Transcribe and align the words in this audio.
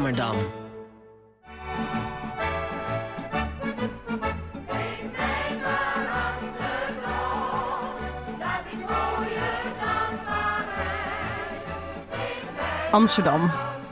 Swammerdam. 0.00 0.36
Amsterdam. 12.90 13.50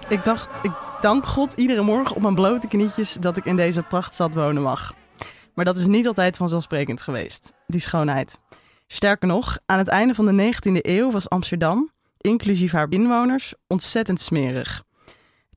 Ik 0.09 0.25
dacht, 0.25 0.49
ik 0.63 0.71
dank 1.01 1.27
God 1.27 1.52
iedere 1.52 1.83
morgen 1.83 2.16
op 2.16 2.23
mijn 2.23 2.35
blote 2.35 2.69
knietjes 2.69 3.15
dat 3.15 3.37
ik 3.37 3.45
in 3.45 3.57
deze 3.57 3.83
prachtstad 3.83 4.35
wonen 4.35 4.63
mag. 4.63 4.95
Maar 5.55 5.65
dat 5.65 5.77
is 5.77 5.87
niet 5.87 6.07
altijd 6.07 6.37
vanzelfsprekend 6.37 7.02
geweest, 7.02 7.52
die 7.66 7.80
schoonheid. 7.80 8.38
Sterker 8.87 9.29
nog, 9.29 9.59
aan 9.66 9.79
het 9.79 9.88
einde 9.88 10.15
van 10.15 10.25
de 10.25 10.55
19e 10.55 10.73
eeuw 10.73 11.11
was 11.11 11.29
Amsterdam, 11.29 11.93
inclusief 12.19 12.73
haar 12.73 12.87
inwoners, 12.91 13.55
ontzettend 13.66 14.21
smerig. 14.21 14.87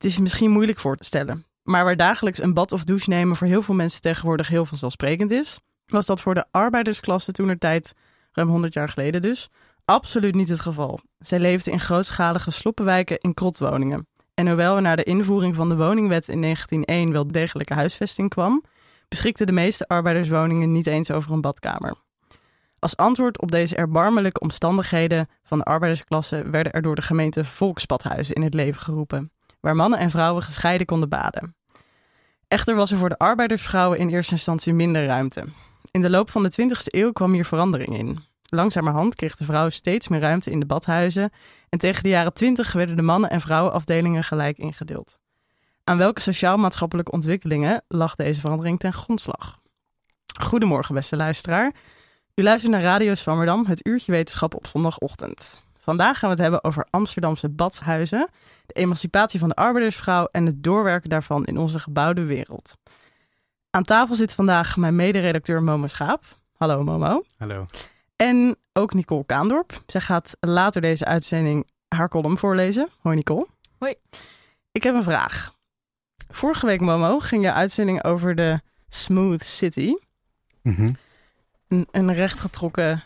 Het 0.02 0.10
is 0.10 0.18
misschien 0.18 0.50
moeilijk 0.50 0.78
voor 0.78 0.96
te 0.96 1.04
stellen, 1.04 1.46
maar 1.62 1.84
waar 1.84 1.96
dagelijks 1.96 2.42
een 2.42 2.54
bad 2.54 2.72
of 2.72 2.84
douche 2.84 3.08
nemen 3.08 3.36
voor 3.36 3.46
heel 3.46 3.62
veel 3.62 3.74
mensen 3.74 4.00
tegenwoordig 4.00 4.48
heel 4.48 4.66
vanzelfsprekend 4.66 5.30
is, 5.30 5.60
was 5.86 6.06
dat 6.06 6.20
voor 6.20 6.34
de 6.34 6.44
arbeidersklasse 6.50 7.32
toen 7.32 7.58
tijd, 7.58 7.94
ruim 8.32 8.48
100 8.48 8.74
jaar 8.74 8.88
geleden 8.88 9.22
dus, 9.22 9.48
absoluut 9.84 10.34
niet 10.34 10.48
het 10.48 10.60
geval. 10.60 11.00
Zij 11.18 11.38
leefden 11.38 11.72
in 11.72 11.80
grootschalige 11.80 12.50
sloppenwijken 12.50 13.18
in 13.18 13.34
krotwoningen. 13.34 14.06
En 14.34 14.46
hoewel 14.46 14.76
er 14.76 14.82
na 14.82 14.96
de 14.96 15.02
invoering 15.02 15.54
van 15.54 15.68
de 15.68 15.76
woningwet 15.76 16.28
in 16.28 16.40
1901 16.40 17.12
wel 17.12 17.26
degelijke 17.26 17.74
huisvesting 17.74 18.28
kwam, 18.28 18.64
beschikten 19.08 19.46
de 19.46 19.52
meeste 19.52 19.88
arbeiderswoningen 19.88 20.72
niet 20.72 20.86
eens 20.86 21.10
over 21.10 21.32
een 21.32 21.40
badkamer. 21.40 21.94
Als 22.78 22.96
antwoord 22.96 23.40
op 23.40 23.50
deze 23.50 23.76
erbarmelijke 23.76 24.40
omstandigheden 24.40 25.28
van 25.42 25.58
de 25.58 25.64
arbeidersklasse 25.64 26.50
werden 26.50 26.72
er 26.72 26.82
door 26.82 26.94
de 26.94 27.02
gemeente 27.02 27.44
volksbadhuizen 27.44 28.34
in 28.34 28.42
het 28.42 28.54
leven 28.54 28.82
geroepen, 28.82 29.32
waar 29.62 29.76
mannen 29.76 29.98
en 29.98 30.10
vrouwen 30.10 30.42
gescheiden 30.42 30.86
konden 30.86 31.08
baden. 31.08 31.54
Echter 32.48 32.74
was 32.74 32.90
er 32.90 32.98
voor 32.98 33.08
de 33.08 33.18
arbeidersvrouwen 33.18 33.98
in 33.98 34.08
eerste 34.08 34.32
instantie 34.32 34.72
minder 34.72 35.06
ruimte. 35.06 35.44
In 35.90 36.00
de 36.00 36.10
loop 36.10 36.30
van 36.30 36.42
de 36.42 36.52
20e 36.60 36.84
eeuw 36.84 37.12
kwam 37.12 37.32
hier 37.32 37.44
verandering 37.44 37.98
in. 37.98 38.18
Langzamerhand 38.48 39.14
kreeg 39.14 39.36
de 39.36 39.44
vrouw 39.44 39.68
steeds 39.68 40.08
meer 40.08 40.20
ruimte 40.20 40.50
in 40.50 40.60
de 40.60 40.66
badhuizen 40.66 41.30
en 41.68 41.78
tegen 41.78 42.02
de 42.02 42.08
jaren 42.08 42.32
20 42.32 42.72
werden 42.72 42.96
de 42.96 43.02
mannen- 43.02 43.30
en 43.30 43.40
vrouwenafdelingen 43.40 44.24
gelijk 44.24 44.58
ingedeeld. 44.58 45.18
Aan 45.84 45.98
welke 45.98 46.20
sociaal-maatschappelijke 46.20 47.10
ontwikkelingen 47.10 47.84
lag 47.88 48.14
deze 48.14 48.40
verandering 48.40 48.78
ten 48.78 48.92
grondslag? 48.92 49.58
Goedemorgen, 50.40 50.94
beste 50.94 51.16
luisteraar. 51.16 51.74
U 52.34 52.42
luistert 52.42 52.72
naar 52.72 52.82
Radio 52.82 53.14
Zwammerdam, 53.14 53.66
het 53.66 53.86
uurtje 53.86 54.12
wetenschap 54.12 54.54
op 54.54 54.66
zondagochtend. 54.66 55.62
Vandaag 55.82 56.18
gaan 56.18 56.28
we 56.28 56.34
het 56.34 56.44
hebben 56.44 56.64
over 56.64 56.86
Amsterdamse 56.90 57.48
badhuizen, 57.48 58.28
de 58.66 58.72
emancipatie 58.74 59.40
van 59.40 59.48
de 59.48 59.54
arbeidersvrouw 59.54 60.28
en 60.32 60.46
het 60.46 60.62
doorwerken 60.62 61.10
daarvan 61.10 61.44
in 61.44 61.58
onze 61.58 61.78
gebouwde 61.78 62.24
wereld. 62.24 62.76
Aan 63.70 63.82
tafel 63.82 64.14
zit 64.14 64.34
vandaag 64.34 64.76
mijn 64.76 64.96
mederedacteur 64.96 65.62
Momo 65.62 65.86
Schaap. 65.86 66.24
Hallo 66.56 66.82
Momo. 66.82 67.22
Hallo. 67.36 67.66
En 68.16 68.56
ook 68.72 68.94
Nicole 68.94 69.24
Kaandorp. 69.24 69.82
Zij 69.86 70.00
gaat 70.00 70.36
later 70.40 70.80
deze 70.80 71.04
uitzending 71.04 71.66
haar 71.88 72.08
column 72.08 72.38
voorlezen. 72.38 72.88
Hoi 73.00 73.16
Nicole. 73.16 73.46
Hoi. 73.78 73.94
Ik 74.72 74.82
heb 74.82 74.94
een 74.94 75.02
vraag. 75.02 75.54
Vorige 76.28 76.66
week, 76.66 76.80
Momo, 76.80 77.18
ging 77.18 77.42
je 77.42 77.52
uitzending 77.52 78.04
over 78.04 78.34
de 78.34 78.60
Smooth 78.88 79.44
City. 79.44 79.94
Mhm. 80.62 80.88
Een, 81.68 81.88
een 81.90 82.12
rechtgetrokken, 82.12 83.04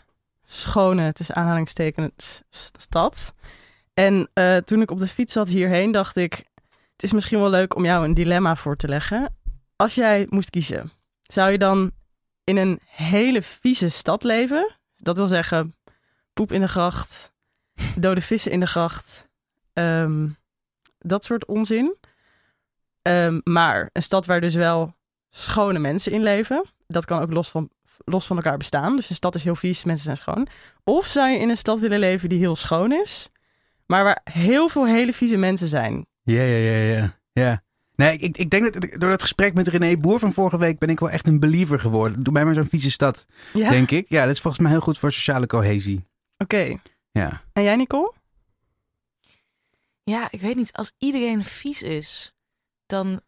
schone, 0.49 1.13
tussen 1.13 1.35
aanhalingstekens, 1.35 2.41
stad. 2.77 3.33
En 3.93 4.29
uh, 4.33 4.57
toen 4.57 4.81
ik 4.81 4.91
op 4.91 4.99
de 4.99 5.07
fiets 5.07 5.33
zat 5.33 5.47
hierheen, 5.47 5.91
dacht 5.91 6.15
ik... 6.15 6.33
het 6.91 7.03
is 7.03 7.13
misschien 7.13 7.39
wel 7.39 7.49
leuk 7.49 7.75
om 7.75 7.85
jou 7.85 8.05
een 8.05 8.13
dilemma 8.13 8.55
voor 8.55 8.75
te 8.75 8.87
leggen. 8.87 9.35
Als 9.75 9.95
jij 9.95 10.25
moest 10.29 10.49
kiezen, 10.49 10.91
zou 11.21 11.51
je 11.51 11.57
dan 11.57 11.91
in 12.43 12.57
een 12.57 12.79
hele 12.85 13.41
vieze 13.41 13.89
stad 13.89 14.23
leven... 14.23 14.75
Dat 14.95 15.15
wil 15.15 15.27
zeggen, 15.27 15.73
poep 16.33 16.51
in 16.51 16.61
de 16.61 16.67
gracht, 16.67 17.31
dode 17.99 18.21
vissen 18.21 18.51
in 18.51 18.59
de 18.59 18.67
gracht, 18.67 19.27
um, 19.73 20.37
dat 20.99 21.25
soort 21.25 21.45
onzin. 21.45 21.97
Um, 23.01 23.41
maar 23.43 23.89
een 23.93 24.03
stad 24.03 24.25
waar 24.25 24.41
dus 24.41 24.55
wel 24.55 24.95
schone 25.29 25.79
mensen 25.79 26.11
in 26.11 26.23
leven, 26.23 26.65
dat 26.87 27.05
kan 27.05 27.21
ook 27.21 27.31
los 27.31 27.49
van, 27.49 27.69
los 28.05 28.25
van 28.25 28.35
elkaar 28.35 28.57
bestaan. 28.57 28.95
Dus 28.95 29.07
de 29.07 29.13
stad 29.13 29.35
is 29.35 29.43
heel 29.43 29.55
vies, 29.55 29.83
mensen 29.83 30.05
zijn 30.05 30.17
schoon. 30.17 30.47
Of 30.83 31.05
zou 31.05 31.29
je 31.29 31.39
in 31.39 31.49
een 31.49 31.57
stad 31.57 31.79
willen 31.79 31.99
leven 31.99 32.29
die 32.29 32.39
heel 32.39 32.55
schoon 32.55 32.91
is, 32.91 33.29
maar 33.85 34.03
waar 34.03 34.21
heel 34.23 34.69
veel 34.69 34.85
hele 34.87 35.13
vieze 35.13 35.37
mensen 35.37 35.67
zijn? 35.67 36.05
Ja, 36.23 36.41
ja, 36.41 36.57
ja, 36.57 36.93
ja. 36.95 37.17
ja. 37.31 37.63
Nee, 37.95 38.17
ik, 38.17 38.37
ik 38.37 38.49
denk 38.49 38.73
dat 38.73 38.99
door 38.99 39.09
dat 39.09 39.21
gesprek 39.21 39.53
met 39.53 39.67
René 39.67 39.97
Boer 39.97 40.19
van 40.19 40.33
vorige 40.33 40.57
week 40.57 40.79
ben 40.79 40.89
ik 40.89 40.99
wel 40.99 41.09
echt 41.09 41.27
een 41.27 41.39
believer 41.39 41.79
geworden. 41.79 42.23
Doe 42.23 42.33
mij 42.33 42.45
maar 42.45 42.53
zo'n 42.53 42.67
vieze 42.69 42.91
stad, 42.91 43.25
Ja? 43.53 43.69
denk 43.69 43.91
ik. 43.91 44.05
Ja, 44.09 44.21
dat 44.25 44.33
is 44.33 44.41
volgens 44.41 44.63
mij 44.63 44.71
heel 44.71 44.81
goed 44.81 44.97
voor 44.97 45.11
sociale 45.11 45.47
cohesie. 45.47 46.05
Oké. 46.37 46.77
Ja. 47.11 47.41
En 47.53 47.63
jij, 47.63 47.75
Nicole? 47.75 48.13
Ja, 50.03 50.27
ik 50.31 50.41
weet 50.41 50.55
niet. 50.55 50.73
Als 50.73 50.91
iedereen 50.97 51.43
vies 51.43 51.81
is, 51.81 52.33
dan 52.85 53.21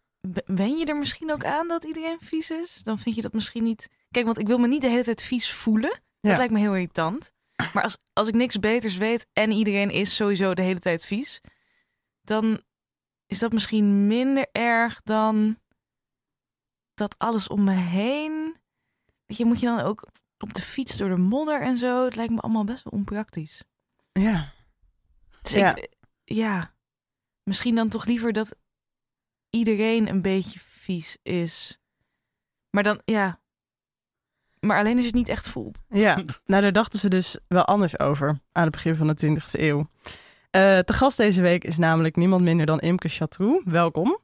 wen 0.46 0.78
je 0.78 0.85
er 0.85 0.97
misschien 0.97 1.31
ook 1.31 1.46
aan 1.46 1.68
dat 1.68 1.84
iedereen 1.84 2.18
vies 2.19 2.50
is. 2.50 2.81
Dan 2.84 3.00
vind 3.00 3.16
je 3.16 3.22
dat 3.22 3.34
misschien 3.34 3.63
niet... 3.63 3.90
Kijk, 4.12 4.25
want 4.25 4.38
ik 4.38 4.47
wil 4.47 4.58
me 4.58 4.68
niet 4.68 4.81
de 4.81 4.90
hele 4.90 5.03
tijd 5.03 5.22
vies 5.22 5.52
voelen. 5.53 5.90
Dat 6.20 6.31
Ja. 6.31 6.38
lijkt 6.38 6.53
me 6.53 6.59
heel 6.59 6.74
irritant. 6.74 7.31
Maar 7.74 7.84
als, 7.84 7.97
als 8.14 8.28
ik 8.28 8.34
niks 8.34 8.59
beters 8.59 8.97
weet 8.97 9.28
en 9.34 9.52
iedereen 9.52 9.90
is 9.92 10.16
sowieso 10.16 10.53
de 10.53 10.62
hele 10.62 10.80
tijd 10.80 11.06
vies... 11.06 11.42
dan 12.22 12.62
is 13.25 13.40
dat 13.40 13.52
misschien 13.52 14.08
minder 14.08 14.47
erg 14.52 15.02
dan 15.02 15.59
dat 16.94 17.18
alles 17.18 17.47
om 17.47 17.64
me 17.64 17.72
heen... 17.74 18.58
Weet 19.25 19.38
je, 19.38 19.46
moet 19.46 19.59
je 19.59 19.66
dan 19.66 19.80
ook 19.80 20.08
op 20.38 20.53
de 20.53 20.62
fiets 20.62 20.97
door 20.97 21.09
de 21.09 21.18
modder 21.18 21.62
en 21.62 21.78
zo? 21.78 22.06
Het 22.06 22.16
lijkt 22.16 22.34
me 22.34 22.40
allemaal 22.40 22.64
best 22.64 22.84
wel 22.84 22.94
onpraktisch. 23.00 23.64
Ja. 24.12 24.53
Dus 25.41 25.52
Ja. 25.52 25.76
ik, 25.76 25.96
ja, 26.24 26.76
misschien 27.44 27.76
dan 27.76 27.90
toch 27.90 28.06
liever 28.06 28.34
dat 28.34 28.56
iedereen 29.50 30.09
een 30.09 30.22
beetje 30.22 30.59
vies 30.59 31.18
is. 31.24 31.80
Maar 32.70 32.84
dan, 32.84 33.02
ja. 33.06 33.41
Maar 34.59 34.78
alleen 34.78 34.92
als 34.92 35.02
je 35.02 35.08
het 35.08 35.16
niet 35.16 35.30
echt 35.30 35.50
voelt. 35.50 35.80
Ja, 35.90 36.16
nou 36.46 36.62
daar 36.62 36.72
dachten 36.72 37.00
ze 37.00 37.09
dus 37.09 37.38
wel 37.47 37.66
anders 37.66 38.00
over 38.00 38.28
aan 38.52 38.64
het 38.64 38.72
begin 38.72 38.96
van 38.96 39.08
de 39.08 39.28
20e 39.28 39.59
eeuw. 39.59 39.90
Eh 40.50 40.80
te 40.80 40.94
gast 40.94 41.18
deze 41.18 41.42
week 41.42 41.64
is 41.64 41.78
namelijk 41.78 42.16
niemand 42.16 42.42
minder 42.42 42.66
dan 42.66 42.80
Imke 42.80 43.09
Chatroux. 43.09 43.64
Welkom. 43.66 44.20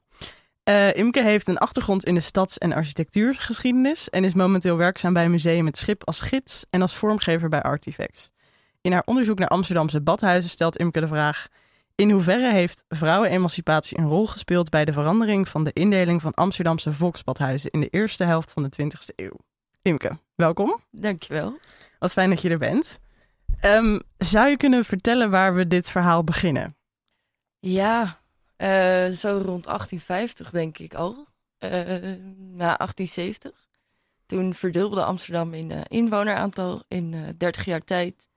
Eh, 0.62 0.94
Imke 0.96 1.22
heeft 1.22 1.48
een 1.48 1.58
achtergrond 1.58 2.04
in 2.04 2.14
de 2.14 2.20
stads- 2.20 2.58
en 2.58 2.72
architectuurgeschiedenis 2.72 4.10
en 4.10 4.24
is 4.24 4.34
momenteel 4.34 4.76
werkzaam 4.76 5.12
bij 5.12 5.28
Museum 5.28 5.66
Het 5.66 5.78
Schip 5.78 6.04
als 6.04 6.20
gids 6.20 6.66
en 6.70 6.82
als 6.82 6.94
vormgever 6.94 7.48
bij 7.48 7.62
Artifacts. 7.62 8.30
In 8.80 8.92
haar 8.92 9.02
onderzoek 9.04 9.38
naar 9.38 9.48
Amsterdamse 9.48 10.00
badhuizen 10.00 10.50
stelt 10.50 10.76
Imke 10.76 11.00
de 11.00 11.06
vraag: 11.06 11.48
in 11.94 12.10
hoeverre 12.10 12.52
heeft 12.52 12.84
vrouwenemancipatie 12.88 13.98
een 13.98 14.08
rol 14.08 14.26
gespeeld 14.26 14.70
bij 14.70 14.84
de 14.84 14.92
verandering 14.92 15.48
van 15.48 15.64
de 15.64 15.72
indeling 15.72 16.22
van 16.22 16.34
Amsterdamse 16.34 16.92
volksbadhuizen 16.92 17.70
in 17.70 17.80
de 17.80 17.88
eerste 17.88 18.24
helft 18.24 18.52
van 18.52 18.62
de 18.62 18.82
20e 18.82 19.14
eeuw? 19.16 19.36
Imke, 19.86 20.18
welkom. 20.34 20.80
Dankjewel. 20.90 21.58
Wat 21.98 22.12
fijn 22.12 22.30
dat 22.30 22.42
je 22.42 22.48
er 22.48 22.58
bent. 22.58 22.98
Ehm, 23.60 24.00
zou 24.18 24.48
je 24.48 24.56
kunnen 24.56 24.84
vertellen 24.84 25.30
waar 25.30 25.54
we 25.54 25.66
dit 25.66 25.90
verhaal 25.90 26.24
beginnen? 26.24 26.76
Ja, 27.58 28.20
eh, 28.56 29.06
zo 29.08 29.40
rond 29.44 29.66
1850 29.66 30.50
denk 30.50 30.78
ik 30.78 30.94
al. 30.94 31.26
Eh, 31.58 31.70
na 32.36 32.76
1870. 32.76 33.52
Toen 34.26 34.54
verdubbelde 34.54 35.04
Amsterdam 35.04 35.54
in 35.54 35.70
eh, 35.70 35.80
inwoneraantal 35.88 36.82
in 36.88 37.14
eh 37.14 37.20
30 37.36 37.64
jaar 37.64 37.84
tijd. 37.84 38.28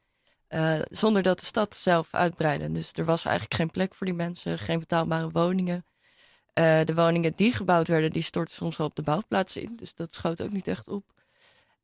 zonder 0.90 1.22
dat 1.22 1.40
de 1.40 1.46
stad 1.46 1.76
zelf 1.76 2.14
uitbreidde. 2.14 2.72
Dus 2.72 2.92
er 2.94 3.06
was 3.06 3.26
eigenlijk 3.26 3.56
geen 3.56 3.72
plek 3.72 3.96
voor 3.96 4.06
die 4.08 4.16
mensen, 4.16 4.60
geen 4.60 4.80
betaalbare 4.80 5.30
woningen. 5.30 5.86
De 6.54 6.94
woningen 6.96 7.34
die 7.36 7.54
gebouwd 7.54 7.88
werden, 7.88 8.12
die 8.12 8.22
stortten 8.22 8.56
soms 8.56 8.78
wel 8.78 8.88
op 8.88 8.96
de 8.96 9.02
bouwplaats 9.02 9.56
in. 9.56 9.76
Dus 9.76 9.96
dat 9.96 10.14
schoot 10.14 10.42
ook 10.42 10.52
niet 10.52 10.68
echt 10.68 10.88
op. 10.88 11.18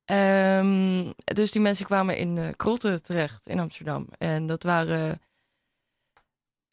Ehm, 0.05 1.11
dus 1.23 1.51
die 1.51 1.61
mensen 1.61 1.85
kwamen 1.85 2.17
in 2.17 2.37
eh 2.37 2.49
krotten 2.55 3.03
terecht 3.03 3.47
in 3.47 3.59
Amsterdam. 3.59 4.07
En 4.17 4.45
dat 4.47 4.63
waren, 4.63 5.21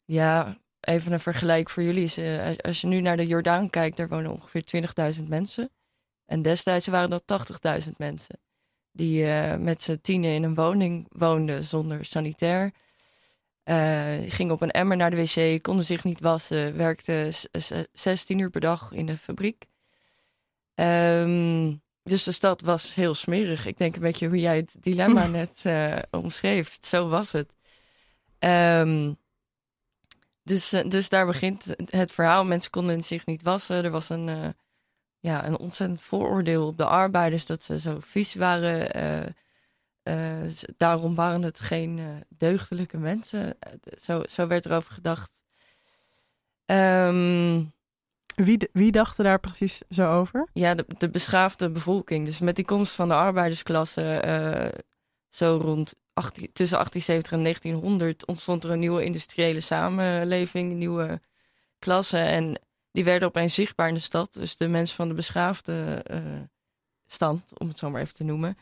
ja, 0.05 0.57
even 0.79 1.11
een 1.11 1.19
vergelijk 1.19 1.69
voor 1.69 1.83
jullie. 1.83 2.03
Is, 2.03 2.19
als- 2.61 2.81
je 2.81 2.87
nu 2.87 3.01
naar 3.01 3.17
de 3.17 3.27
Jordaan 3.27 3.69
kijkt, 3.69 3.97
daar 3.97 4.07
wonen 4.09 4.31
ongeveer 4.31 4.63
20.000 4.63 5.27
mensen. 5.29 5.69
En 6.25 6.41
destijds 6.41 6.87
waren 6.87 7.09
dat 7.09 7.23
80.000 7.27 7.97
mensen. 7.97 8.39
Die 8.91 9.25
eh, 9.31 9.57
met 9.57 9.81
z'n 9.81 9.99
tienen 10.01 10.31
in 10.31 10.43
een 10.43 10.55
woning 10.55 11.07
woonden 11.11 11.63
zonder 11.63 12.05
sanitair. 12.05 12.71
Eh, 13.63 14.15
gingen 14.27 14.53
op 14.53 14.61
een 14.61 14.71
emmer 14.71 14.97
naar 14.97 15.09
de 15.09 15.15
wc, 15.15 15.61
konden 15.63 15.85
zich 15.85 16.03
niet 16.03 16.21
wassen, 16.21 16.77
werkten 16.77 17.33
s- 17.33 17.47
s- 17.51 17.71
16 17.91 18.39
uur 18.39 18.49
per 18.49 18.61
dag 18.61 18.91
in 18.91 19.05
de 19.05 19.17
fabriek. 19.17 19.65
Ehm, 20.73 21.73
dus 22.03 22.23
de 22.23 22.31
stad 22.31 22.61
was 22.61 22.95
heel 22.95 23.13
smerig. 23.13 23.65
Ik 23.65 23.77
denk 23.77 23.95
een 23.95 24.01
beetje 24.01 24.27
hoe 24.27 24.39
jij 24.39 24.55
het 24.55 24.75
dilemma 24.79 25.27
net 25.39 25.61
eh, 25.65 25.97
omschreef. 26.11 26.77
Zo 26.81 27.07
was 27.07 27.31
het. 27.31 27.53
Ehm, 28.39 29.13
dus, 30.43 30.71
eh, 30.71 30.89
dus 30.89 31.09
daar 31.09 31.25
begint 31.25 31.65
het 31.85 32.11
verhaal. 32.11 32.45
Mensen 32.45 32.71
konden 32.71 33.03
zich 33.03 33.25
niet 33.25 33.43
wassen. 33.43 33.83
Er 33.83 33.91
was 33.91 34.09
een, 34.09 34.29
eh, 34.29 34.49
ja, 35.19 35.45
een 35.45 35.57
ontzettend 35.57 36.01
vooroordeel 36.01 36.67
op 36.67 36.77
de 36.77 36.85
arbeiders 36.85 37.45
dat 37.45 37.61
ze 37.63 37.79
zo 37.79 37.97
vies 37.99 38.35
waren. 38.35 39.35
Daarom 40.77 41.15
waren 41.15 41.41
het 41.41 41.59
geen 41.59 42.23
deugdelijke 42.29 42.97
mensen. 42.97 43.57
Zo, 43.99 44.23
zo 44.29 44.47
werd 44.47 44.65
erover 44.65 44.93
gedacht. 44.93 45.31
Ehm, 46.65 47.63
Wie, 48.35 48.69
wie 48.71 48.91
dacht 48.91 49.17
er 49.17 49.23
daar 49.23 49.39
precies 49.39 49.81
zo 49.89 50.11
over? 50.19 50.47
ja, 50.53 50.75
de, 50.75 50.85
de 50.97 51.09
beschaafde 51.09 51.69
bevolking. 51.69 52.25
Dus 52.25 52.39
met 52.39 52.55
die 52.55 52.65
komst 52.65 52.95
van 52.95 53.07
de 53.07 53.13
arbeidersklasse, 53.13 54.01
eh, 54.01 54.79
zo 55.29 55.59
rond 55.61 55.93
18, 56.13 56.49
tussen 56.53 56.77
1870 56.77 57.31
en 57.31 57.41
1900, 57.41 58.25
ontstond 58.25 58.63
er 58.63 58.69
een 58.69 58.79
nieuwe 58.79 59.03
industriële 59.03 59.59
samenleving, 59.59 60.73
nieuwe 60.73 61.21
klasse. 61.79 62.17
En 62.17 62.59
die 62.91 63.03
werden 63.03 63.27
opeens 63.27 63.53
zichtbaar 63.53 63.87
in 63.87 63.93
de 63.93 63.99
stad. 63.99 64.33
Dus 64.33 64.57
de 64.57 64.67
mensen 64.67 64.95
van 64.95 65.07
de 65.07 65.13
beschaafde 65.13 66.01
eh, 66.03 66.21
stand, 67.07 67.59
om 67.59 67.67
het 67.67 67.77
zo 67.77 67.89
maar 67.89 68.01
even 68.01 68.15
te 68.15 68.23
noemen, 68.23 68.57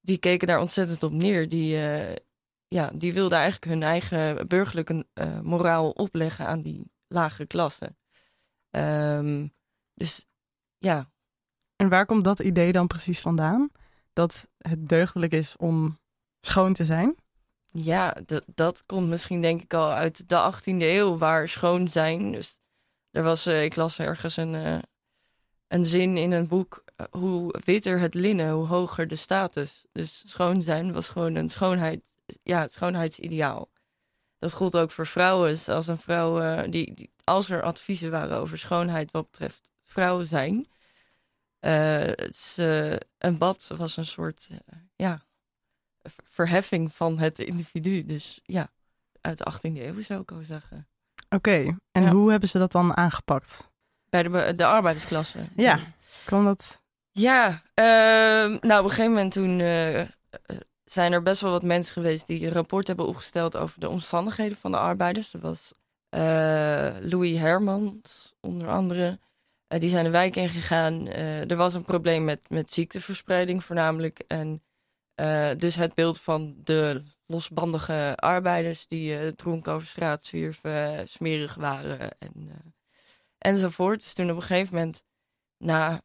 die 0.00 0.18
keken 0.18 0.46
daar 0.46 0.60
ontzettend 0.60 1.02
op 1.02 1.12
neer. 1.12 1.48
Die, 1.48 1.86
eh, 1.86 2.16
ja, 2.68 2.90
die 2.94 3.12
wilden 3.12 3.38
eigenlijk 3.38 3.72
hun 3.72 3.82
eigen 3.82 4.48
burgerlijke 4.48 5.06
moraal 5.42 5.90
opleggen 5.90 6.46
aan 6.46 6.62
die 6.62 6.90
lagere 7.08 7.46
klasse. 7.46 7.96
Ehm, 8.78 9.46
dus 9.94 10.24
ja, 10.78 11.10
En 11.76 11.88
waar 11.88 12.06
komt 12.06 12.24
dat 12.24 12.40
idee 12.40 12.72
dan 12.72 12.86
precies 12.86 13.20
vandaan? 13.20 13.70
Dat 14.12 14.48
het 14.58 14.88
deugdelijk 14.88 15.32
is 15.32 15.56
om 15.56 15.98
schoon 16.40 16.72
te 16.72 16.84
zijn? 16.84 17.16
Ja, 17.72 18.16
dat, 18.26 18.44
dat 18.54 18.82
komt 18.86 19.08
misschien 19.08 19.42
denk 19.42 19.62
ik 19.62 19.74
al 19.74 19.90
uit 19.90 20.28
de 20.28 20.52
18e 20.52 20.82
eeuw, 20.86 21.18
waar 21.18 21.48
schoon 21.48 21.88
zijn. 21.88 22.32
Dus 22.32 22.60
er 23.10 23.22
was, 23.22 23.46
eh, 23.46 23.64
ik 23.64 23.76
las 23.76 23.98
ergens 23.98 24.36
een, 24.36 24.54
eh, 24.54 24.78
een 25.68 25.86
zin 25.86 26.16
in 26.16 26.32
een 26.32 26.46
boek. 26.46 26.82
eh, 26.96 27.06
hoe 27.10 27.54
witter 27.64 27.98
het 28.00 28.14
linnen, 28.14 28.50
hoe 28.50 28.66
hoger 28.66 29.08
de 29.08 29.16
status. 29.16 29.84
Dus 29.92 30.22
schoon 30.26 30.62
zijn 30.62 30.92
was 30.92 31.08
gewoon 31.08 31.34
een 31.34 31.48
schoonheid, 31.48 32.16
ja, 32.42 32.68
schoonheidsideaal. 32.68 33.68
Dat 34.38 34.52
gold 34.52 34.76
ook 34.76 34.90
voor 34.90 35.06
vrouwen. 35.06 35.48
Dus 35.50 35.68
als 35.68 35.86
een 35.86 35.98
vrouw, 35.98 36.40
eh, 36.40 36.70
die, 36.70 36.94
die, 36.94 37.10
als 37.24 37.50
er 37.50 37.62
adviezen 37.62 38.10
waren 38.10 38.38
over 38.38 38.58
schoonheid 38.58 39.10
wat 39.10 39.30
betreft 39.30 39.68
vrouwen 39.84 40.26
zijn. 40.26 40.66
eh, 41.58 41.98
het 41.98 42.28
is, 42.34 42.54
eh, 42.58 42.96
een 43.18 43.38
bad 43.38 43.70
was 43.76 43.96
een 43.96 44.06
soort, 44.06 44.48
eh, 44.50 44.78
ja, 44.96 45.22
ver- 46.02 46.24
verheffing 46.24 46.92
van 46.92 47.18
het 47.18 47.38
individu. 47.38 48.04
Dus 48.06 48.40
ja, 48.44 48.70
uit 49.20 49.38
de 49.38 49.44
18e 49.44 49.80
eeuw 49.86 50.00
zou 50.00 50.20
ik 50.20 50.32
al 50.32 50.42
zeggen. 50.42 50.88
Oké, 51.28 51.76
en 51.92 52.02
Ja. 52.02 52.10
hoe 52.10 52.30
hebben 52.30 52.48
ze 52.48 52.58
dat 52.58 52.72
dan 52.72 52.96
aangepakt? 52.96 53.70
Bij 54.08 54.22
de, 54.22 54.54
de 54.56 54.66
arbeidersklasse. 54.66 55.38
Ja. 55.56 55.80
Kwam 56.24 56.44
dat... 56.44 56.82
Ja, 57.12 57.62
ehm, 57.74 58.56
nou 58.60 58.78
op 58.78 58.84
een 58.84 58.90
gegeven 58.90 59.10
moment 59.12 59.32
toen 59.32 59.60
eh, 59.60 60.00
eh, 60.00 60.08
zijn 60.92 61.12
er 61.12 61.22
best 61.22 61.40
wel 61.42 61.50
wat 61.50 61.62
mensen 61.62 61.92
geweest 61.92 62.26
die 62.26 62.46
een 62.46 62.52
rapport 62.52 62.86
hebben 62.86 63.06
opgesteld 63.06 63.56
over 63.56 63.80
de 63.80 63.88
omstandigheden 63.88 64.56
van 64.56 64.70
de 64.70 64.78
arbeiders. 64.78 65.34
Er 65.34 65.40
was 65.40 65.72
eh, 66.08 66.20
Louis 67.00 67.38
Hermans 67.38 68.34
onder 68.40 68.68
andere. 68.68 69.18
Eh, 69.66 69.80
die 69.80 69.88
zijn 69.88 70.04
de 70.04 70.10
wijk 70.10 70.36
ingegaan. 70.36 71.08
Eh 71.08 71.50
er 71.50 71.56
was 71.56 71.74
een 71.74 71.84
probleem 71.84 72.24
met, 72.24 72.40
met 72.48 72.72
ziekteverspreiding 72.72 73.64
voornamelijk. 73.64 74.24
En 74.26 74.62
dus 75.56 75.74
het 75.74 75.94
beeld 75.94 76.20
van 76.20 76.56
de 76.64 77.02
losbandige 77.26 78.16
arbeiders 78.16 78.86
die 78.86 79.34
dronken 79.34 79.72
over 79.72 79.86
straat 79.86 80.24
zwierven, 80.24 81.08
smerig 81.08 81.54
waren 81.54 82.18
en, 82.18 82.48
enzovoort. 83.38 84.00
Dus 84.00 84.12
toen 84.12 84.30
op 84.30 84.36
een 84.36 84.42
gegeven 84.42 84.74
moment, 84.74 85.04
na 85.56 86.02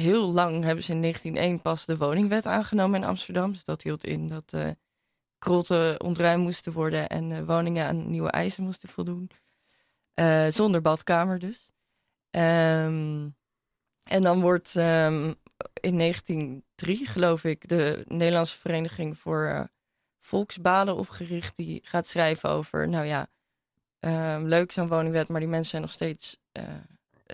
heel 0.00 0.32
lang 0.32 0.64
hebben 0.64 0.84
ze 0.84 0.92
in 0.92 1.00
1901 1.00 1.62
pas 1.62 1.84
de 1.84 1.96
woningwet 1.96 2.46
aangenomen 2.46 3.00
in 3.00 3.06
Amsterdam. 3.08 3.52
Dus 3.52 3.64
dat 3.64 3.82
hield 3.82 4.04
in 4.04 4.26
dat 4.26 4.52
eh 4.52 4.70
krotten 5.42 6.00
ontruimd 6.00 6.42
moesten 6.42 6.72
worden 6.72 7.08
en 7.08 7.32
eh, 7.32 7.44
woningen 7.46 7.86
aan 7.86 8.10
nieuwe 8.10 8.30
eisen 8.30 8.64
moesten 8.64 8.88
voldoen. 8.88 9.30
Eh, 10.14 10.46
zonder 10.48 10.80
badkamer 10.80 11.38
dus. 11.38 11.72
Ehm, 12.30 13.28
en 14.02 14.22
dan 14.22 14.40
wordt 14.40 14.76
ehm, 14.76 15.34
in 15.80 15.96
1903, 15.96 17.06
geloof 17.06 17.44
ik, 17.44 17.68
de 17.68 18.04
Nederlandse 18.08 18.58
Vereniging 18.58 19.18
voor 19.18 19.70
Volksbaden 20.20 20.96
opgericht. 20.96 21.56
Die 21.56 21.80
gaat 21.82 22.06
schrijven 22.06 22.50
over, 22.50 22.88
nou 22.88 23.06
ja, 23.06 23.26
ehm, 23.98 24.44
leuk 24.44 24.72
zo'n 24.72 24.88
woningwet, 24.88 25.28
maar 25.28 25.40
die 25.40 25.48
mensen 25.48 25.70
zijn 25.70 25.82
nog 25.82 25.90
steeds 25.90 26.40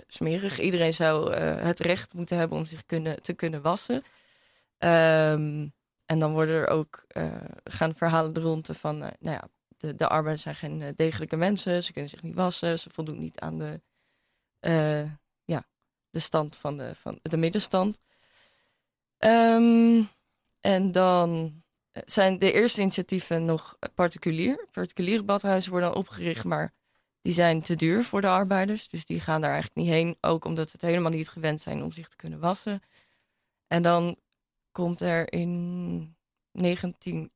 smerig. 0.06 0.61
Iedereen 0.61 0.95
zou 0.95 1.33
eh, 1.33 1.56
het 1.65 1.81
recht 1.81 2.15
moeten 2.15 2.37
hebben 2.37 2.59
om 2.59 2.67
zich 2.67 2.87
kunnen, 2.87 3.23
te 3.23 3.33
kunnen 3.33 3.62
wassen. 3.62 4.03
Ehm, 4.79 5.67
en 6.05 6.19
dan 6.19 6.33
worden 6.33 6.55
er 6.55 6.69
ook 6.69 7.05
eh, 7.09 7.45
gaan 7.65 7.95
verhalen 7.95 8.33
de 8.33 8.75
van, 8.75 9.03
eh, 9.03 9.11
nou 9.19 9.37
ja, 9.37 9.49
de, 9.69 9.95
de 9.95 10.09
arbeiders 10.09 10.43
zijn 10.43 10.55
geen 10.55 10.93
degelijke 10.97 11.37
mensen, 11.37 11.83
ze 11.85 11.93
kunnen 11.93 12.11
zich 12.11 12.23
niet 12.23 12.35
wassen, 12.35 12.79
ze 12.79 12.91
voldoen 12.91 13.19
niet 13.19 13.41
aan 13.41 13.59
de, 13.59 13.81
ja, 15.45 15.67
de 16.11 16.19
stand 16.19 16.56
van 16.56 16.77
de, 16.77 16.95
van 16.95 17.19
de 17.23 17.37
middenstand. 17.37 18.00
Ehm, 19.19 20.03
en 20.61 20.93
dan 20.93 21.62
zijn 22.05 22.39
de 22.39 22.53
eerste 22.53 22.81
initiatieven 22.81 23.45
nog 23.45 23.79
particulier. 23.95 24.67
Particuliere 24.73 25.23
badhuizen 25.23 25.71
worden 25.71 25.89
dan 25.89 25.99
opgericht, 25.99 26.45
maar 26.45 26.73
die 27.28 27.36
zijn 27.36 27.62
te 27.62 27.76
duur 27.76 28.04
voor 28.04 28.20
de 28.20 28.28
arbeiders. 28.28 28.88
Dus 28.88 29.06
die 29.06 29.20
gaan 29.20 29.40
daar 29.40 29.52
eigenlijk 29.52 29.80
niet 29.80 29.88
heen. 29.94 30.16
Ook 30.20 30.44
omdat 30.44 30.66
ze 30.66 30.72
het 30.72 30.82
helemaal 30.90 31.10
niet 31.10 31.28
gewend 31.28 31.60
zijn 31.60 31.82
om 31.82 31.92
zich 31.92 32.08
te 32.08 32.16
kunnen 32.16 32.38
wassen. 32.38 32.82
En 33.66 33.82
dan 33.82 34.16
komt 34.72 35.00
er 35.00 35.32
in 35.32 36.16
1910, 36.52 37.30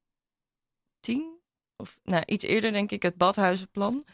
of 1.77 2.01
nou, 2.03 2.23
iets 2.27 2.45
eerder 2.45 2.73
denk 2.73 2.91
ik, 2.91 3.03
het 3.03 3.17
badhuizenplan. 3.17 4.05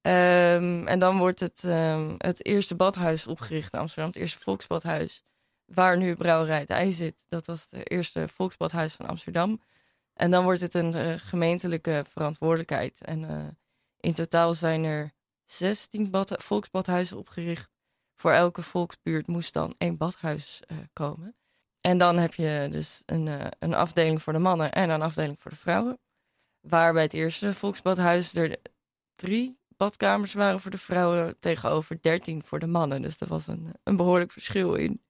Ehm, 0.00 0.86
en 0.86 0.98
dan 0.98 1.18
wordt 1.18 1.40
het, 1.40 1.64
ehm, 1.64 2.14
het 2.18 2.46
eerste 2.46 2.74
badhuis 2.74 3.26
opgericht 3.26 3.72
in 3.72 3.78
Amsterdam, 3.78 4.12
het 4.12 4.20
eerste 4.20 4.38
volksbadhuis. 4.38 5.24
Waar 5.64 5.96
nu 5.96 6.16
brouwerij 6.16 6.60
het 6.60 6.70
IJ 6.70 6.92
zit. 6.92 7.24
Dat 7.28 7.46
was 7.46 7.66
het 7.70 7.90
eerste 7.90 8.28
volksbadhuis 8.28 8.94
van 8.94 9.06
Amsterdam. 9.06 9.62
En 10.14 10.30
dan 10.30 10.44
wordt 10.44 10.60
het 10.60 10.74
een 10.74 10.94
eh, 10.94 11.14
gemeentelijke 11.16 12.04
verantwoordelijkheid. 12.08 13.04
En 13.04 13.28
eh, 13.28 13.46
in 14.04 14.14
totaal 14.14 14.54
zijn 14.54 14.84
er 14.84 15.12
16 15.44 16.10
bad- 16.10 16.42
volksbadhuizen 16.42 17.18
opgericht. 17.18 17.70
Voor 18.14 18.30
elke 18.30 18.62
volksbuurt 18.62 19.26
moest 19.26 19.52
dan 19.52 19.74
één 19.78 19.96
badhuis 19.96 20.62
eh, 20.66 20.76
komen. 20.92 21.36
En 21.80 21.98
dan 21.98 22.16
heb 22.16 22.34
je 22.34 22.68
dus 22.70 23.02
een, 23.06 23.28
eh, 23.28 23.46
een 23.58 23.74
afdeling 23.74 24.22
voor 24.22 24.32
de 24.32 24.38
mannen 24.38 24.72
en 24.72 24.90
een 24.90 25.02
afdeling 25.02 25.40
voor 25.40 25.50
de 25.50 25.56
vrouwen. 25.56 25.98
Waar 26.60 26.92
bij 26.92 27.02
het 27.02 27.12
eerste 27.12 27.54
volksbadhuis 27.54 28.34
er 28.34 28.56
drie 29.14 29.58
badkamers 29.76 30.32
waren 30.32 30.60
voor 30.60 30.70
de 30.70 30.78
vrouwen 30.78 31.38
tegenover 31.38 31.98
13 32.00 32.42
voor 32.42 32.58
de 32.58 32.66
mannen. 32.66 33.02
Dus 33.02 33.20
er 33.20 33.26
was 33.26 33.46
een, 33.46 33.74
een 33.82 33.96
behoorlijk 33.96 34.32
verschil 34.32 34.74
in. 34.74 35.02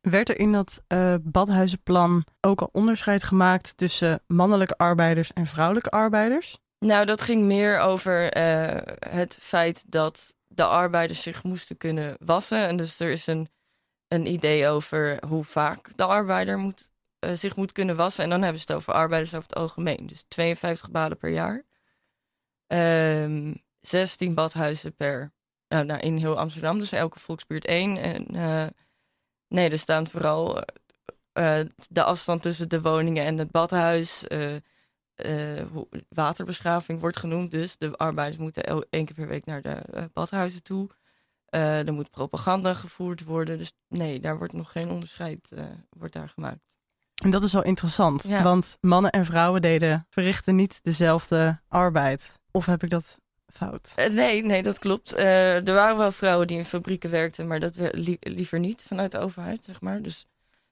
Werd 0.00 0.28
er 0.28 0.38
in 0.38 0.52
dat 0.52 0.82
eh, 0.86 1.14
badhuizenplan 1.22 2.24
ook 2.40 2.60
al 2.60 2.68
onderscheid 2.72 3.24
gemaakt 3.24 3.76
tussen 3.76 4.22
mannelijke 4.26 4.76
arbeiders 4.76 5.32
en 5.32 5.46
vrouwelijke 5.46 5.90
arbeiders? 5.90 6.58
Nou, 6.78 7.06
dat 7.06 7.22
ging 7.22 7.42
meer 7.42 7.78
over 7.78 8.32
eh, 8.32 8.94
het 9.10 9.38
feit 9.40 9.84
dat 9.92 10.36
de 10.48 10.64
arbeiders 10.64 11.22
zich 11.22 11.44
moesten 11.44 11.76
kunnen 11.76 12.16
wassen. 12.18 12.66
En 12.68 12.76
dus 12.76 13.00
er 13.00 13.10
is 13.10 13.26
een, 13.26 13.48
een 14.08 14.26
idee 14.26 14.68
over 14.68 15.24
hoe 15.26 15.44
vaak 15.44 15.96
de 15.96 16.04
arbeider 16.04 16.58
moet, 16.58 16.90
eh, 17.18 17.32
zich 17.32 17.56
moet 17.56 17.72
kunnen 17.72 17.96
wassen. 17.96 18.24
En 18.24 18.30
dan 18.30 18.42
hebben 18.42 18.60
ze 18.60 18.66
het 18.66 18.76
over 18.76 18.92
arbeiders 18.92 19.34
over 19.34 19.48
het 19.48 19.58
algemeen. 19.58 20.06
Dus 20.06 20.24
52 20.28 20.90
baden 20.90 21.18
per 21.18 21.30
jaar. 21.30 21.62
Ehm 22.66 23.54
16 23.80 24.34
badhuizen 24.34 24.94
per, 24.94 25.32
nou, 25.68 25.84
nou, 25.84 26.00
in 26.00 26.16
heel 26.16 26.38
Amsterdam. 26.38 26.80
Dus 26.80 26.92
elke 26.92 27.18
volksbuurt 27.18 27.64
één. 27.64 27.96
En 27.96 28.26
eh, 28.26 28.66
nee, 29.48 29.70
er 29.70 29.78
staan 29.78 30.06
vooral 30.06 30.64
de 31.88 32.02
afstand 32.02 32.42
tussen 32.42 32.68
de 32.68 32.82
woningen 32.82 33.24
en 33.24 33.38
het 33.38 33.50
badhuis... 33.50 34.24
eh, 35.16 35.64
waterbeschaving 36.08 37.00
wordt 37.00 37.18
genoemd. 37.18 37.50
Dus 37.50 37.76
de 37.76 37.96
arbeiders 37.96 38.36
moeten 38.36 38.86
één 38.90 39.04
keer 39.04 39.14
per 39.14 39.28
week 39.28 39.44
naar 39.44 39.62
de 39.62 39.70
eh, 39.70 40.04
badhuizen 40.12 40.62
toe. 40.62 40.88
Eh, 41.46 41.86
er 41.86 41.92
moet 41.92 42.10
propaganda 42.10 42.74
gevoerd 42.74 43.24
worden. 43.24 43.58
Dus 43.58 43.72
nee, 43.88 44.20
daar 44.20 44.38
wordt 44.38 44.52
nog 44.52 44.72
geen 44.72 44.90
onderscheid 44.90 45.52
wordt 45.90 46.14
daar 46.14 46.28
gemaakt. 46.28 46.64
En 47.22 47.30
dat 47.30 47.42
is 47.42 47.52
wel 47.52 47.62
interessant, 47.64 48.26
Ja. 48.26 48.42
want 48.42 48.76
mannen 48.80 49.10
en 49.10 49.24
vrouwen 49.24 49.62
deden, 49.62 50.06
verrichten 50.10 50.54
niet 50.54 50.82
dezelfde 50.82 51.60
arbeid. 51.68 52.40
Of 52.50 52.66
heb 52.66 52.82
ik 52.82 52.90
dat 52.90 53.20
fout? 53.46 53.92
Nee, 54.10 54.42
nee, 54.42 54.62
dat 54.62 54.78
klopt. 54.78 55.18
Er 55.18 55.64
waren 55.64 55.96
wel 55.96 56.12
vrouwen 56.12 56.46
die 56.46 56.58
in 56.58 56.64
fabrieken 56.64 57.10
werkten, 57.10 57.46
maar 57.46 57.60
dat 57.60 57.76
liever 58.20 58.58
niet 58.58 58.82
vanuit 58.82 59.12
de 59.12 59.18
overheid, 59.18 59.64
zeg 59.64 59.80
maar. 59.80 60.02
Dus 60.02 60.26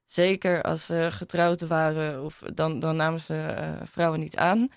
zeker 0.04 0.62
als 0.62 0.86
ze 0.86 1.08
getrouwd 1.10 1.60
waren, 1.60 2.24
of 2.24 2.42
dan, 2.54 2.80
dan 2.80 2.96
namen 2.96 3.20
ze 3.20 3.36
eh, 3.36 3.86
vrouwen 3.86 4.20
niet 4.20 4.36
aan. 4.36 4.68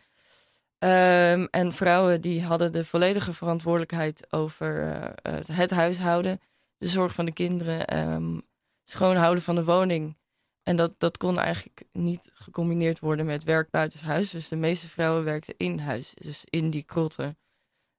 Ehm, 0.77 1.46
en 1.51 1.74
vrouwen 1.74 2.22
die 2.22 2.43
hadden 2.43 2.72
de 2.72 2.86
volledige 2.86 3.34
verantwoordelijkheid 3.34 4.27
over 4.34 4.91
eh, 5.22 5.34
het- 5.55 5.72
huishouden, 5.72 6.39
de 6.77 6.88
zorg 6.88 7.13
van 7.13 7.25
de 7.25 7.34
kinderen, 7.34 7.88
ehm, 7.88 8.39
schoonhouden 8.84 9.43
van 9.43 9.55
de 9.55 9.63
woning. 9.63 10.17
En 10.63 10.75
dat, 10.75 11.00
dat 11.00 11.17
kon 11.17 11.38
eigenlijk 11.39 11.84
niet 11.91 12.29
gecombineerd 12.34 13.00
worden 13.00 13.25
met 13.25 13.43
werk 13.43 13.69
buitenshuis. 13.69 14.29
Dus 14.29 14.48
de 14.48 14.55
meeste 14.55 14.88
vrouwen 14.89 15.24
werkten 15.24 15.53
in 15.57 15.79
huis, 15.79 16.13
dus 16.13 16.46
in 16.50 16.69
die 16.69 16.84
krotten. 16.84 17.38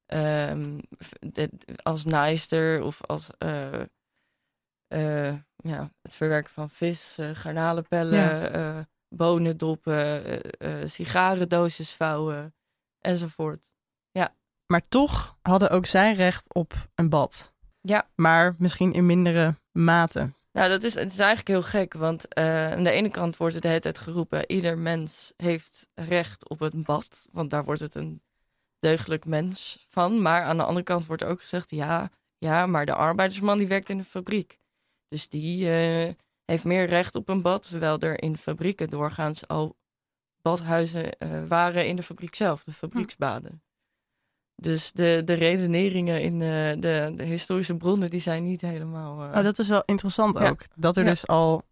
Ehm, 0.06 0.78
als 1.82 2.04
naaister 2.04 2.82
of 2.82 3.04
als 3.04 3.28
eh, 4.88 5.35
ja, 5.64 5.90
het 6.02 6.14
verwerken 6.14 6.52
van 6.52 6.70
vis, 6.70 7.18
eh 7.18 7.30
garnalenpellen, 7.32 8.18
Ja. 8.18 8.48
eh, 8.48 8.78
bonendoppen, 9.08 10.22
eh, 10.58 10.70
sigarendoosjes 10.84 11.94
vouwen 11.94 12.54
enzovoort. 12.98 13.70
Maar 14.72 14.82
toch 14.88 15.36
hadden 15.42 15.70
ook 15.70 15.86
zij 15.86 16.14
recht 16.14 16.54
op 16.54 16.74
een 16.94 17.08
bad. 17.08 17.52
Ja. 17.80 18.08
Maar 18.14 18.54
misschien 18.58 18.92
in 18.92 19.06
mindere 19.06 19.54
mate. 19.72 20.32
Nou, 20.52 20.68
dat 20.68 20.82
is, 20.82 20.94
het 20.94 21.12
is 21.12 21.18
eigenlijk 21.18 21.48
heel 21.48 21.62
gek, 21.62 21.94
want 21.94 22.34
aan 22.34 22.82
de 22.84 22.90
ene 22.90 23.08
kant 23.10 23.36
wordt 23.36 23.54
er 23.54 23.60
de 23.60 23.68
hele 23.68 23.80
tijd 23.80 23.98
geroepen: 23.98 24.50
ieder 24.52 24.78
mens 24.78 25.32
heeft 25.36 25.88
recht 25.94 26.48
op 26.48 26.60
een 26.60 26.82
bad, 26.82 27.28
want 27.32 27.50
daar 27.50 27.64
wordt 27.64 27.80
het 27.80 27.94
een 27.94 28.22
deugdelijk 28.78 29.24
mens 29.24 29.84
van. 29.88 30.22
Maar 30.22 30.42
aan 30.42 30.56
de 30.56 30.64
andere 30.64 30.84
kant 30.84 31.06
wordt 31.06 31.24
ook 31.24 31.40
gezegd: 31.40 31.70
ja, 31.70 32.10
ja, 32.38 32.66
maar 32.66 32.86
de 32.86 32.94
arbeidersman 32.94 33.58
die 33.58 33.68
werkt 33.68 33.88
in 33.88 33.98
de 33.98 34.04
fabriek. 34.04 34.58
Dus 35.08 35.28
die 35.28 35.70
eh, 35.70 36.14
heeft 36.44 36.64
meer 36.64 36.86
recht 36.86 37.14
op 37.14 37.28
een 37.28 37.42
bad, 37.42 37.68
terwijl 37.68 37.98
er 37.98 38.22
in 38.22 38.36
fabrieken 38.36 38.88
doorgaans 38.90 39.48
al 39.48 39.76
badhuizen 40.42 41.18
eh, 41.18 41.44
waren 41.46 41.86
in 41.86 41.96
de 41.96 42.02
fabriek 42.02 42.34
zelf, 42.34 42.64
de 42.64 42.72
fabrieksbaden. 42.72 43.62
Dus 44.54 44.92
de, 44.92 45.22
de 45.24 45.32
redeneringen 45.32 46.22
in 46.22 46.32
eh, 46.32 46.80
de, 46.80 47.12
de 47.14 47.22
historische 47.24 47.76
bronnen, 47.76 48.10
die 48.10 48.20
zijn 48.20 48.42
niet 48.44 48.60
helemaal... 48.60 49.18
Oh, 49.18 49.42
dat 49.42 49.58
is 49.58 49.68
wel 49.68 49.82
interessant 49.84 50.38
Ja. 50.38 50.48
ook. 50.48 50.60
Dat 50.74 50.96
er 50.96 51.04
Ja. 51.04 51.10
dus 51.10 51.26
al... 51.26 51.62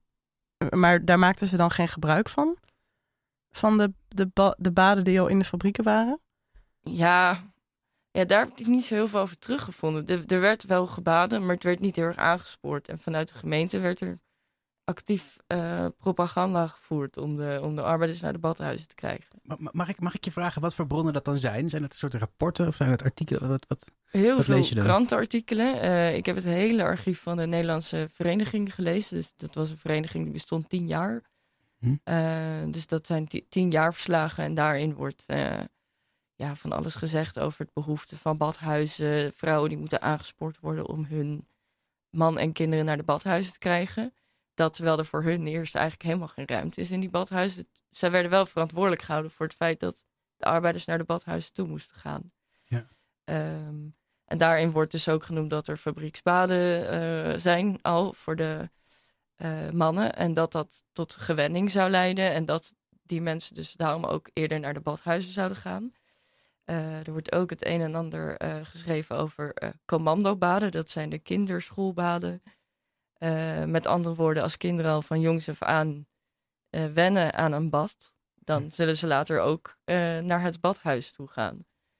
Maar 0.71 1.05
daar 1.05 1.19
maakten 1.19 1.47
ze 1.47 1.57
dan 1.57 1.71
geen 1.71 1.89
gebruik 1.89 2.29
van? 2.29 2.57
Van 3.51 3.79
de, 3.79 3.93
de, 4.09 4.27
ba- 4.27 4.55
de 4.59 4.73
baden 4.73 5.05
die 5.05 5.21
al 5.21 5.27
in 5.27 5.39
de 5.39 5.45
fabrieken 5.45 5.85
waren? 5.85 6.21
Ja, 6.81 7.43
ja, 8.17 8.25
daar 8.25 8.45
heb 8.45 8.59
ik 8.59 8.67
niet 8.67 8.85
zo 8.85 8.95
heel 8.95 9.09
veel 9.09 9.21
over 9.21 9.39
teruggevonden. 9.39 10.07
Er, 10.07 10.25
er 10.27 10.41
werd 10.41 10.65
wel 10.65 10.87
gebaden, 10.87 11.41
maar 11.47 11.55
het 11.55 11.65
werd 11.65 11.81
niet 11.81 11.97
heel 11.97 12.05
erg 12.05 12.17
aangespoord. 12.17 12.89
En 12.89 12.99
vanuit 12.99 13.29
de 13.29 13.35
gemeente 13.35 13.79
werd 13.79 14.01
er 14.01 14.21
actief 14.85 15.37
eh, 15.47 15.87
propaganda 15.99 16.67
gevoerd 16.67 17.17
om 17.17 17.37
de, 17.37 17.61
om 17.63 17.75
de 17.75 17.83
arbeiders 17.83 18.21
naar 18.21 18.33
de 18.33 18.39
badhuizen 18.39 18.89
te 18.89 18.95
krijgen. 18.95 19.27
Ma- 19.43 19.57
ma- 19.59 19.71
Mag 19.73 19.89
ik, 19.89 20.01
mag 20.01 20.15
ik 20.15 20.25
je 20.25 20.31
vragen 20.33 20.61
wat 20.61 20.75
voor 20.75 20.87
bronnen 20.87 21.13
dat 21.13 21.25
dan 21.25 21.37
zijn? 21.37 21.69
Zijn 21.69 21.83
het 21.83 21.91
een 21.93 21.99
soort 21.99 22.15
rapporten 22.15 22.67
of 22.67 22.77
zijn 22.77 22.91
het 22.91 23.03
artikelen? 23.03 23.49
Wat, 23.49 23.65
wat? 23.69 23.85
Heel 24.05 24.37
Wat 24.37 24.45
veel 24.45 24.63
krantenartikelen. 24.75 25.81
Eh, 25.81 26.17
ik 26.17 26.27
heb 26.27 26.37
het 26.37 26.45
hele 26.45 26.83
archief 26.85 27.21
van 27.21 27.37
de 27.37 27.47
Nederlandse 27.47 28.09
vereniging 28.13 28.75
gelezen. 28.75 29.17
Dus 29.17 29.33
dat 29.37 29.55
was 29.55 29.71
een 29.71 29.77
vereniging 29.77 30.25
die 30.25 30.33
bestond 30.33 30.69
tien 30.69 30.87
jaar. 30.87 31.23
Hm. 31.79 31.95
Eh, 32.05 32.63
dus 32.71 32.87
dat 32.87 33.07
zijn 33.07 33.27
ti- 33.27 33.49
tien 33.49 33.71
jaar 33.71 33.93
verslagen. 33.93 34.45
En 34.45 34.55
daarin 34.55 34.95
wordt 34.95 35.25
ja, 36.37 36.55
van 36.55 36.73
alles 36.73 36.95
gezegd 36.95 37.39
over 37.39 37.61
het 37.61 37.73
behoefte 37.73 38.17
van 38.17 38.37
badhuizen. 38.37 39.33
Vrouwen 39.33 39.69
die 39.69 39.79
moeten 39.79 40.03
aangespoord 40.03 40.59
worden 40.61 40.89
om 40.89 41.05
hun 41.05 41.49
man 42.11 42.39
en 42.39 42.53
kinderen 42.53 42.85
naar 42.85 42.97
de 42.97 43.03
badhuizen 43.03 43.53
te 43.53 43.59
krijgen. 43.59 44.15
Dat 44.55 44.75
terwijl 44.75 44.99
er 44.99 45.07
voor 45.07 45.23
hun 45.23 45.47
eerst 45.47 45.75
eigenlijk 45.75 46.05
helemaal 46.05 46.29
geen 46.29 46.47
ruimte 46.47 46.81
is 46.81 46.91
in 46.91 47.01
die 47.01 47.11
badhuizen. 47.11 47.67
Zij 47.91 48.11
werden 48.11 48.31
wel 48.31 48.47
verantwoordelijk 48.47 49.03
gehouden 49.03 49.31
voor 49.31 49.47
het 49.47 49.55
feit 49.55 49.81
dat 49.81 50.05
de 50.37 50.45
arbeiders 50.45 50.85
naar 50.85 50.99
de 50.99 51.05
badhuizen 51.05 51.53
toe 51.53 51.67
moesten 51.67 51.97
gaan. 51.97 52.33
Ja. 52.67 52.87
Ehm, 53.25 53.89
en 54.25 54.39
daarin 54.39 54.71
wordt 54.71 54.91
dus 54.91 55.09
ook 55.09 55.25
genoemd 55.25 55.51
dat 55.51 55.69
er 55.69 55.77
fabrieksbaden 55.77 56.89
eh, 56.89 57.39
zijn 57.39 57.83
al 57.83 58.13
voor 58.13 58.37
de 58.37 58.71
eh, 59.37 59.71
mannen. 59.71 60.15
En 60.15 60.35
dat 60.35 60.53
dat 60.53 60.85
tot 60.93 61.15
gewenning 61.15 61.71
zou 61.71 61.91
leiden. 61.91 62.33
En 62.33 62.45
dat 62.45 62.75
die 63.03 63.21
mensen 63.21 63.55
dus 63.55 63.73
daarom 63.73 64.05
ook 64.05 64.31
eerder 64.33 64.61
naar 64.61 64.75
de 64.75 64.81
badhuizen 64.81 65.33
zouden 65.33 65.57
gaan. 65.57 65.93
Eh, 66.67 67.07
er 67.07 67.13
wordt 67.13 67.33
ook 67.33 67.51
het 67.51 67.67
een 67.67 67.81
en 67.81 67.95
ander 67.95 68.37
eh, 68.37 68.65
geschreven 68.65 69.17
over 69.17 69.55
eh, 69.55 69.69
commandobaden. 69.85 70.71
Dat 70.71 70.91
zijn 70.91 71.11
de 71.11 71.19
kinderschoolbaden. 71.19 72.43
Met 73.67 73.87
andere 73.87 74.15
woorden, 74.15 74.43
als 74.43 74.57
kinderen 74.57 74.93
al 74.93 75.03
van 75.03 75.21
jongs 75.21 75.49
af 75.49 75.63
aan 75.63 76.07
wennen 76.71 77.33
aan 77.35 77.53
een 77.53 77.71
bad, 77.71 78.15
dan 78.35 78.71
zullen 78.71 78.97
ze 78.97 79.07
later 79.07 79.41
ook 79.41 79.77
naar 80.23 80.43
het 80.43 80.61
badhuis 80.61 81.13
toe 81.13 81.29
gaan. 81.29 81.57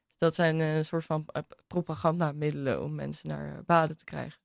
Dus 0.09 0.19
dat 0.19 0.35
zijn 0.35 0.59
een 0.59 0.85
soort 0.85 1.05
van 1.05 1.27
propagandamiddelen 1.67 2.83
om 2.83 2.95
mensen 2.95 3.29
naar 3.29 3.63
baden 3.65 3.97
te 3.97 4.05
krijgen. 4.05 4.41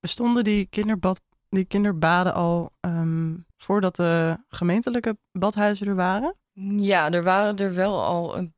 Bestonden 0.00 0.44
die, 0.44 0.66
kinderbad, 0.66 1.20
die 1.48 1.64
kinderbaden 1.64 2.34
al 2.34 2.72
ehm, 2.80 3.36
voordat 3.56 3.96
de 3.96 4.38
gemeentelijke 4.48 5.18
badhuizen 5.32 5.86
er 5.86 5.94
waren? 5.94 6.36
Ja, 6.76 7.10
er 7.10 7.22
waren 7.22 7.56
er 7.56 7.74
wel 7.74 8.04
al 8.04 8.36
een 8.36 8.54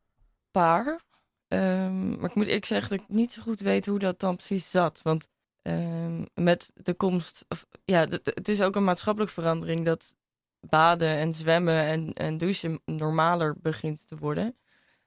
paar. 0.52 1.00
Ehm, 1.48 2.10
maar 2.10 2.30
ik 2.30 2.34
moet 2.34 2.48
ik 2.48 2.64
zeggen 2.64 2.90
dat 2.90 3.00
ik 3.00 3.08
niet 3.08 3.32
zo 3.32 3.42
goed 3.42 3.60
weet 3.60 3.86
hoe 3.86 3.98
dat 3.98 4.20
dan 4.20 4.36
precies 4.36 4.70
zat. 4.70 5.00
Want 5.02 5.28
ehm, 5.62 6.24
met 6.34 6.70
de 6.74 6.94
komst... 6.94 7.44
Of, 7.48 7.66
ja, 7.84 8.06
het 8.08 8.48
is 8.48 8.62
ook 8.62 8.76
een 8.76 8.84
maatschappelijke 8.84 9.34
verandering 9.34 9.84
dat 9.84 10.14
baden 10.60 11.08
en 11.08 11.32
zwemmen 11.34 11.84
en, 11.84 12.12
en 12.12 12.38
douchen 12.38 12.80
normaler 12.84 13.54
begint 13.60 14.08
te 14.08 14.16
worden. 14.16 14.56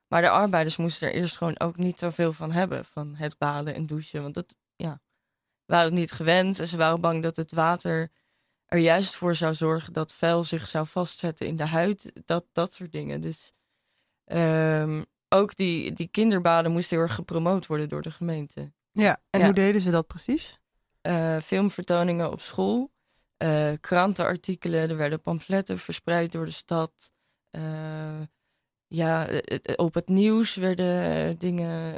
Maar 0.07 0.21
de 0.21 0.29
arbeiders 0.29 0.77
moesten 0.77 1.07
er 1.07 1.13
eerst 1.13 1.37
gewoon 1.37 1.59
ook 1.59 1.77
niet 1.77 1.99
zoveel 1.99 2.33
van 2.33 2.51
hebben. 2.51 2.85
Van 2.85 3.15
het 3.15 3.37
baden 3.37 3.73
en 3.73 3.85
douchen. 3.85 4.21
Want 4.21 4.33
dat, 4.33 4.55
ja, 4.75 5.01
waren 5.65 5.85
het 5.85 5.93
niet 5.93 6.11
gewend. 6.11 6.59
En 6.59 6.67
ze 6.67 6.77
waren 6.77 7.01
bang 7.01 7.23
dat 7.23 7.35
het 7.35 7.51
water 7.51 8.11
er 8.65 8.79
juist 8.79 9.15
voor 9.15 9.35
zou 9.35 9.53
zorgen 9.53 9.93
dat 9.93 10.13
vuil 10.13 10.43
zich 10.43 10.67
zou 10.67 10.87
vastzetten 10.87 11.47
in 11.47 11.55
de 11.55 11.65
huid. 11.65 12.11
Dat, 12.25 12.45
dat 12.51 12.73
soort 12.73 12.91
dingen. 12.91 13.21
Dus 13.21 13.51
ehm, 14.25 15.03
ook 15.29 15.55
die, 15.55 15.94
die 15.94 16.08
kinderbaden 16.08 16.72
moesten 16.72 16.98
heel 16.98 17.05
erg 17.05 17.15
gepromoot 17.15 17.65
worden 17.65 17.89
door 17.89 18.01
de 18.01 18.12
gemeente. 18.12 18.72
Ja. 18.91 19.22
En 19.29 19.39
Ja. 19.39 19.46
hoe 19.46 19.53
deden 19.55 19.82
ze 19.82 19.91
dat 19.91 20.08
precies? 20.08 20.60
Eh, 21.01 21.38
filmvertoningen 21.38 22.32
op 22.32 22.41
school, 22.41 22.91
eh, 23.38 23.72
krantenartikelen, 23.82 24.89
er 24.89 24.98
werden 24.98 25.22
pamfletten 25.22 25.79
verspreid 25.79 26.32
door 26.32 26.46
de 26.46 26.51
stad. 26.51 27.12
Eh, 27.50 28.22
ja, 28.88 29.27
op 29.75 29.94
het 29.94 30.08
nieuws 30.08 30.55
werden 30.55 31.38
dingen 31.38 31.96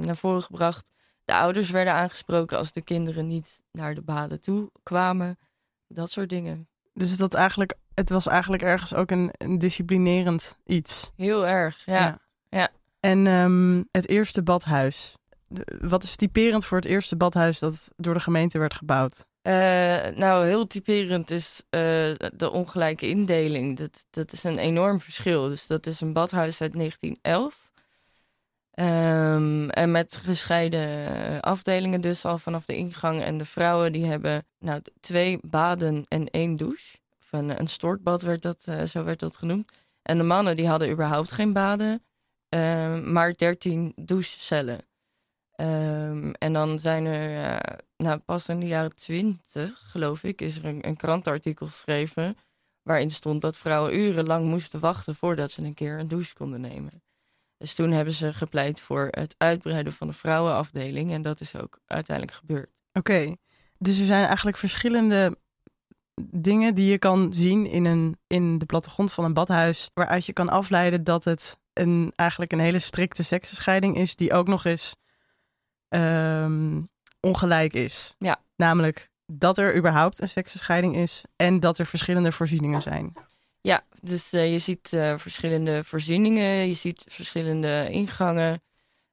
naar 0.00 0.16
voren 0.16 0.42
gebracht. 0.42 0.86
De 1.24 1.34
ouders 1.34 1.70
werden 1.70 1.92
aangesproken 1.94 2.58
als 2.58 2.72
de 2.72 2.82
kinderen 2.82 3.26
niet 3.26 3.62
naar 3.72 3.94
de 3.94 4.02
baden 4.02 4.40
toe 4.40 4.70
kwamen. 4.82 5.38
Dat 5.88 6.10
soort 6.10 6.28
dingen. 6.28 6.68
Dus 6.94 7.16
dat 7.16 7.34
eigenlijk, 7.34 7.74
het 7.94 8.10
was 8.10 8.26
eigenlijk 8.26 8.62
ergens 8.62 8.94
ook 8.94 9.10
een, 9.10 9.30
een 9.32 9.58
disciplinerend 9.58 10.58
iets. 10.66 11.10
Heel 11.16 11.46
erg, 11.46 11.82
ja. 11.84 11.94
Ja. 11.94 12.18
En 13.00 13.26
ehm, 13.26 13.82
het 13.90 14.08
eerste 14.08 14.42
badhuis. 14.42 15.14
De- 15.46 15.78
Wat 15.80 16.02
is 16.02 16.16
typerend 16.16 16.64
voor 16.64 16.76
het 16.76 16.86
eerste 16.86 17.16
badhuis 17.16 17.58
dat 17.58 17.88
door 17.96 18.14
de 18.14 18.20
gemeente 18.20 18.58
werd 18.58 18.74
gebouwd? 18.74 19.24
Eh, 19.42 19.52
nou, 20.14 20.46
heel 20.46 20.66
typerend 20.66 21.30
is 21.30 21.62
eh, 21.70 21.80
de 22.36 22.50
ongelijke 22.52 23.08
indeling. 23.08 23.76
Dat, 23.76 24.06
dat 24.10 24.32
is 24.32 24.44
een 24.44 24.58
enorm 24.58 25.00
verschil. 25.00 25.48
Dus 25.48 25.66
dat 25.66 25.86
is 25.86 26.00
een 26.00 26.12
badhuis 26.12 26.60
uit 26.60 26.72
1911. 26.72 27.70
Ehm, 28.70 29.68
en 29.68 29.90
met 29.90 30.16
gescheiden 30.16 31.40
afdelingen 31.40 32.00
dus 32.00 32.24
al 32.24 32.38
vanaf 32.38 32.64
de 32.64 32.76
ingang. 32.76 33.22
En 33.22 33.38
de 33.38 33.44
vrouwen 33.44 33.92
die 33.92 34.06
hebben 34.06 34.44
nou, 34.58 34.80
twee 35.00 35.38
baden 35.42 36.04
en 36.08 36.26
één 36.30 36.56
douche. 36.56 36.98
Of 37.20 37.26
een, 37.30 37.60
een 37.60 37.66
stortbad 37.68 38.22
werd 38.22 38.42
dat, 38.42 38.62
eh, 38.64 38.82
zo 38.82 39.04
werd 39.04 39.20
dat 39.20 39.36
genoemd. 39.36 39.72
En 40.02 40.18
de 40.18 40.24
mannen 40.24 40.56
die 40.56 40.68
hadden 40.68 40.90
überhaupt 40.90 41.32
geen 41.32 41.52
baden. 41.52 42.02
Ehm, 42.50 43.12
maar 43.12 43.32
13 43.32 43.92
douchecellen. 43.96 44.80
Ehm, 45.52 46.30
en 46.30 46.52
dan 46.52 46.78
zijn 46.78 47.04
er, 47.06 47.60
nou 47.96 48.18
pas 48.18 48.48
in 48.48 48.60
de 48.60 48.66
jaren 48.66 48.96
twintig, 48.96 49.90
geloof 49.90 50.22
ik, 50.22 50.40
is 50.40 50.56
er 50.56 50.64
een, 50.64 50.86
een 50.86 50.96
krantenartikel 50.96 51.66
geschreven. 51.66 52.36
waarin 52.82 53.10
stond 53.10 53.40
dat 53.40 53.58
vrouwen 53.58 53.98
urenlang 53.98 54.46
moesten 54.46 54.80
wachten 54.80 55.14
voordat 55.14 55.50
ze 55.50 55.62
een 55.62 55.74
keer 55.74 55.98
een 55.98 56.08
douche 56.08 56.34
konden 56.34 56.60
nemen. 56.60 57.02
Dus 57.56 57.74
toen 57.74 57.90
hebben 57.90 58.14
ze 58.14 58.32
gepleit 58.32 58.80
voor 58.80 59.08
het 59.10 59.34
uitbreiden 59.38 59.92
van 59.92 60.06
de 60.06 60.12
vrouwenafdeling. 60.12 61.12
En 61.12 61.22
dat 61.22 61.40
is 61.40 61.56
ook 61.56 61.78
uiteindelijk 61.86 62.36
gebeurd. 62.36 62.70
Oké, 62.92 63.36
dus 63.78 63.98
er 63.98 64.06
zijn 64.06 64.24
eigenlijk 64.24 64.56
verschillende 64.56 65.38
dingen 66.30 66.74
die 66.74 66.90
je 66.90 66.98
kan 66.98 67.32
zien 67.32 67.66
in, 67.66 67.84
een, 67.84 68.18
in 68.26 68.58
de 68.58 68.66
plattegrond 68.66 69.12
van 69.12 69.24
een 69.24 69.34
badhuis, 69.34 69.90
waaruit 69.94 70.26
je 70.26 70.32
kan 70.32 70.48
afleiden 70.48 71.04
dat 71.04 71.24
het 71.24 71.58
een, 71.72 72.12
eigenlijk 72.16 72.52
een 72.52 72.60
hele 72.60 72.78
strikte 72.78 73.22
seksenscheiding 73.22 73.96
is, 73.96 74.16
die 74.16 74.32
ook 74.32 74.46
nog 74.46 74.64
eens 74.64 74.96
ehm, 75.88 76.82
ongelijk 77.20 77.72
is. 77.72 78.14
Ja. 78.18 78.42
Namelijk 78.56 79.10
dat 79.26 79.58
er 79.58 79.76
überhaupt 79.76 80.20
een 80.20 80.28
seksenscheiding 80.28 80.96
is 80.96 81.24
en 81.36 81.60
dat 81.60 81.78
er 81.78 81.86
verschillende 81.86 82.32
voorzieningen 82.32 82.82
zijn. 82.82 83.12
Ja, 83.60 83.84
dus 84.00 84.32
eh, 84.32 84.52
je 84.52 84.58
ziet 84.58 84.92
eh, 84.92 85.18
verschillende 85.18 85.84
voorzieningen, 85.84 86.66
je 86.66 86.74
ziet 86.74 87.04
verschillende 87.08 87.88
ingangen. 87.90 88.62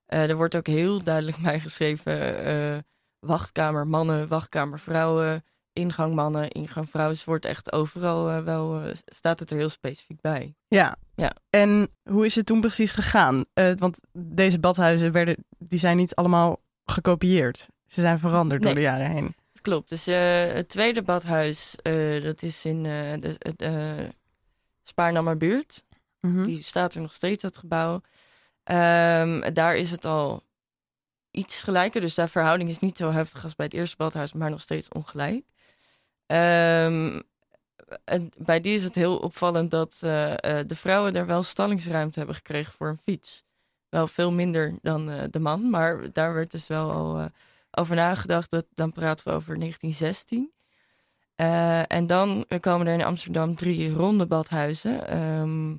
Eh, 0.05 0.29
er 0.29 0.35
wordt 0.35 0.55
ook 0.55 0.67
heel 0.67 1.03
duidelijk 1.03 1.37
bijgeschreven: 1.51 2.45
eh 2.45 2.77
wachtkamer 3.19 3.87
mannen, 3.87 4.27
wachtkamer 4.27 4.79
vrouwen, 4.79 5.43
ingang 5.77 6.13
mannen, 6.13 6.49
ingang 6.49 6.89
vrouwen. 6.89 7.15
Dus 7.15 7.25
wordt 7.25 7.45
echt 7.45 7.71
overal 7.71 8.29
eh, 8.29 8.43
wel, 8.43 8.81
eh, 8.81 8.95
staat 9.05 9.39
het 9.39 9.49
er 9.49 9.57
heel 9.57 9.69
specifiek 9.69 10.21
bij. 10.21 10.55
Ja. 10.67 10.95
Ja. 11.15 11.35
En 11.49 11.89
hoe 12.03 12.25
is 12.25 12.35
het 12.35 12.45
toen 12.45 12.61
precies 12.61 12.91
gegaan? 12.91 13.45
Eh, 13.53 13.71
want 13.75 13.99
deze 14.11 14.59
badhuizen 14.59 15.11
werden, 15.11 15.45
die 15.57 15.79
zijn 15.79 15.97
niet 15.97 16.15
allemaal 16.15 16.61
gekopieerd. 16.85 17.67
Ze 17.85 18.01
zijn 18.01 18.19
veranderd 18.19 18.61
door 18.61 18.73
de 18.73 18.81
jaren 18.81 19.11
heen. 19.11 19.35
Klopt. 19.61 19.89
Dus 19.89 20.05
het 20.05 20.69
tweede 20.69 21.01
badhuis, 21.01 21.75
dat 22.23 22.41
is 22.41 22.65
in 22.65 22.83
de, 22.83 24.09
Spaarnammerbuurt. 24.83 25.83
Mhm. 26.19 26.43
Die 26.43 26.63
staat 26.63 26.95
er 26.95 27.01
nog 27.01 27.13
steeds, 27.13 27.41
dat 27.41 27.57
gebouw. 27.57 28.01
Ehm, 28.63 29.53
daar 29.53 29.75
is 29.75 29.91
het 29.91 30.05
al 30.05 30.43
iets 31.31 31.63
gelijker. 31.63 32.01
Dus 32.01 32.13
de 32.13 32.27
verhouding 32.27 32.69
is 32.69 32.79
niet 32.79 32.97
zo 32.97 33.11
heftig 33.11 33.43
als 33.43 33.55
bij 33.55 33.65
het 33.65 33.75
eerste 33.75 33.95
badhuis, 33.97 34.33
maar 34.33 34.49
nog 34.49 34.61
steeds 34.61 34.89
ongelijk. 34.89 35.45
Ehm, 36.27 37.21
en 38.03 38.29
bij 38.37 38.61
die 38.61 38.73
is 38.73 38.83
het 38.83 38.95
heel 38.95 39.17
opvallend 39.17 39.71
dat 39.71 39.99
eh, 40.01 40.59
eh, 40.59 40.67
de 40.67 40.75
vrouwen 40.75 41.13
daar 41.13 41.25
wel 41.25 41.43
stallingsruimte 41.43 42.17
hebben 42.17 42.35
gekregen 42.35 42.73
voor 42.73 42.87
een 42.87 42.97
fiets. 42.97 43.43
Wel 43.89 44.07
veel 44.07 44.31
minder 44.31 44.77
dan 44.81 45.11
eh, 45.11 45.23
de 45.29 45.39
man, 45.39 45.69
maar 45.69 46.13
daar 46.13 46.33
werd 46.33 46.51
dus 46.51 46.67
wel 46.67 46.91
al 46.91 47.29
over 47.71 47.95
nagedacht. 47.95 48.49
Dat, 48.49 48.65
dan 48.73 48.91
praten 48.91 49.27
we 49.27 49.33
over 49.33 49.59
1916. 49.59 50.51
Eh, 51.37 51.91
en 51.91 52.07
dan 52.07 52.45
komen 52.59 52.87
er 52.87 52.93
in 52.93 53.05
Amsterdam 53.05 53.55
drie 53.55 53.93
ronde 53.93 54.25
badhuizen. 54.25 55.07
Ehm, 55.07 55.75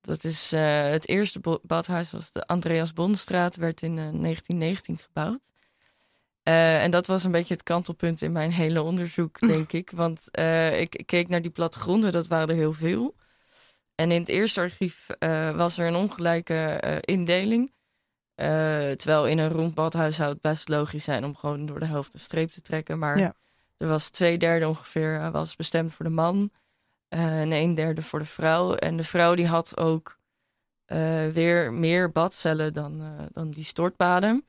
dat 0.00 0.24
is 0.24 0.50
het 0.90 1.08
eerste 1.08 1.60
badhuis 1.62 2.10
was 2.10 2.32
de 2.32 2.46
Andreas 2.46 2.92
Bonstraat, 2.92 3.56
werd 3.56 3.82
in 3.82 3.98
eh, 3.98 4.10
1919 4.10 4.98
gebouwd. 4.98 5.51
Eh, 6.42 6.82
en 6.82 6.90
dat 6.90 7.06
was 7.06 7.24
een 7.24 7.30
beetje 7.30 7.54
het 7.54 7.62
kantelpunt 7.62 8.22
in 8.22 8.32
mijn 8.32 8.52
hele 8.52 8.82
onderzoek, 8.82 9.38
denk 9.48 9.72
ik. 9.72 9.90
Want 9.90 10.30
eh, 10.30 10.80
ik, 10.80 11.02
keek 11.06 11.28
naar 11.28 11.42
die 11.42 11.50
plattegronden, 11.50 12.12
dat 12.12 12.26
waren 12.26 12.48
er 12.48 12.54
heel 12.54 12.72
veel. 12.72 13.14
En 13.94 14.10
in 14.10 14.20
het 14.20 14.28
eerste 14.28 14.60
archief 14.60 15.08
eh, 15.08 15.56
was 15.56 15.78
er 15.78 15.86
een 15.86 15.94
ongelijke 15.94 16.80
indeling. 17.00 17.72
Terwijl 18.96 19.26
in 19.26 19.38
een 19.38 19.50
rond 19.50 19.74
badhuis 19.74 20.16
zou 20.16 20.32
het 20.32 20.40
best 20.40 20.68
logisch 20.68 21.04
zijn 21.04 21.24
om 21.24 21.36
gewoon 21.36 21.66
door 21.66 21.80
de 21.80 21.86
helft 21.86 22.14
een 22.14 22.20
streep 22.20 22.50
te 22.50 22.60
trekken. 22.60 22.98
Maar 22.98 23.18
Ja. 23.18 23.34
er 23.76 23.88
was 23.88 24.10
twee 24.10 24.38
derde 24.38 24.68
ongeveer 24.68 25.30
was 25.30 25.56
bestemd 25.56 25.92
voor 25.92 26.04
de 26.04 26.10
man. 26.10 26.50
en 27.08 27.52
een 27.52 27.74
derde 27.74 28.02
voor 28.02 28.18
de 28.18 28.24
vrouw. 28.24 28.74
En 28.74 28.96
de 28.96 29.04
vrouw 29.04 29.34
die 29.34 29.46
had 29.46 29.76
ook 29.76 30.18
weer 31.32 31.72
meer 31.72 32.12
badcellen 32.12 32.72
dan, 32.72 33.02
dan 33.32 33.50
die 33.50 33.64
stortbaden. 33.64 34.44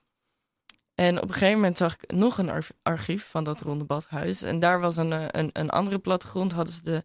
En 0.95 1.17
op 1.17 1.27
een 1.27 1.33
gegeven 1.33 1.55
moment 1.55 1.77
zag 1.77 1.93
ik 1.93 2.11
nog 2.11 2.37
een 2.37 2.49
ar- 2.49 2.67
archief 2.81 3.29
van 3.29 3.43
dat 3.43 3.61
ronde 3.61 3.83
badhuis. 3.83 4.41
En 4.41 4.59
daar 4.59 4.79
was 4.79 4.97
een, 4.97 5.13
eh, 5.13 5.25
een, 5.27 5.49
een 5.53 5.69
andere 5.69 5.99
plattegrond, 5.99 6.51
hadden 6.51 6.73
ze 6.73 6.81
de, 6.81 7.03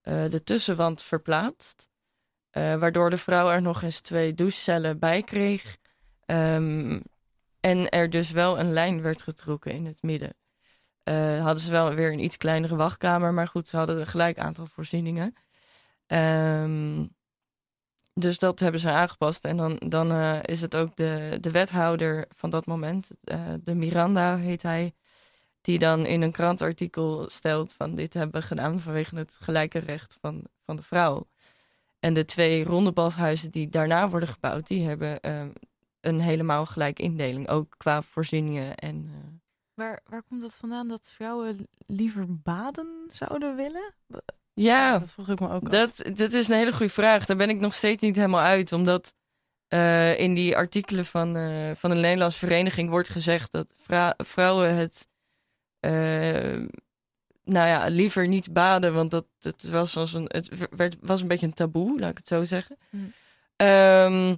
eh, 0.00 0.30
de 0.30 0.42
tussenwand 0.44 1.02
verplaatst. 1.02 1.88
Eh, 2.50 2.74
waardoor 2.76 3.10
de 3.10 3.18
vrouw 3.18 3.50
er 3.50 3.62
nog 3.62 3.82
eens 3.82 4.00
twee 4.00 4.34
douchecellen 4.34 4.98
bij 4.98 5.22
kreeg. 5.22 5.76
Ehm, 6.24 7.00
en 7.60 7.88
er 7.88 8.10
dus 8.10 8.30
wel 8.30 8.58
een 8.58 8.72
lijn 8.72 9.02
werd 9.02 9.22
getrokken 9.22 9.72
in 9.72 9.86
het 9.86 10.02
midden. 10.02 10.34
Hadden 11.40 11.58
ze 11.58 11.70
wel 11.70 11.94
weer 11.94 12.12
een 12.12 12.24
iets 12.24 12.36
kleinere 12.36 12.76
wachtkamer, 12.76 13.32
maar 13.34 13.48
goed, 13.48 13.68
ze 13.68 13.76
hadden 13.76 14.00
een 14.00 14.06
gelijk 14.06 14.38
aantal 14.38 14.66
voorzieningen. 14.66 15.34
Ehm, 16.06 17.06
dus 18.14 18.38
dat 18.38 18.60
hebben 18.60 18.80
ze 18.80 18.90
aangepast. 18.90 19.44
En 19.44 19.56
dan, 19.56 19.76
dan 19.88 20.12
eh, 20.12 20.38
is 20.42 20.60
het 20.60 20.76
ook 20.76 20.96
de, 20.96 21.38
de 21.40 21.50
wethouder 21.50 22.24
van 22.28 22.50
dat 22.50 22.66
moment, 22.66 23.10
eh, 23.24 23.40
de 23.62 23.74
Miranda 23.74 24.36
heet 24.36 24.62
hij, 24.62 24.92
die 25.60 25.78
dan 25.78 26.06
in 26.06 26.22
een 26.22 26.32
krantartikel 26.32 27.30
stelt 27.30 27.72
van 27.72 27.94
dit 27.94 28.14
hebben 28.14 28.40
we 28.40 28.46
gedaan 28.46 28.80
vanwege 28.80 29.16
het 29.16 29.36
gelijke 29.40 29.78
recht 29.78 30.16
van, 30.20 30.44
van 30.64 30.76
de 30.76 30.82
vrouw. 30.82 31.28
En 32.00 32.14
de 32.14 32.24
twee 32.24 32.64
ronde 32.64 32.92
badhuizen 32.92 33.50
die 33.50 33.68
daarna 33.68 34.08
worden 34.08 34.28
gebouwd, 34.28 34.66
die 34.66 34.86
hebben 34.88 35.20
ehm, 35.20 35.50
een 36.00 36.20
helemaal 36.20 36.66
gelijk 36.66 36.98
indeling, 36.98 37.48
ook 37.48 37.74
qua 37.76 38.02
voorzieningen 38.02 38.74
en... 38.76 39.08
eh, 39.12 39.18
Waar, 39.74 40.00
waar 40.08 40.22
komt 40.22 40.40
dat 40.42 40.54
vandaan 40.54 40.88
dat 40.88 41.10
vrouwen 41.10 41.68
liever 41.86 42.40
baden 42.42 43.04
zouden 43.06 43.56
willen? 43.56 43.94
Ja, 44.54 44.98
Dat 44.98 45.12
vroeg 45.12 45.28
ik 45.28 45.40
me 45.40 45.50
ook 45.50 45.62
af. 45.62 45.68
Dat, 45.70 46.16
dat 46.16 46.32
is 46.32 46.48
een 46.48 46.56
hele 46.56 46.72
goede 46.72 46.92
vraag. 46.92 47.26
Daar 47.26 47.36
ben 47.36 47.48
ik 47.50 47.60
nog 47.60 47.74
steeds 47.74 48.02
niet 48.02 48.16
helemaal 48.16 48.40
uit. 48.44 48.72
Omdat 48.72 49.14
eh, 49.68 50.18
in 50.18 50.34
die 50.34 50.56
artikelen 50.56 51.04
van, 51.04 51.36
eh, 51.36 51.70
van 51.74 51.90
de 51.90 51.96
Nederlandse 51.96 52.38
Vereniging 52.38 52.88
wordt 52.90 53.08
gezegd 53.08 53.52
dat 53.52 53.66
vrou- 53.76 54.14
vrouwen 54.16 54.74
het. 54.76 55.06
eh, 55.80 56.64
nou 57.44 57.66
ja, 57.68 57.86
liever 57.86 58.28
niet 58.28 58.52
baden, 58.52 58.94
want 58.94 59.10
dat, 59.10 59.26
het 59.40 59.68
was, 59.70 59.96
als 59.96 60.12
een, 60.12 60.24
het 60.28 60.68
werd, 60.70 60.96
was 61.00 61.20
een 61.20 61.28
beetje 61.28 61.46
een 61.46 61.52
taboe, 61.52 62.00
laat 62.00 62.10
ik 62.10 62.16
het 62.16 62.26
zo 62.26 62.44
zeggen. 62.44 62.78
Hmm. 62.90 63.12
Ehm, 63.56 64.36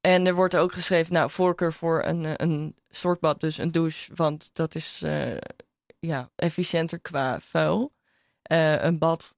en 0.00 0.26
er 0.26 0.34
wordt 0.34 0.56
ook 0.56 0.72
geschreven, 0.72 1.12
nou, 1.12 1.30
voorkeur 1.30 1.72
voor 1.72 2.04
een, 2.04 2.42
een 2.42 2.76
soort 2.88 3.40
dus 3.40 3.58
een 3.58 3.72
douche, 3.72 4.14
want 4.14 4.50
dat 4.52 4.74
is 4.74 5.02
ja, 5.98 6.30
efficiënter 6.36 7.00
qua 7.00 7.40
vuil. 7.40 7.92
Een 8.42 8.98
bad 8.98 9.36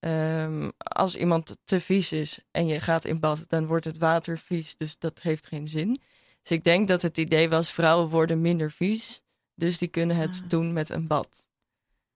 Ehm, 0.00 0.70
als 0.78 1.16
iemand 1.16 1.56
te 1.64 1.80
vies 1.80 2.12
is 2.12 2.40
en 2.50 2.66
je 2.66 2.80
gaat 2.80 3.04
in 3.04 3.20
bad, 3.20 3.44
dan 3.48 3.66
wordt 3.66 3.84
het 3.84 3.98
water 3.98 4.38
vies. 4.38 4.76
Dus 4.76 4.98
dat 4.98 5.20
heeft 5.22 5.46
geen 5.46 5.68
zin. 5.68 6.00
Dus 6.42 6.50
ik 6.56 6.64
denk 6.64 6.88
dat 6.88 7.02
het 7.02 7.18
idee 7.18 7.48
was: 7.48 7.70
vrouwen 7.72 8.08
worden 8.08 8.40
minder 8.40 8.70
vies. 8.70 9.22
Dus 9.54 9.78
die 9.78 9.88
kunnen 9.88 10.16
het 10.16 10.40
Ah. 10.42 10.48
doen 10.48 10.72
met 10.72 10.90
een 10.90 11.06
bad. 11.06 11.46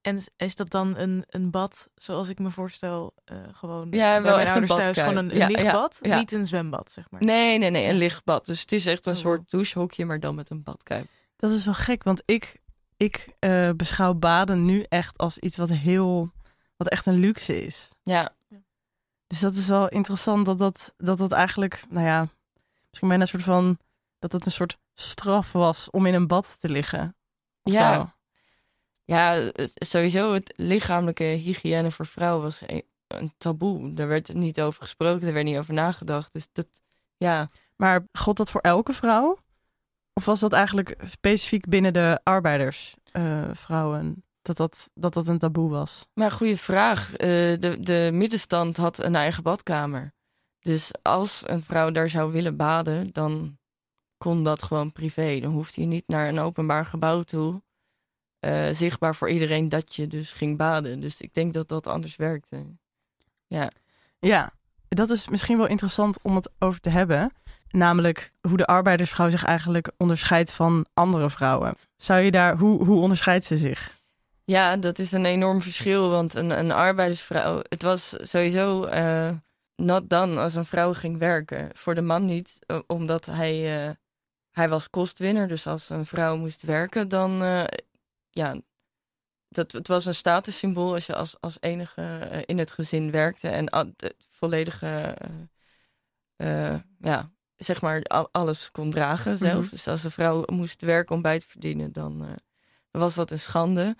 En 0.01 0.19
is- 0.37 0.55
dat 0.55 0.69
dan 0.69 0.97
een, 0.97 1.23
een 1.27 1.51
bad, 1.51 1.89
zoals 1.95 2.29
ik 2.29 2.39
me 2.39 2.49
voorstel, 2.51 3.13
eh, 3.25 3.37
gewoon 3.51 3.87
Ja, 3.91 4.21
wel 4.21 4.39
echt 4.39 4.55
een 4.55 4.65
thuis, 4.65 4.67
badkuip. 4.67 4.95
gewoon 4.95 5.15
een, 5.17 5.29
een 5.31 5.37
Ja, 5.37 5.47
ja, 5.47 5.55
lichtbad, 5.57 5.99
ja. 6.01 6.19
niet 6.19 6.31
een 6.31 6.45
zwembad, 6.45 6.91
zeg 6.91 7.09
maar. 7.09 7.23
Nee, 7.23 7.57
nee, 7.57 7.69
nee, 7.69 7.89
een 7.89 7.95
lichtbad. 7.97 8.45
Dus 8.45 8.61
het 8.61 8.71
is 8.71 8.85
echt 8.85 9.05
een 9.05 9.13
Oh, 9.13 9.19
soort 9.19 9.51
douchehokje, 9.51 10.05
maar 10.05 10.19
dan 10.19 10.35
met 10.35 10.49
een 10.49 10.63
badkuip. 10.63 11.05
Dat 11.35 11.51
is 11.51 11.65
wel 11.65 11.73
gek, 11.73 12.03
want 12.03 12.21
ik, 12.25 12.61
ik 12.97 13.27
eh, 13.39 13.69
beschouw 13.75 14.13
baden 14.13 14.65
nu 14.65 14.85
echt 14.89 15.17
als 15.17 15.37
iets 15.37 15.57
wat 15.57 15.69
heel, 15.69 16.31
wat 16.83 16.91
echt 16.91 17.05
een 17.05 17.19
luxe 17.19 17.65
is. 17.65 17.91
Ja, 18.03 18.35
Dus 19.27 19.39
dat 19.39 19.53
is 19.53 19.67
wel 19.67 19.89
interessant 19.89 20.45
dat 20.45 20.57
dat, 20.57 20.93
dat, 20.97 21.17
dat 21.17 21.31
eigenlijk, 21.31 21.83
nou 21.89 22.05
ja, 22.05 22.27
misschien 22.89 23.07
bijna 23.07 23.23
een 23.23 23.29
soort 23.29 23.43
van, 23.43 23.77
dat 24.19 24.31
het 24.31 24.45
een 24.45 24.51
soort 24.51 24.77
straf 24.93 25.51
was 25.51 25.89
om 25.89 26.05
in 26.05 26.13
een 26.13 26.27
bad 26.27 26.55
te 26.59 26.69
liggen. 26.69 27.15
Ja. 27.63 27.93
zo. 27.93 28.11
ja, 29.03 29.51
sowieso 29.73 30.33
het 30.33 30.53
lichamelijke 30.55 31.23
hygiëne 31.23 31.91
voor 31.91 32.05
vrouwen 32.05 32.43
was 32.43 32.61
een, 32.65 32.83
een 33.07 33.33
taboe. 33.37 33.93
Daar 33.93 34.07
werd 34.07 34.33
niet 34.33 34.61
over 34.61 34.81
gesproken, 34.81 35.27
er 35.27 35.33
werd 35.33 35.45
niet 35.45 35.57
over 35.57 35.73
nagedacht. 35.73 36.33
Dus 36.33 36.47
dat, 36.51 36.67
ja, 37.17 37.49
Maar 37.75 38.07
gold 38.11 38.37
dat 38.37 38.51
voor 38.51 38.61
elke 38.61 38.93
vrouw? 38.93 39.39
Of 40.13 40.25
was 40.25 40.39
dat 40.39 40.53
eigenlijk 40.53 40.95
specifiek 41.03 41.69
binnen 41.69 41.93
de 41.93 42.19
arbeidersvrouwen? 42.23 44.23
Dat, 44.43 44.57
dat, 44.57 44.89
dat 44.93 45.13
dat 45.13 45.27
een 45.27 45.37
taboe 45.37 45.69
was? 45.69 46.07
Maar 46.13 46.31
goede 46.31 46.57
vraag. 46.57 47.13
Eh, 47.15 47.27
de, 47.59 47.77
de 47.79 48.09
middenstand 48.13 48.77
had 48.77 49.03
een 49.03 49.15
eigen 49.15 49.43
badkamer. 49.43 50.13
Dus 50.59 50.91
als 51.01 51.43
een 51.45 51.63
vrouw 51.63 51.91
daar 51.91 52.09
zou 52.09 52.31
willen 52.31 52.55
baden, 52.57 53.11
dan 53.11 53.57
kon 54.17 54.43
dat 54.43 54.63
gewoon 54.63 54.91
privé. 54.91 55.39
Dan 55.39 55.51
hoefde 55.51 55.81
je 55.81 55.87
niet 55.87 56.07
naar 56.07 56.27
een 56.27 56.39
openbaar 56.39 56.85
gebouw 56.85 57.21
toe. 57.21 57.61
eh, 58.39 58.67
zichtbaar 58.71 59.15
voor 59.15 59.29
iedereen 59.29 59.69
dat 59.69 59.95
je 59.95 60.07
dus 60.07 60.33
ging 60.33 60.57
baden. 60.57 60.99
Dus 60.99 61.21
ik 61.21 61.33
denk 61.33 61.53
dat 61.53 61.67
dat 61.67 61.87
anders 61.87 62.15
werkte. 62.15 62.65
Ja, 63.47 63.69
Ja, 64.19 64.51
dat 64.87 65.09
is 65.09 65.27
misschien 65.29 65.57
wel 65.57 65.67
interessant 65.67 66.19
om 66.21 66.35
het 66.35 66.49
over 66.59 66.79
te 66.79 66.89
hebben. 66.89 67.31
Namelijk 67.67 68.33
hoe 68.41 68.57
de 68.57 68.65
arbeidersvrouw 68.65 69.29
zich 69.29 69.43
eigenlijk 69.43 69.91
onderscheidt 69.97 70.51
van 70.51 70.85
andere 70.93 71.29
vrouwen. 71.29 71.75
Zou 71.95 72.21
je 72.21 72.31
daar, 72.31 72.57
hoe, 72.57 72.85
hoe 72.85 73.01
onderscheidt 73.01 73.45
ze 73.45 73.57
zich? 73.57 74.01
Ja 74.45 74.77
dat 74.77 74.99
is 74.99 75.11
een 75.11 75.25
enorm 75.25 75.61
verschil. 75.61 76.09
Want 76.09 76.33
een, 76.33 76.49
een 76.49 76.71
arbeidersvrouw, 76.71 77.61
het 77.69 77.81
was 77.81 78.15
sowieso 78.29 78.83
eh 78.83 79.31
not 79.75 80.09
done 80.09 80.39
als 80.39 80.55
een 80.55 80.65
vrouw 80.65 80.93
ging 80.93 81.17
werken. 81.17 81.69
Voor 81.73 81.95
de 81.95 82.01
man 82.01 82.25
niet, 82.25 82.59
eh, 82.65 82.79
omdat 82.87 83.25
hij, 83.25 83.85
eh, 83.87 83.91
hij 84.51 84.69
was 84.69 84.89
kostwinner. 84.89 85.47
Dus 85.47 85.67
als 85.67 85.89
een 85.89 86.05
vrouw 86.05 86.37
moest 86.37 86.61
werken, 86.61 87.07
dan 87.07 87.31
ja, 88.29 88.61
dat, 89.47 89.71
het 89.71 89.87
was 89.87 90.05
een 90.05 90.15
statussymbool 90.15 90.93
als 90.93 91.05
je 91.05 91.15
als, 91.15 91.35
als 91.39 91.57
enige 91.59 92.43
in 92.45 92.57
het 92.57 92.71
gezin 92.71 93.11
werkte 93.11 93.49
en 93.49 93.75
het 93.75 94.15
volledige, 94.29 95.17
ja, 96.99 97.31
zeg 97.55 97.81
maar, 97.81 98.03
al- 98.03 98.29
alles 98.31 98.71
kon 98.71 98.89
dragen 98.89 99.37
zelf. 99.37 99.61
Mhm. 99.63 99.69
Dus 99.69 99.87
als 99.87 100.03
een 100.03 100.11
vrouw 100.11 100.43
moest 100.45 100.81
werken 100.81 101.15
om 101.15 101.21
bij 101.21 101.39
te 101.39 101.47
verdienen, 101.47 101.91
dan 101.91 102.39
was 102.91 103.15
dat 103.15 103.31
een 103.31 103.39
schande. 103.39 103.95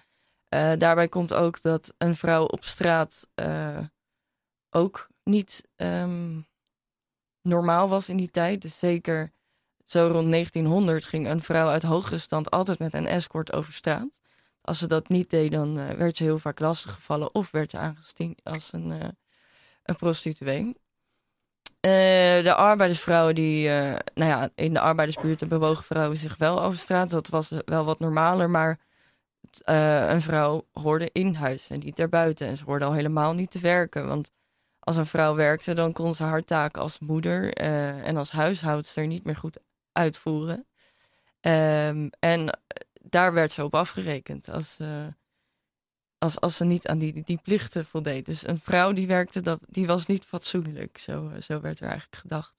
Eh, 0.54 0.72
daarbij 0.78 1.08
komt 1.08 1.34
ook 1.34 1.62
dat 1.62 1.94
een 1.98 2.16
vrouw 2.16 2.46
op 2.46 2.64
straat, 2.64 3.28
eh, 3.36 3.80
ook 4.70 5.08
niet 5.24 5.68
ehm, 5.76 6.40
normaal 7.42 7.90
was 7.90 8.10
in 8.10 8.18
die 8.18 8.30
tijd. 8.30 8.62
Dus 8.62 8.80
zeker 8.80 9.32
zo 9.86 10.08
rond 10.12 10.28
1900 10.28 11.06
ging 11.06 11.28
een 11.28 11.42
vrouw 11.42 11.68
uit 11.68 11.84
hogere 11.84 12.18
stand 12.18 12.52
altijd 12.52 12.80
met 12.80 12.94
een 12.94 13.08
escort 13.08 13.54
over 13.54 13.74
straat. 13.74 14.20
Als 14.62 14.78
ze 14.78 14.88
dat 14.88 15.10
niet 15.10 15.30
deed, 15.30 15.52
dan 15.52 15.80
eh, 15.80 15.90
werd 15.90 16.18
ze 16.18 16.24
heel 16.24 16.40
vaak 16.40 16.60
lastiggevallen 16.60 17.36
of 17.36 17.52
werd 17.52 17.70
ze 17.70 17.78
aangezien 17.78 18.38
als 18.44 18.74
een, 18.74 18.92
een 19.84 19.96
prostituee. 19.96 20.76
De 21.80 22.54
arbeidersvrouwen 22.56 23.36
die, 23.36 23.68
nou 23.70 24.02
ja, 24.14 24.50
in 24.56 24.74
de 24.74 24.80
arbeidersbuurten 24.80 25.48
bewogen 25.48 25.84
vrouwen 25.84 26.18
zich 26.18 26.38
wel 26.38 26.64
over 26.64 26.78
straat. 26.78 27.10
Dat 27.10 27.28
was 27.28 27.52
wel 27.66 27.86
wat 27.86 28.00
normaler, 28.00 28.50
maar 28.50 28.80
eh, 29.62 30.10
een 30.10 30.22
vrouw 30.22 30.68
hoorde 30.72 31.10
in 31.12 31.34
huis 31.34 31.70
en 31.70 31.80
niet 31.80 31.96
daarbuiten. 31.96 32.48
En 32.48 32.58
ze 32.58 32.64
hoorde 32.64 32.86
al 32.86 32.94
helemaal 32.94 33.34
niet 33.34 33.52
te 33.52 33.60
werken, 33.60 34.08
want 34.08 34.32
als 34.80 34.96
een 34.96 35.06
vrouw 35.06 35.36
werkte, 35.36 35.74
dan 35.74 35.94
kon 35.94 36.16
ze 36.16 36.24
haar 36.24 36.44
taak 36.44 36.78
als 36.78 37.00
moeder 37.00 37.54
eh, 37.54 38.08
en 38.08 38.18
als 38.18 38.32
huishoudster 38.32 39.08
niet 39.08 39.24
meer 39.24 39.36
goed 39.36 39.58
uitvoeren. 39.92 40.68
Ehm, 41.40 42.10
en 42.20 42.50
eh, 42.50 42.58
daar 43.02 43.34
werd 43.34 43.52
ze 43.52 43.64
op 43.64 43.76
afgerekend 43.76 44.50
als, 44.50 44.78
als, 46.18 46.40
als 46.40 46.58
ze 46.58 46.66
niet 46.66 46.88
aan 46.88 46.98
die, 46.98 47.24
die 47.24 47.40
plichten 47.44 47.86
voldeed. 47.86 48.26
Dus 48.26 48.48
een 48.48 48.60
vrouw 48.60 48.92
die 48.94 49.08
werkte, 49.08 49.42
dat, 49.42 49.60
die 49.68 49.88
was 49.88 50.06
niet 50.06 50.26
fatsoenlijk. 50.26 50.98
Zo, 50.98 51.32
zo 51.42 51.62
werd 51.62 51.80
er 51.80 51.88
eigenlijk 51.88 52.16
gedacht. 52.16 52.54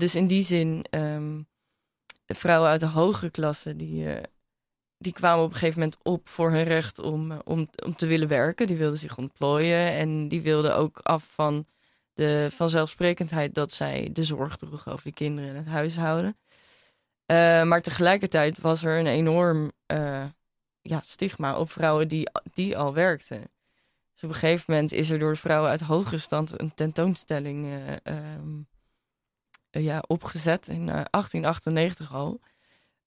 Dus 0.00 0.14
in 0.14 0.26
die 0.26 0.42
zin, 0.42 0.84
ehm, 0.90 1.42
vrouwen 2.26 2.70
uit 2.70 2.80
de 2.80 2.86
hogere 2.86 3.30
klasse, 3.30 3.76
die, 3.76 4.06
die 5.02 5.12
kwamen 5.12 5.44
op 5.44 5.50
een 5.50 5.56
gegeven 5.58 5.80
moment 5.80 5.98
op 6.02 6.28
voor 6.28 6.50
hun 6.50 6.64
recht 6.64 6.98
om, 6.98 7.32
eh, 7.32 7.38
om, 7.44 7.68
om 7.84 7.96
te 7.96 8.06
willen 8.06 8.28
werken. 8.28 8.66
Die 8.66 8.76
wilden 8.76 8.98
zich 8.98 9.18
ontplooien 9.18 9.92
en 9.92 10.28
die 10.28 10.42
wilden 10.42 10.76
ook 10.76 10.98
af 10.98 11.32
van 11.34 11.66
de 12.14 12.48
vanzelfsprekendheid 12.52 13.54
dat 13.54 13.72
zij 13.72 14.10
de 14.12 14.24
zorg 14.24 14.56
droegen 14.56 14.92
over 14.92 15.04
de 15.04 15.12
kinderen 15.12 15.50
en 15.50 15.56
het 15.56 15.66
huishouden. 15.66 16.36
Eh, 17.26 17.62
maar 17.62 17.82
tegelijkertijd 17.82 18.60
was 18.60 18.84
er 18.84 18.98
een 18.98 19.06
enorm 19.06 19.72
eh, 19.86 20.24
ja, 20.82 21.02
stigma 21.04 21.58
op 21.58 21.70
vrouwen 21.70 22.08
die, 22.08 22.28
die 22.54 22.78
al 22.78 22.94
werkten. 22.94 23.50
Dus 24.14 24.22
op 24.22 24.28
een 24.28 24.34
gegeven 24.34 24.64
moment 24.68 24.92
is 24.92 25.10
er 25.10 25.18
door 25.18 25.36
vrouwen 25.36 25.70
uit 25.70 25.80
hogere 25.80 26.18
stand 26.18 26.60
een 26.60 26.74
tentoonstelling 26.74 27.64
eh, 27.64 27.96
ehm, 28.02 28.62
eh, 29.70 29.84
ja, 29.84 30.04
opgezet 30.06 30.68
in 30.68 30.88
eh, 30.88 31.04
1898 31.10 32.14
al. 32.14 32.40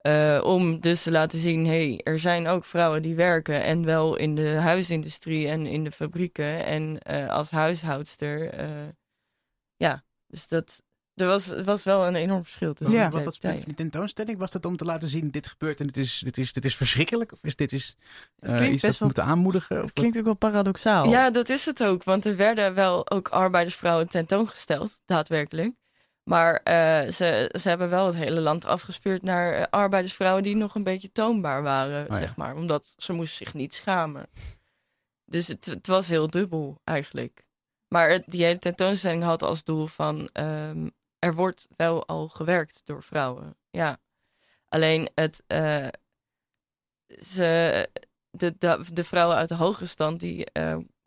Eh, 0.05 0.41
om 0.43 0.79
dus 0.79 1.03
te 1.03 1.11
laten 1.11 1.39
zien, 1.39 1.65
hey, 1.65 1.99
er 2.03 2.19
zijn 2.19 2.47
ook 2.47 2.65
vrouwen 2.65 3.01
die 3.01 3.15
werken 3.15 3.63
en 3.63 3.85
wel 3.85 4.15
in 4.15 4.35
de 4.35 4.49
huisindustrie 4.49 5.47
en 5.47 5.65
in 5.65 5.83
de 5.83 5.91
fabrieken 5.91 6.65
en 6.65 6.99
eh, 6.99 7.29
als 7.29 7.49
huishoudster. 7.49 8.49
eh, 8.49 8.67
ja, 9.75 10.03
dus 10.27 10.47
dat, 10.47 10.81
er 11.13 11.25
was, 11.27 11.47
er 11.49 11.63
was 11.63 11.83
wel 11.83 12.07
een 12.07 12.15
enorm 12.15 12.43
verschil 12.43 12.73
tussen 12.73 12.97
Ja. 12.97 13.09
Wat 13.09 13.23
partijen. 13.23 13.65
die 13.65 13.73
tentoonstelling 13.73 14.37
was 14.37 14.51
dat 14.51 14.65
om 14.65 14.77
te 14.77 14.85
laten 14.85 15.09
zien 15.09 15.31
dit 15.31 15.47
gebeurt 15.47 15.79
en 15.79 15.85
dit 15.85 15.97
is, 15.97 16.19
dit 16.19 16.37
is, 16.37 16.53
dit 16.53 16.65
is 16.65 16.75
verschrikkelijk? 16.75 17.31
Of 17.31 17.39
is 17.43 17.55
dit 17.55 17.71
is, 17.73 17.95
klinkt 18.39 18.61
iets 18.61 18.69
dat 18.69 18.81
best 18.81 18.81
we 18.81 18.89
wel- 18.89 19.07
moeten 19.07 19.23
aanmoedigen? 19.23 19.75
Of 19.75 19.81
Het 19.81 19.85
wat? 19.85 19.93
klinkt 19.99 20.17
ook 20.17 20.25
wel 20.25 20.33
paradoxaal. 20.51 21.09
Ja, 21.09 21.29
dat 21.29 21.49
is 21.49 21.65
het 21.65 21.83
ook. 21.83 22.03
Want 22.03 22.25
er 22.25 22.35
werden 22.35 22.73
wel 22.73 23.09
ook 23.09 23.27
arbeidersvrouwen 23.29 24.07
tentoongesteld, 24.07 25.01
daadwerkelijk. 25.05 25.75
Maar 26.25 26.55
eh, 26.63 27.11
ze, 27.11 27.55
ze 27.59 27.69
hebben 27.69 27.89
wel 27.89 28.05
het 28.05 28.15
hele 28.15 28.39
land 28.41 28.65
afgespeurd 28.65 29.21
naar 29.21 29.53
eh, 29.53 29.63
arbeidersvrouwen 29.69 30.43
die 30.43 30.55
nog 30.55 30.75
een 30.75 30.83
beetje 30.83 31.11
toonbaar 31.11 31.63
waren, 31.63 32.01
Oh 32.03 32.07
ja. 32.09 32.15
zeg 32.15 32.35
maar. 32.35 32.55
Omdat 32.55 32.93
ze 32.97 33.13
moesten 33.13 33.45
zich 33.45 33.53
niet 33.53 33.73
schamen. 33.73 34.27
Dus 35.25 35.47
het, 35.47 35.65
het 35.65 35.87
was 35.87 36.07
heel 36.07 36.29
dubbel 36.29 36.81
eigenlijk. 36.83 37.45
Maar 37.87 38.09
het, 38.09 38.23
die 38.25 38.43
hele 38.43 38.59
tentoonstelling 38.59 39.23
had 39.23 39.41
als 39.41 39.63
doel 39.63 39.87
van... 39.87 40.29
ehm, 40.33 40.89
er 41.19 41.35
wordt 41.35 41.67
wel 41.75 42.07
al 42.07 42.27
gewerkt 42.27 42.81
door 42.85 43.03
vrouwen, 43.03 43.57
ja. 43.69 43.99
Alleen 44.67 45.09
het... 45.15 45.43
eh, 45.47 45.87
ze, 47.07 47.89
de, 48.29 48.55
de, 48.57 48.85
de 48.93 49.03
vrouwen 49.03 49.37
uit 49.37 49.49
de 49.49 49.55
hogere 49.55 49.85
stand... 49.85 50.19
die 50.19 50.45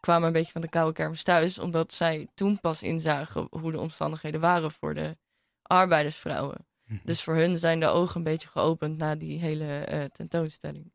kwamen 0.00 0.26
een 0.26 0.32
beetje 0.32 0.52
van 0.52 0.60
de 0.60 0.68
koude 0.68 0.92
kermis 0.92 1.22
thuis... 1.22 1.58
omdat 1.58 1.92
zij 1.92 2.28
toen 2.34 2.60
pas 2.60 2.82
inzagen 2.82 3.46
hoe 3.50 3.72
de 3.72 3.80
omstandigheden 3.80 4.40
waren 4.40 4.70
voor 4.70 4.94
de 4.94 5.16
arbeidersvrouwen. 5.62 6.66
Mhm. 6.84 6.98
Dus 7.04 7.22
voor 7.22 7.34
hun 7.34 7.58
zijn 7.58 7.80
de 7.80 7.86
ogen 7.86 8.16
een 8.16 8.22
beetje 8.22 8.48
geopend 8.48 8.98
na 8.98 9.14
die 9.14 9.38
hele 9.38 9.78
eh, 9.78 10.04
tentoonstelling. 10.04 10.92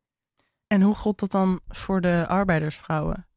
En 0.67 0.81
hoe 0.81 0.95
god 0.95 1.19
dat 1.19 1.31
dan 1.31 1.59
voor 1.67 2.01
de 2.01 2.25
arbeidersvrouwen? 2.27 3.27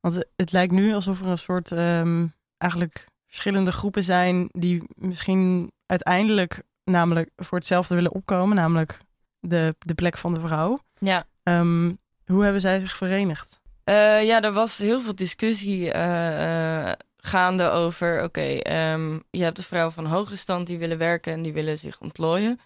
Want 0.00 0.14
het, 0.14 0.28
het 0.36 0.52
lijkt 0.52 0.72
nu 0.72 0.94
alsof 0.94 1.20
er 1.20 1.26
een 1.26 1.38
soort 1.38 1.72
ehm, 1.72 2.26
eigenlijk 2.58 3.06
verschillende 3.26 3.72
groepen 3.72 4.04
zijn 4.04 4.48
die 4.52 4.82
misschien 4.94 5.72
uiteindelijk 5.86 6.62
namelijk 6.84 7.30
voor 7.36 7.58
hetzelfde 7.58 7.94
willen 7.94 8.12
opkomen, 8.12 8.56
namelijk 8.56 8.98
de, 9.40 9.74
de 9.78 9.94
plek 9.94 10.16
van 10.16 10.34
de 10.34 10.40
vrouw. 10.40 10.78
Ja. 10.98 11.26
Ehm, 11.42 11.94
hoe 12.24 12.42
hebben 12.42 12.60
zij 12.60 12.80
zich 12.80 12.96
verenigd? 12.96 13.59
Eh, 13.90 14.24
ja, 14.24 14.42
er 14.42 14.52
was 14.52 14.78
heel 14.78 15.00
veel 15.00 15.14
discussie 15.14 15.92
eh, 15.92 16.88
eh, 16.88 16.92
gaande 17.16 17.68
over... 17.68 18.22
oké, 18.22 18.40
ehm, 18.40 19.18
je 19.30 19.42
hebt 19.42 19.56
de 19.56 19.62
vrouwen 19.62 19.92
van 19.92 20.06
hoge 20.06 20.36
stand 20.36 20.66
die 20.66 20.78
willen 20.78 20.98
werken 20.98 21.32
en 21.32 21.42
die 21.42 21.52
willen 21.52 21.78
zich 21.78 22.00
ontplooien. 22.00 22.60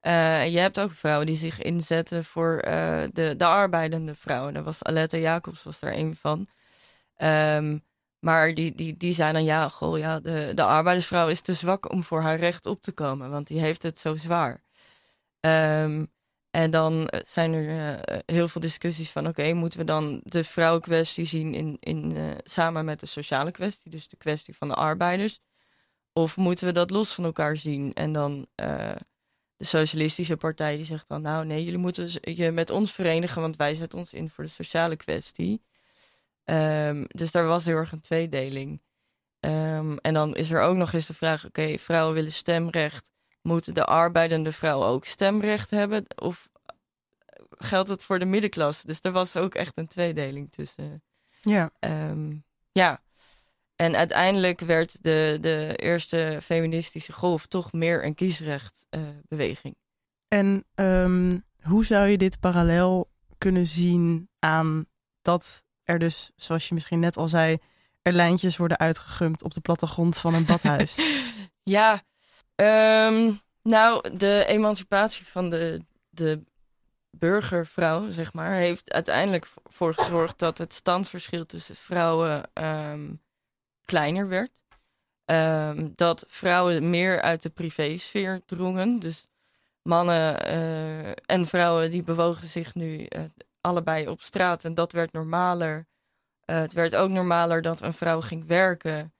Eh, 0.00 0.52
je 0.52 0.58
hebt 0.58 0.80
ook 0.80 0.92
vrouwen 0.92 1.26
die 1.26 1.36
zich 1.36 1.62
inzetten 1.62 2.24
voor 2.24 2.62
de, 3.12 3.34
de 3.36 3.44
arbeidende 3.44 4.14
vrouwen. 4.14 4.54
Daar 4.54 4.62
was 4.62 4.82
Aletta 4.82 5.18
Jacobs 5.18 5.62
was 5.62 5.80
daar 5.80 5.92
een 5.92 6.16
van. 6.16 6.48
Ehm, 7.16 7.78
maar 8.18 8.54
die, 8.54 8.74
die, 8.74 8.96
die 8.96 9.12
zei 9.12 9.32
dan, 9.32 9.44
ja, 9.44 9.68
goh, 9.68 9.98
ja, 9.98 10.20
de, 10.20 10.52
de 10.54 10.64
arbeidersvrouw 10.64 11.28
is 11.28 11.40
te 11.40 11.54
zwak 11.54 11.92
om 11.92 12.02
voor 12.02 12.20
haar 12.20 12.38
recht 12.38 12.66
op 12.66 12.82
te 12.82 12.92
komen. 12.92 13.30
Want 13.30 13.46
die 13.46 13.60
heeft 13.60 13.82
het 13.82 13.98
zo 13.98 14.16
zwaar. 14.16 14.62
Ehm, 15.40 16.04
en 16.50 16.70
dan 16.70 17.08
eh, 17.08 17.20
zijn 17.26 17.52
er 17.52 17.98
eh, 18.04 18.18
heel 18.26 18.48
veel 18.48 18.60
discussies 18.60 19.10
van... 19.10 19.26
oké, 19.26 19.52
moeten 19.52 19.78
we 19.78 19.84
dan 19.84 20.20
de 20.24 20.44
vrouwenkwestie 20.44 21.24
zien 21.24 21.54
in, 21.54 21.76
in, 21.80 22.16
eh, 22.16 22.24
samen 22.42 22.84
met 22.84 23.00
de 23.00 23.06
sociale 23.06 23.50
kwestie... 23.50 23.90
dus 23.90 24.08
de 24.08 24.16
kwestie 24.16 24.56
van 24.56 24.68
de 24.68 24.74
arbeiders? 24.74 25.40
Of 26.12 26.36
moeten 26.36 26.66
we 26.66 26.72
dat 26.72 26.90
los 26.90 27.14
van 27.14 27.24
elkaar 27.24 27.56
zien? 27.56 27.92
En 27.94 28.12
dan 28.12 28.46
de 29.56 29.64
socialistische 29.64 30.36
partij 30.36 30.76
die 30.76 30.84
zegt 30.84 31.08
dan... 31.08 31.22
nou 31.22 31.44
nee, 31.46 31.64
jullie 31.64 31.78
moeten 31.78 32.10
je 32.20 32.50
met 32.50 32.70
ons 32.70 32.92
verenigen... 32.92 33.42
want 33.42 33.56
wij 33.56 33.74
zetten 33.74 33.98
ons 33.98 34.12
in 34.12 34.30
voor 34.30 34.44
de 34.44 34.50
sociale 34.50 34.96
kwestie. 34.96 35.62
Ehm, 36.44 37.04
dus 37.08 37.30
daar 37.30 37.46
was 37.46 37.64
heel 37.64 37.76
erg 37.76 37.92
een 37.92 38.00
tweedeling. 38.00 38.82
Ehm, 39.40 39.96
en 39.96 40.14
dan 40.14 40.36
is 40.36 40.50
er 40.50 40.60
ook 40.60 40.76
nog 40.76 40.92
eens 40.92 41.06
de 41.06 41.14
vraag... 41.14 41.46
oké, 41.46 41.78
vrouwen 41.78 42.14
willen 42.14 42.32
stemrecht... 42.32 43.10
Moeten 43.42 43.74
de 43.74 43.84
arbeidende 43.84 44.52
vrouwen 44.52 44.88
ook 44.88 45.04
stemrecht 45.04 45.70
hebben? 45.70 46.04
Of 46.14 46.48
geldt 47.50 47.88
het 47.88 48.04
voor 48.04 48.18
de 48.18 48.24
middenklasse? 48.24 48.86
Dus 48.86 48.98
er 49.02 49.12
was 49.12 49.36
ook 49.36 49.54
echt 49.54 49.76
een 49.76 49.86
tweedeling 49.86 50.52
tussen. 50.52 51.02
Ja. 51.40 51.70
Ehm, 51.78 52.36
ja. 52.72 53.02
En 53.76 53.96
uiteindelijk 53.96 54.60
werd 54.60 55.02
de, 55.02 55.38
de 55.40 55.76
eerste 55.76 56.38
feministische 56.42 57.12
golf 57.12 57.46
toch 57.46 57.72
meer 57.72 58.04
een 58.04 58.14
kiesrechtbeweging. 58.14 59.76
En 60.28 60.64
ehm, 60.74 61.38
hoe 61.62 61.84
zou 61.84 62.08
je 62.08 62.18
dit 62.18 62.40
parallel 62.40 63.10
kunnen 63.38 63.66
zien 63.66 64.28
aan 64.38 64.86
dat 65.22 65.64
er 65.82 65.98
dus, 65.98 66.30
zoals 66.36 66.68
je 66.68 66.74
misschien 66.74 67.00
net 67.00 67.16
al 67.16 67.28
zei, 67.28 67.58
er 68.02 68.12
lijntjes 68.12 68.56
worden 68.56 68.78
uitgegumd 68.78 69.42
op 69.42 69.54
de 69.54 69.60
plattegrond 69.60 70.18
van 70.18 70.34
een 70.34 70.44
badhuis? 70.44 70.98
ja, 71.62 72.02
ehm, 72.60 73.32
nou, 73.62 74.16
de 74.16 74.44
emancipatie 74.46 75.26
van 75.26 75.48
de, 75.48 75.84
de 76.08 76.42
burgervrouw, 77.10 78.10
zeg 78.10 78.32
maar, 78.32 78.52
heeft 78.54 78.92
uiteindelijk 78.92 79.46
voor 79.64 79.94
gezorgd 79.94 80.38
dat 80.38 80.58
het 80.58 80.72
standsverschil 80.72 81.46
tussen 81.46 81.76
vrouwen 81.76 82.50
ehm, 82.52 83.14
kleiner 83.84 84.28
werd. 84.28 84.50
Ehm, 85.24 85.88
dat 85.94 86.24
vrouwen 86.28 86.90
meer 86.90 87.20
uit 87.20 87.42
de 87.42 87.50
privésfeer 87.50 88.42
drongen. 88.46 88.98
Dus 88.98 89.26
mannen 89.82 90.44
eh, 90.44 91.08
en 91.08 91.46
vrouwen 91.46 91.90
die 91.90 92.02
bewogen 92.02 92.48
zich 92.48 92.74
nu 92.74 93.04
eh, 93.04 93.22
allebei 93.60 94.08
op 94.08 94.20
straat 94.20 94.64
en 94.64 94.74
dat 94.74 94.92
werd 94.92 95.12
normaler. 95.12 95.86
Eh, 96.44 96.56
het 96.56 96.72
werd 96.72 96.96
ook 96.96 97.10
normaler 97.10 97.62
dat 97.62 97.80
een 97.80 97.92
vrouw 97.92 98.20
ging 98.20 98.46
werken. 98.46 99.14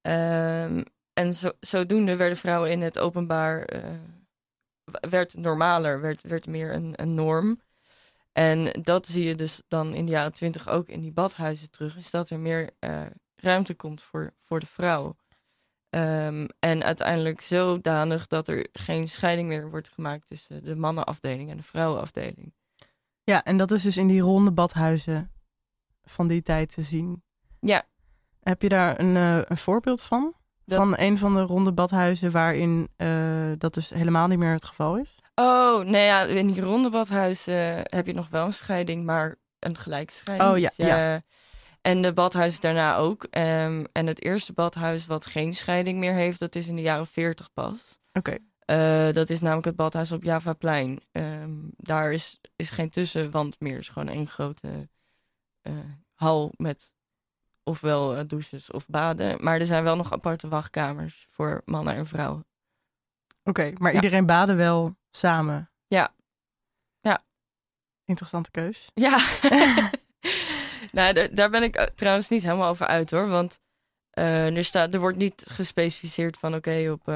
Ehm, 0.00 0.82
en 1.20 1.32
zo, 1.32 1.50
zodoende 1.60 2.16
werden 2.16 2.36
vrouwen 2.36 2.70
in 2.70 2.80
het 2.80 2.98
openbaar 2.98 3.62
eh, 3.64 3.82
werd 5.10 5.36
normaler, 5.36 6.00
werd, 6.00 6.22
werd 6.22 6.46
meer 6.46 6.74
een, 6.74 6.92
een 6.96 7.14
norm. 7.14 7.60
En 8.32 8.82
dat 8.82 9.06
zie 9.06 9.24
je 9.24 9.34
dus 9.34 9.62
dan 9.68 9.94
in 9.94 10.04
de 10.04 10.10
jaren 10.10 10.32
twintig 10.32 10.68
ook 10.68 10.88
in 10.88 11.00
die 11.00 11.12
badhuizen 11.12 11.70
terug, 11.70 11.96
is 11.96 12.10
dat 12.10 12.30
er 12.30 12.38
meer 12.38 12.70
eh, 12.78 13.02
ruimte 13.36 13.74
komt 13.74 14.02
voor, 14.02 14.32
voor 14.38 14.60
de 14.60 14.66
vrouw. 14.66 15.16
Ehm, 15.90 16.46
en 16.58 16.82
uiteindelijk 16.82 17.40
zodanig 17.40 18.26
dat 18.26 18.48
er 18.48 18.66
geen 18.72 19.08
scheiding 19.08 19.48
meer 19.48 19.70
wordt 19.70 19.90
gemaakt 19.90 20.26
tussen 20.26 20.64
de 20.64 20.76
mannenafdeling 20.76 21.50
en 21.50 21.56
de 21.56 21.62
vrouwenafdeling. 21.62 22.54
ja, 23.24 23.44
en 23.44 23.56
dat 23.56 23.70
is 23.70 23.82
dus 23.82 23.96
in 23.96 24.06
die 24.06 24.20
ronde 24.20 24.52
badhuizen 24.52 25.32
van 26.04 26.28
die 26.28 26.42
tijd 26.42 26.74
te 26.74 26.82
zien. 26.82 27.22
Ja. 27.60 27.84
Heb 28.42 28.62
je 28.62 28.68
daar 28.68 29.00
een, 29.00 29.16
eh, 29.16 29.40
een 29.44 29.58
voorbeeld 29.58 30.02
van? 30.02 30.34
Dat- 30.70 30.78
Van 30.78 30.94
een 30.98 31.18
van 31.18 31.34
de 31.34 31.40
ronde 31.40 31.72
badhuizen 31.72 32.30
waarin 32.30 32.88
eh, 32.96 33.52
dat 33.58 33.74
dus 33.74 33.90
helemaal 33.90 34.26
niet 34.26 34.38
meer 34.38 34.52
het 34.52 34.64
geval 34.64 34.96
is? 34.96 35.18
Oh, 35.34 35.84
nee 35.84 36.04
ja, 36.04 36.22
in 36.22 36.46
die 36.46 36.62
ronde 36.62 36.90
badhuis 36.90 37.46
eh, 37.46 37.78
heb 37.82 38.06
je 38.06 38.12
nog 38.14 38.28
wel 38.28 38.44
een 38.46 38.52
scheiding, 38.52 39.04
maar 39.04 39.36
een 39.58 39.76
gelijkscheiding. 39.78 40.50
Oh, 40.50 40.58
ja, 40.58 40.68
Dus, 40.76 40.86
ja. 40.86 41.14
eh, 41.14 41.20
En 41.82 42.02
de 42.02 42.12
badhuis 42.12 42.60
daarna 42.60 42.96
ook. 42.96 43.24
Ehm, 43.30 43.84
en 43.92 44.06
het 44.06 44.22
eerste 44.24 44.52
badhuis 44.52 45.06
wat 45.06 45.26
geen 45.26 45.54
scheiding 45.54 45.98
meer 45.98 46.12
heeft, 46.12 46.38
dat 46.38 46.54
is 46.54 46.66
in 46.66 46.76
de 46.76 46.82
jaren 46.82 47.06
40 47.06 47.52
pas. 47.52 47.98
Oké. 48.12 48.36
Eh, 48.64 49.12
dat 49.12 49.30
is 49.30 49.40
namelijk 49.40 49.66
het 49.66 49.76
badhuis 49.76 50.12
op 50.12 50.22
Javaplein. 50.22 51.00
Ehm 51.12 51.50
daar 51.76 52.12
is, 52.12 52.40
is 52.56 52.70
geen 52.70 52.90
tussenwand 52.90 53.56
meer. 53.60 53.72
Het 53.72 53.80
is 53.80 53.88
gewoon 53.88 54.08
één 54.08 54.26
grote 54.26 54.88
eh, 55.62 55.72
hal 56.14 56.52
met 56.56 56.92
ofwel 57.70 58.16
eh, 58.16 58.24
douches 58.26 58.70
of 58.70 58.86
baden. 58.86 59.44
Maar 59.44 59.60
er 59.60 59.66
zijn 59.66 59.82
wel 59.84 59.96
nog 59.96 60.12
aparte 60.12 60.48
wachtkamers 60.48 61.26
voor 61.28 61.62
mannen 61.64 61.94
en 61.94 62.06
vrouwen. 62.06 62.46
Oké, 63.44 63.72
maar 63.78 63.90
Ja. 63.90 64.00
iedereen 64.02 64.26
baden 64.26 64.56
wel 64.56 64.96
samen? 65.10 65.70
Ja. 65.86 66.14
Ja. 67.00 67.20
Interessante 68.04 68.50
keus. 68.50 68.90
Ja. 68.94 69.18
nou, 70.92 71.12
daar, 71.12 71.34
daar 71.34 71.50
ben 71.50 71.62
ik 71.62 71.74
eh, 71.76 71.84
trouwens 71.86 72.28
niet 72.28 72.42
helemaal 72.42 72.68
over 72.68 72.86
uit 72.86 73.10
hoor. 73.10 73.28
Want 73.28 73.58
eh, 74.10 74.56
er, 74.56 74.64
staat, 74.64 74.94
er 74.94 75.00
wordt 75.00 75.16
niet 75.18 75.44
gespecificeerd 75.46 76.36
van 76.38 76.54
oké, 76.54 76.90
op 76.90 77.06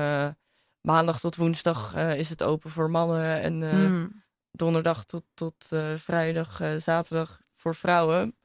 maandag 0.81 1.21
tot 1.21 1.37
woensdag 1.37 1.95
is 1.95 2.29
het 2.29 2.43
open 2.43 2.71
voor 2.71 2.91
mannen. 2.91 3.41
En 3.41 3.63
Hmm. 3.71 4.23
donderdag 4.51 5.05
tot, 5.05 5.25
tot 5.35 5.69
vrijdag, 5.97 6.61
zaterdag 6.77 7.41
voor 7.53 7.75
vrouwen. 7.75 8.37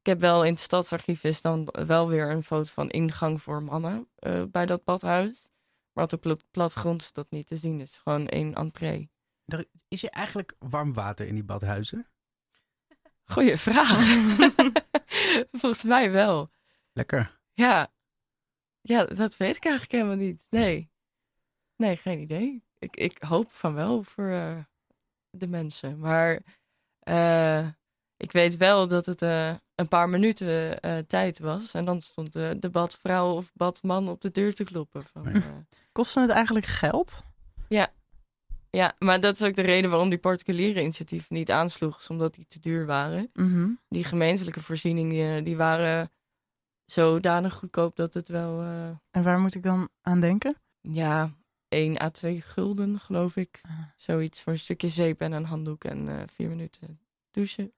Ik 0.00 0.06
heb 0.06 0.20
wel 0.20 0.44
in 0.44 0.52
het 0.52 0.60
stadsarchief 0.60 1.24
is 1.24 1.40
dan 1.40 1.68
wel 1.86 2.08
weer 2.08 2.30
een 2.30 2.42
foto 2.42 2.70
van 2.72 2.88
ingang 2.90 3.42
voor 3.42 3.62
mannen 3.62 4.08
eh, 4.14 4.42
bij 4.50 4.66
dat 4.66 4.84
badhuis. 4.84 5.48
Maar 5.92 6.04
op 6.04 6.10
de 6.10 6.16
pla- 6.16 6.36
platgrond 6.50 7.00
is 7.02 7.12
dat 7.12 7.30
niet 7.30 7.46
te 7.46 7.56
zien. 7.56 7.78
Het 7.78 7.88
is 7.88 7.98
gewoon 7.98 8.26
één 8.28 8.54
entree. 8.54 9.10
Er- 9.44 9.66
Is 9.88 10.02
er 10.04 10.10
eigenlijk 10.10 10.54
warm 10.58 10.92
water 10.94 11.26
in 11.26 11.34
die 11.34 11.44
badhuizen? 11.44 12.06
Goeie 13.24 13.56
vraag. 13.56 13.98
Volgens 15.60 15.84
mij 15.84 16.10
wel. 16.10 16.50
Lekker. 16.92 17.40
Ja. 17.52 17.92
Ja, 18.80 19.04
dat 19.04 19.36
weet 19.36 19.56
ik 19.56 19.64
eigenlijk 19.64 19.92
helemaal 19.92 20.16
niet. 20.26 20.46
Nee. 20.50 20.90
Nee, 21.76 21.96
geen 21.96 22.20
idee. 22.20 22.64
Ik, 22.78 22.96
ik 22.96 23.22
hoop 23.22 23.52
van 23.52 23.74
wel 23.74 24.02
voor 24.02 24.28
eh, 24.30 24.58
de 25.30 25.46
mensen. 25.46 25.98
Maar 25.98 26.42
eh, 26.98 27.68
ik 28.18 28.32
weet 28.32 28.56
wel 28.56 28.88
dat 28.88 29.06
het 29.06 29.22
eh, 29.22 29.54
een 29.74 29.88
paar 29.88 30.08
minuten 30.08 30.80
eh, 30.80 30.98
tijd 30.98 31.38
was. 31.38 31.74
En 31.74 31.84
dan 31.84 32.00
stond 32.00 32.32
de, 32.32 32.56
de 32.60 32.70
badvrouw 32.70 33.32
of 33.34 33.50
badman 33.54 34.08
op 34.08 34.20
de 34.20 34.30
deur 34.30 34.54
te 34.54 34.64
kloppen. 34.64 35.04
Van, 35.12 35.22
Ja. 35.24 35.32
eh, 35.34 35.42
Kostte 35.92 36.20
het 36.20 36.30
eigenlijk 36.30 36.66
geld? 36.66 37.22
ja, 38.70 38.94
maar 38.98 39.20
dat 39.20 39.40
is 39.40 39.46
ook 39.46 39.54
de 39.54 39.62
reden 39.62 39.90
waarom 39.90 40.08
die 40.08 40.18
particuliere 40.18 40.80
initiatieven 40.82 41.34
niet 41.34 41.50
aansloegen. 41.50 42.00
is 42.00 42.08
Omdat 42.08 42.34
die 42.34 42.46
te 42.48 42.60
duur 42.60 42.86
waren. 42.86 43.30
Mhm. 43.32 43.68
Die 43.88 44.04
gemeentelijke 44.04 44.60
voorzieningen 44.60 45.44
die 45.44 45.56
waren 45.56 46.10
zodanig 46.84 47.54
goedkoop 47.54 47.96
dat 47.96 48.14
het 48.14 48.28
wel... 48.28 48.60
eh, 48.62 48.88
En 49.10 49.22
waar 49.22 49.40
moet 49.40 49.54
ik 49.54 49.62
dan 49.62 49.88
aan 50.02 50.20
denken? 50.20 50.56
Ja, 50.80 51.30
1 51.68 52.00
à 52.00 52.08
2 52.10 52.40
gulden, 52.40 53.00
geloof 53.00 53.36
ik. 53.36 53.60
Ah. 53.62 53.72
Zoiets 53.96 54.40
voor 54.42 54.52
een 54.52 54.58
stukje 54.58 54.88
zeep 54.88 55.20
en 55.20 55.32
een 55.32 55.44
handdoek 55.44 55.84
en 55.84 56.08
eh, 56.08 56.22
vier 56.32 56.48
minuten 56.48 57.00
douchen. 57.30 57.72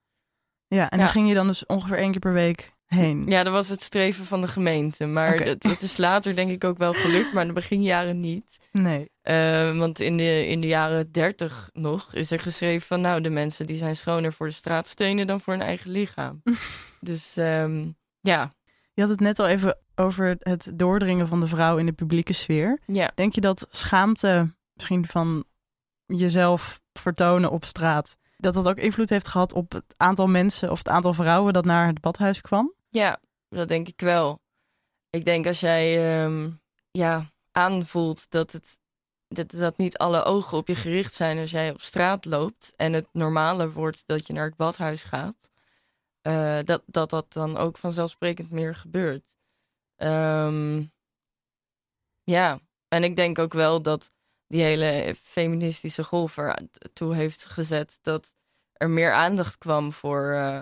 Ja, 0.74 0.90
en 0.90 0.98
Ja. 0.98 1.04
dan 1.04 1.12
ging 1.12 1.28
je 1.28 1.34
dan 1.34 1.46
dus 1.46 1.66
ongeveer 1.66 1.96
één 1.98 2.10
keer 2.10 2.20
per 2.20 2.32
week 2.32 2.72
heen. 2.86 3.26
Ja, 3.26 3.42
dat 3.42 3.52
was 3.52 3.68
het 3.68 3.82
streven 3.82 4.24
van 4.24 4.40
de 4.40 4.48
gemeente. 4.48 5.06
Maar 5.06 5.34
het, 5.34 5.62
het 5.62 5.82
is 5.82 5.96
later 5.96 6.34
denk 6.34 6.50
ik 6.50 6.64
ook 6.64 6.78
wel 6.78 6.92
gelukt, 6.92 7.32
maar 7.32 7.42
in 7.42 7.48
de 7.48 7.54
beginjaren 7.54 8.20
niet. 8.20 8.58
Nee. 8.72 9.10
Eh, 9.22 9.76
want 9.78 10.00
in 10.00 10.16
de, 10.16 10.46
in 10.46 10.60
de 10.60 10.66
jaren 10.66 11.12
30 11.12 11.70
nog 11.72 12.14
is 12.14 12.30
er 12.30 12.40
geschreven 12.40 12.86
van... 12.86 13.00
nou, 13.00 13.20
de 13.20 13.30
mensen 13.30 13.66
die 13.66 13.76
zijn 13.76 13.96
schoner 13.96 14.32
voor 14.32 14.46
de 14.46 14.52
straatstenen 14.52 15.26
dan 15.26 15.40
voor 15.40 15.52
hun 15.52 15.62
eigen 15.62 15.90
lichaam. 15.90 16.42
dus 17.00 17.36
ehm, 17.36 17.90
ja, 18.20 18.52
Je 18.94 19.00
had 19.00 19.10
het 19.10 19.20
net 19.20 19.38
al 19.38 19.46
even 19.46 19.78
over 19.94 20.36
het 20.38 20.70
doordringen 20.74 21.28
van 21.28 21.40
de 21.40 21.46
vrouw 21.46 21.76
in 21.76 21.86
de 21.86 21.92
publieke 21.92 22.32
sfeer. 22.32 22.80
ja. 22.86 23.10
Denk 23.14 23.34
je 23.34 23.40
dat 23.40 23.66
schaamte 23.70 24.54
misschien 24.74 25.06
van 25.06 25.44
jezelf 26.06 26.80
vertonen 26.92 27.50
op 27.50 27.64
straat, 27.64 28.16
dat 28.40 28.54
dat 28.54 28.68
ook 28.68 28.76
invloed 28.76 29.10
heeft 29.10 29.28
gehad 29.28 29.52
op 29.52 29.72
het 29.72 29.94
aantal 29.96 30.26
mensen 30.26 30.70
of 30.70 30.78
het 30.78 30.88
aantal 30.88 31.12
vrouwen 31.14 31.52
dat 31.52 31.64
naar 31.64 31.86
het 31.86 32.00
badhuis 32.00 32.40
kwam? 32.40 32.74
Ja, 32.88 33.20
dat 33.48 33.68
denk 33.68 33.88
ik 33.88 34.00
wel. 34.00 34.40
Ik 35.10 35.24
denk 35.24 35.46
als 35.46 35.60
jij 35.60 36.14
ehm, 36.22 36.50
ja, 36.90 37.32
aanvoelt 37.52 38.30
dat, 38.30 38.52
het, 38.52 38.78
dat, 39.28 39.50
dat 39.50 39.76
niet 39.76 39.98
alle 39.98 40.22
ogen 40.22 40.58
op 40.58 40.68
je 40.68 40.74
gericht 40.74 41.14
zijn 41.14 41.38
als 41.38 41.50
jij 41.50 41.70
op 41.70 41.80
straat 41.80 42.24
loopt 42.24 42.72
en 42.76 42.92
het 42.92 43.06
normale 43.12 43.70
wordt 43.70 44.02
dat 44.06 44.26
je 44.26 44.32
naar 44.32 44.46
het 44.46 44.56
badhuis 44.56 45.02
gaat, 45.02 45.50
eh, 46.20 46.58
dat, 46.64 46.82
dat 46.86 47.10
dat 47.10 47.32
dan 47.32 47.56
ook 47.56 47.76
vanzelfsprekend 47.76 48.50
meer 48.50 48.74
gebeurt. 48.74 49.36
Ehm, 49.96 50.82
ja, 52.22 52.60
en 52.88 53.04
ik 53.04 53.16
denk 53.16 53.38
ook 53.38 53.52
wel 53.52 53.82
dat 53.82 54.10
die 54.50 54.62
hele 54.62 55.14
feministische 55.22 56.04
golf 56.04 56.36
ertoe 56.36 57.14
heeft 57.14 57.44
gezet 57.44 57.98
dat 58.02 58.34
er 58.72 58.90
meer 58.90 59.12
aandacht 59.12 59.58
kwam 59.58 59.92
voor 59.92 60.32
eh, 60.32 60.60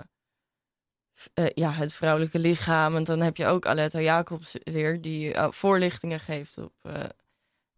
eh, 1.33 1.49
ja, 1.53 1.71
het 1.71 1.93
vrouwelijke 1.93 2.39
lichaam. 2.39 2.95
En 2.95 3.03
dan 3.03 3.19
heb 3.19 3.37
je 3.37 3.45
ook 3.45 3.65
Aletta 3.65 4.01
Jacobs 4.01 4.55
weer, 4.63 5.01
die 5.01 5.33
eh, 5.33 5.51
voorlichtingen 5.51 6.19
geeft 6.19 6.57
op 6.57 6.73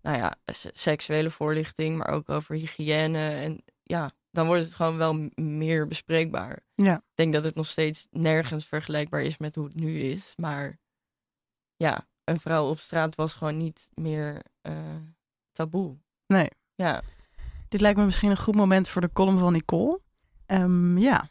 nou 0.02 0.17
ja, 0.17 0.36
seksuele 0.74 1.30
voorlichting, 1.30 1.97
maar 1.97 2.10
ook 2.10 2.30
over 2.30 2.56
hygiëne. 2.56 3.30
En 3.30 3.63
ja, 3.84 4.12
dan 4.32 4.45
wordt 4.45 4.63
het 4.63 4.76
gewoon 4.76 4.97
wel 4.97 5.30
meer 5.36 5.88
bespreekbaar. 5.88 6.60
Ja. 6.74 6.95
Ik 6.95 7.15
denk 7.15 7.34
dat 7.34 7.43
het 7.43 7.56
nog 7.56 7.67
steeds 7.67 8.08
nergens 8.10 8.67
vergelijkbaar 8.67 9.21
is 9.21 9.38
met 9.38 9.56
hoe 9.56 9.65
het 9.65 9.76
nu 9.76 10.00
is. 10.00 10.34
Maar 10.36 10.80
ja, 11.76 12.08
een 12.24 12.39
vrouw 12.39 12.69
op 12.69 12.80
straat 12.80 13.15
was 13.15 13.34
gewoon 13.34 13.58
niet 13.58 13.89
meer 13.93 14.41
taboe. 15.52 15.98
Nee. 16.28 16.48
Ja. 16.76 17.02
Dit 17.70 17.82
lijkt 17.82 17.98
me 17.98 18.06
misschien 18.06 18.30
een 18.30 18.38
goed 18.38 18.56
moment 18.56 18.90
voor 18.90 19.02
de 19.02 19.12
column 19.14 19.38
van 19.38 19.54
Nicole. 19.54 20.00
Ehm, 20.46 20.98
ja, 20.98 21.30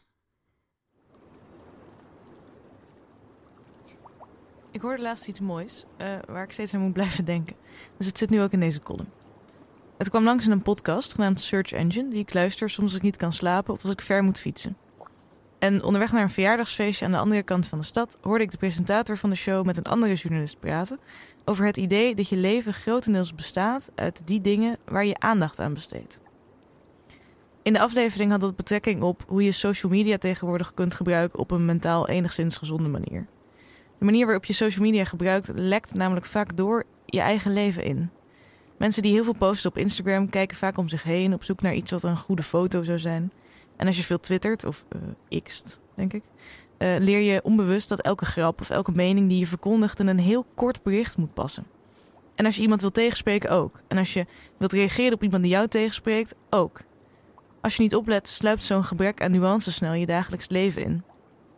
Ik 4.70 4.80
hoorde 4.80 5.02
laatst 5.02 5.28
iets 5.28 5.40
moois, 5.40 5.84
eh, 5.96 6.08
waar 6.26 6.44
ik 6.44 6.52
steeds 6.52 6.74
aan 6.74 6.80
moet 6.80 6.92
blijven 6.92 7.24
denken. 7.24 7.56
Dus 7.96 8.06
het 8.06 8.18
zit 8.18 8.30
nu 8.30 8.42
ook 8.42 8.52
in 8.52 8.60
deze 8.60 8.80
column. 8.80 9.08
Het 9.98 10.08
kwam 10.08 10.24
langs 10.24 10.46
in 10.46 10.52
een 10.52 10.62
podcast 10.62 11.14
genaamd 11.14 11.40
Search 11.40 11.72
Engine, 11.72 12.10
die 12.10 12.18
ik 12.18 12.34
luister 12.34 12.70
soms 12.70 12.86
als 12.86 12.96
ik 12.96 13.02
niet 13.02 13.16
kan 13.16 13.32
slapen 13.32 13.74
of 13.74 13.82
als 13.82 13.92
ik 13.92 14.00
ver 14.00 14.22
moet 14.22 14.38
fietsen. 14.38 14.76
En 15.60 15.82
onderweg 15.82 16.12
naar 16.12 16.22
een 16.22 16.30
verjaardagsfeestje 16.30 17.04
aan 17.04 17.10
de 17.10 17.18
andere 17.18 17.42
kant 17.42 17.66
van 17.66 17.78
de 17.78 17.84
stad 17.84 18.18
hoorde 18.20 18.44
ik 18.44 18.50
de 18.50 18.56
presentator 18.56 19.16
van 19.16 19.30
de 19.30 19.36
show 19.36 19.64
met 19.64 19.76
een 19.76 19.84
andere 19.84 20.14
journalist 20.14 20.60
praten 20.60 20.98
over 21.44 21.64
het 21.64 21.76
idee 21.76 22.14
dat 22.14 22.28
je 22.28 22.36
leven 22.36 22.72
grotendeels 22.72 23.34
bestaat 23.34 23.90
uit 23.94 24.22
die 24.24 24.40
dingen 24.40 24.76
waar 24.84 25.04
je 25.04 25.18
aandacht 25.18 25.60
aan 25.60 25.74
besteedt. 25.74 26.20
In 27.62 27.72
de 27.72 27.80
aflevering 27.80 28.30
had 28.30 28.40
dat 28.40 28.56
betrekking 28.56 29.02
op 29.02 29.24
hoe 29.26 29.44
je 29.44 29.52
social 29.52 29.92
media 29.92 30.18
tegenwoordig 30.18 30.74
kunt 30.74 30.94
gebruiken 30.94 31.38
op 31.38 31.50
een 31.50 31.64
mentaal 31.64 32.08
enigszins 32.08 32.56
gezonde 32.56 32.88
manier. 32.88 33.26
De 33.98 34.04
manier 34.04 34.24
waarop 34.24 34.44
je 34.44 34.52
social 34.52 34.84
media 34.84 35.04
gebruikt 35.04 35.50
lekt 35.54 35.94
namelijk 35.94 36.26
vaak 36.26 36.56
door 36.56 36.84
je 37.06 37.20
eigen 37.20 37.52
leven 37.52 37.84
in. 37.84 38.10
Mensen 38.76 39.02
die 39.02 39.12
heel 39.12 39.24
veel 39.24 39.34
posten 39.38 39.70
op 39.70 39.78
Instagram 39.78 40.30
kijken 40.30 40.56
vaak 40.56 40.78
om 40.78 40.88
zich 40.88 41.02
heen 41.02 41.34
op 41.34 41.44
zoek 41.44 41.60
naar 41.60 41.74
iets 41.74 41.90
wat 41.90 42.02
een 42.02 42.16
goede 42.16 42.42
foto 42.42 42.82
zou 42.82 42.98
zijn. 42.98 43.32
En 43.80 43.86
als 43.86 43.96
je 43.96 44.02
veel 44.02 44.20
twittert, 44.20 44.64
of 44.64 44.84
eh 45.28 45.40
xt, 45.42 45.80
denk 45.94 46.12
ik, 46.12 46.22
eh, 46.76 46.94
leer 46.98 47.20
je 47.20 47.40
onbewust 47.42 47.88
dat 47.88 48.00
elke 48.00 48.24
grap 48.24 48.60
of 48.60 48.70
elke 48.70 48.92
mening 48.92 49.28
die 49.28 49.38
je 49.38 49.46
verkondigt 49.46 50.00
in 50.00 50.06
een 50.06 50.18
heel 50.18 50.46
kort 50.54 50.82
bericht 50.82 51.16
moet 51.16 51.34
passen. 51.34 51.66
En 52.34 52.44
als 52.44 52.56
je 52.56 52.62
iemand 52.62 52.80
wil 52.80 52.90
tegenspreken 52.90 53.50
ook. 53.50 53.82
En 53.88 53.98
als 53.98 54.12
je 54.12 54.26
wilt 54.56 54.72
reageren 54.72 55.12
op 55.12 55.22
iemand 55.22 55.42
die 55.42 55.52
jou 55.52 55.68
tegenspreekt 55.68 56.34
ook. 56.50 56.80
Als 57.60 57.76
je 57.76 57.82
niet 57.82 57.94
oplet, 57.94 58.28
sluipt 58.28 58.64
zo'n 58.64 58.84
gebrek 58.84 59.22
aan 59.22 59.30
nuance 59.30 59.72
snel 59.72 59.92
je 59.92 60.06
dagelijks 60.06 60.48
leven 60.48 60.82
in. 60.82 61.02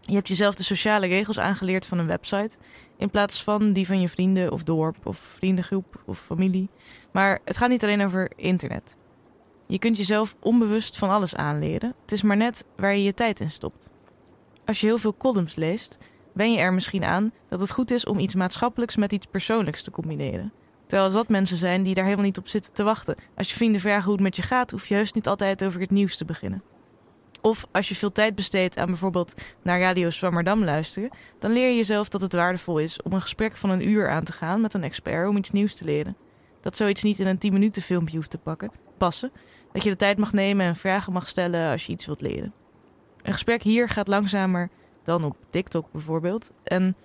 Je 0.00 0.14
hebt 0.14 0.28
jezelf 0.28 0.54
de 0.54 0.62
sociale 0.62 1.06
regels 1.06 1.38
aangeleerd 1.38 1.86
van 1.86 1.98
een 1.98 2.06
website. 2.06 2.56
In 2.96 3.10
plaats 3.10 3.42
van 3.42 3.72
die 3.72 3.86
van 3.86 4.00
je 4.00 4.08
vrienden 4.08 4.52
of 4.52 4.62
dorp 4.62 5.06
of 5.06 5.18
vriendengroep 5.18 6.02
of 6.06 6.18
familie. 6.18 6.68
Maar 7.10 7.38
het 7.44 7.56
gaat 7.56 7.68
niet 7.68 7.82
alleen 7.82 8.04
over 8.04 8.32
internet. 8.36 8.96
Je 9.72 9.78
kunt 9.78 9.96
jezelf 9.96 10.36
onbewust 10.40 10.98
van 10.98 11.10
alles 11.10 11.36
aanleren. 11.36 11.94
Het 12.02 12.12
is 12.12 12.22
maar 12.22 12.36
net 12.36 12.64
waar 12.76 12.94
je 12.94 13.02
je 13.02 13.14
tijd 13.14 13.40
in 13.40 13.50
stopt. 13.50 13.90
Als 14.64 14.80
je 14.80 14.86
heel 14.86 14.98
veel 14.98 15.16
columns 15.16 15.54
leest, 15.54 15.98
ben 16.34 16.52
je 16.52 16.58
er 16.58 16.72
misschien 16.72 17.04
aan 17.04 17.32
dat 17.48 17.60
het 17.60 17.70
goed 17.70 17.90
is 17.90 18.06
om 18.06 18.18
iets 18.18 18.34
maatschappelijks 18.34 18.96
met 18.96 19.12
iets 19.12 19.26
persoonlijks 19.26 19.82
te 19.82 19.90
combineren. 19.90 20.52
Terwijl 20.86 21.08
er 21.08 21.14
zat 21.14 21.28
mensen 21.28 21.56
zijn 21.56 21.82
die 21.82 21.94
daar 21.94 22.04
helemaal 22.04 22.24
niet 22.24 22.38
op 22.38 22.48
zitten 22.48 22.72
te 22.72 22.82
wachten. 22.82 23.14
Als 23.36 23.48
je 23.48 23.54
vrienden 23.54 23.80
vragen 23.80 24.04
hoe 24.04 24.12
het 24.12 24.22
met 24.22 24.36
je 24.36 24.42
gaat, 24.42 24.70
hoef 24.70 24.86
je 24.86 24.94
heus 24.94 25.12
niet 25.12 25.28
altijd 25.28 25.64
over 25.64 25.80
het 25.80 25.90
nieuws 25.90 26.16
te 26.16 26.24
beginnen. 26.24 26.62
Of 27.40 27.66
als 27.70 27.88
je 27.88 27.94
veel 27.94 28.12
tijd 28.12 28.34
besteedt 28.34 28.78
aan 28.78 28.86
bijvoorbeeld 28.86 29.34
naar 29.62 29.80
Radio 29.80 30.10
Zwammerdam 30.10 30.64
luisteren, 30.64 31.10
dan 31.38 31.52
leer 31.52 31.68
je 31.68 31.76
jezelf 31.76 32.08
dat 32.08 32.20
het 32.20 32.32
waardevol 32.32 32.78
is 32.78 33.02
om 33.02 33.12
een 33.12 33.20
gesprek 33.20 33.56
van 33.56 33.70
een 33.70 33.88
uur 33.88 34.08
aan 34.08 34.24
te 34.24 34.32
gaan 34.32 34.60
met 34.60 34.74
een 34.74 34.84
expert 34.84 35.28
om 35.28 35.36
iets 35.36 35.50
nieuws 35.50 35.74
te 35.74 35.84
leren. 35.84 36.16
Dat 36.60 36.76
zoiets 36.76 37.02
niet 37.02 37.18
in 37.18 37.26
een 37.26 37.38
10 37.38 37.52
minuten 37.52 37.82
filmpje 37.82 38.16
hoeft 38.16 38.30
te 38.30 38.38
pakken, 38.38 38.70
passen. 38.96 39.32
Dat 39.72 39.82
je 39.82 39.90
de 39.90 39.96
tijd 39.96 40.18
mag 40.18 40.32
nemen 40.32 40.66
en 40.66 40.76
vragen 40.76 41.12
mag 41.12 41.28
stellen 41.28 41.70
als 41.70 41.86
je 41.86 41.92
iets 41.92 42.06
wilt 42.06 42.20
leren. 42.20 42.54
Een 43.22 43.32
gesprek 43.32 43.62
hier 43.62 43.88
gaat 43.88 44.08
langzamer 44.08 44.70
dan 45.02 45.24
op 45.24 45.36
TikTok 45.50 45.92
bijvoorbeeld. 45.92 46.50
En 46.62 46.96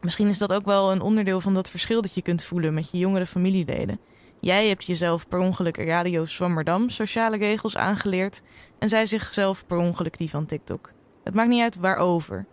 misschien 0.00 0.28
is 0.28 0.38
dat 0.38 0.52
ook 0.52 0.64
wel 0.64 0.92
een 0.92 1.00
onderdeel 1.00 1.40
van 1.40 1.54
dat 1.54 1.70
verschil 1.70 2.02
dat 2.02 2.14
je 2.14 2.22
kunt 2.22 2.44
voelen 2.44 2.74
met 2.74 2.90
je 2.90 2.98
jongere 2.98 3.26
familieleden. 3.26 4.00
Jij 4.40 4.68
hebt 4.68 4.84
jezelf 4.84 5.28
per 5.28 5.38
ongeluk 5.38 5.76
Radio 5.76 6.24
Zwammerdam 6.24 6.88
sociale 6.88 7.36
regels 7.36 7.76
aangeleerd 7.76 8.42
en 8.78 8.88
zij 8.88 9.06
zichzelf 9.06 9.66
per 9.66 9.76
ongeluk 9.76 10.18
die 10.18 10.30
van 10.30 10.46
TikTok. 10.46 10.92
Het 11.24 11.34
maakt 11.34 11.48
niet 11.48 11.62
uit 11.62 11.76
waarover. 11.76 12.46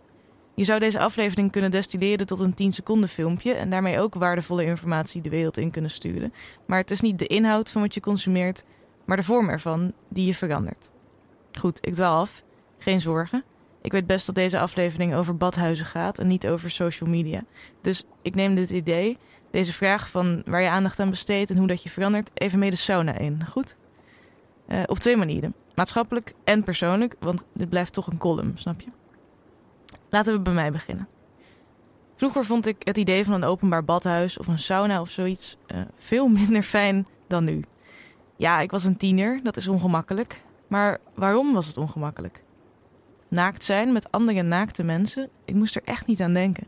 Je 0.54 0.64
zou 0.64 0.78
deze 0.78 0.98
aflevering 0.98 1.50
kunnen 1.50 1.70
destilleren 1.70 2.26
tot 2.26 2.40
een 2.40 2.54
10 2.54 2.72
seconden 2.72 3.08
filmpje 3.08 3.52
en 3.52 3.70
daarmee 3.70 4.00
ook 4.00 4.14
waardevolle 4.14 4.64
informatie 4.64 5.22
de 5.22 5.28
wereld 5.28 5.56
in 5.56 5.70
kunnen 5.70 5.90
sturen. 5.90 6.32
Maar 6.66 6.78
het 6.78 6.90
is 6.90 7.00
niet 7.00 7.18
de 7.18 7.26
inhoud 7.26 7.70
van 7.70 7.82
wat 7.82 7.94
je 7.94 8.00
consumeert, 8.00 8.64
maar 9.12 9.20
de 9.20 9.26
vorm 9.26 9.48
ervan 9.48 9.92
die 10.08 10.26
je 10.26 10.34
verandert. 10.34 10.90
Goed, 11.58 11.86
ik 11.86 11.94
dwaal 11.94 12.20
af. 12.20 12.42
Geen 12.78 13.00
zorgen. 13.00 13.44
Ik 13.82 13.92
weet 13.92 14.06
best 14.06 14.26
dat 14.26 14.34
deze 14.34 14.58
aflevering 14.58 15.14
over 15.14 15.36
badhuizen 15.36 15.86
gaat 15.86 16.18
en 16.18 16.26
niet 16.26 16.46
over 16.46 16.70
social 16.70 17.10
media. 17.10 17.44
Dus 17.80 18.04
ik 18.22 18.34
neem 18.34 18.54
dit 18.54 18.70
idee, 18.70 19.18
deze 19.50 19.72
vraag 19.72 20.08
van 20.08 20.42
waar 20.46 20.62
je 20.62 20.68
aandacht 20.68 21.00
aan 21.00 21.10
besteedt 21.10 21.50
en 21.50 21.56
hoe 21.56 21.66
dat 21.66 21.82
je 21.82 21.90
verandert, 21.90 22.30
even 22.34 22.58
mee 22.58 22.70
de 22.70 22.76
sauna 22.76 23.18
in. 23.18 23.46
Goed? 23.46 23.76
Uh, 24.68 24.82
op 24.86 24.98
twee 24.98 25.16
manieren. 25.16 25.54
Maatschappelijk 25.74 26.34
en 26.44 26.64
persoonlijk, 26.64 27.16
want 27.20 27.44
dit 27.54 27.68
blijft 27.68 27.92
toch 27.92 28.06
een 28.06 28.18
column, 28.18 28.52
snap 28.54 28.80
je? 28.80 28.90
Laten 30.10 30.32
we 30.32 30.40
bij 30.40 30.52
mij 30.52 30.72
beginnen. 30.72 31.08
Vroeger 32.16 32.44
vond 32.44 32.66
ik 32.66 32.76
het 32.78 32.96
idee 32.96 33.24
van 33.24 33.34
een 33.34 33.44
openbaar 33.44 33.84
badhuis 33.84 34.38
of 34.38 34.46
een 34.46 34.58
sauna 34.58 35.00
of 35.00 35.10
zoiets 35.10 35.56
uh, 35.74 35.80
veel 35.96 36.28
minder 36.38 36.62
fijn 36.62 37.06
dan 37.26 37.44
nu. 37.44 37.62
Ja, 38.42 38.60
ik 38.60 38.70
was 38.70 38.84
een 38.84 38.96
tiener, 38.96 39.40
dat 39.42 39.56
is 39.56 39.68
ongemakkelijk. 39.68 40.42
Maar 40.66 40.98
waarom 41.14 41.52
was 41.52 41.66
het 41.66 41.76
ongemakkelijk? 41.76 42.42
Naakt 43.28 43.64
zijn 43.64 43.92
met 43.92 44.10
andere 44.10 44.42
naakte 44.42 44.82
mensen, 44.82 45.28
ik 45.44 45.54
moest 45.54 45.76
er 45.76 45.82
echt 45.84 46.06
niet 46.06 46.20
aan 46.20 46.32
denken. 46.32 46.66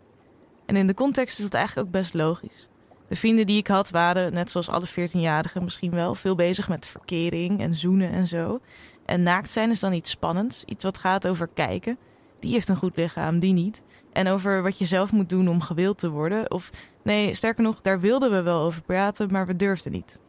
En 0.66 0.76
in 0.76 0.87
de 0.87 0.94
context 0.94 1.38
is 1.38 1.44
het 1.44 1.54
eigenlijk 1.54 1.87
ook 1.87 1.92
best 1.92 2.14
logisch. 2.14 2.68
De 3.08 3.14
vrienden 3.14 3.46
die 3.46 3.58
ik 3.58 3.66
had 3.66 3.90
waren, 3.90 4.32
net 4.32 4.50
zoals 4.50 4.68
alle 4.68 4.88
14-jarigen 4.88 5.62
misschien 5.62 5.90
wel, 5.90 6.14
veel 6.14 6.34
bezig 6.34 6.68
met 6.68 6.87
verkering 6.87 7.60
en 7.60 7.74
zoenen 7.74 8.10
en 8.10 8.26
zo. 8.26 8.60
En 9.04 9.22
naakt 9.22 9.50
zijn 9.50 9.70
is 9.70 9.80
dan 9.80 9.92
iets 9.92 10.10
spannends, 10.10 10.64
iets 10.64 10.84
wat 10.84 10.98
gaat 10.98 11.26
over 11.26 11.48
kijken. 11.54 11.98
Die 12.40 12.52
heeft 12.52 12.68
een 12.68 12.76
goed 12.76 12.96
lichaam, 12.96 13.38
die 13.38 13.52
niet. 13.52 13.82
En 14.12 14.28
over 14.28 14.62
wat 14.62 14.78
je 14.78 14.84
zelf 14.84 15.12
moet 15.12 15.28
doen 15.28 15.48
om 15.48 15.60
gewild 15.60 15.98
te 15.98 16.10
worden. 16.10 16.50
Of 16.50 16.70
nee, 17.02 17.34
sterker 17.34 17.62
nog, 17.62 17.80
daar 17.80 18.00
wilden 18.00 18.30
we 18.30 18.42
wel 18.42 18.60
over 18.60 18.82
praten, 18.82 19.28
maar 19.30 19.46
we 19.46 19.56
durfden 19.56 19.92
niet. 19.92 20.22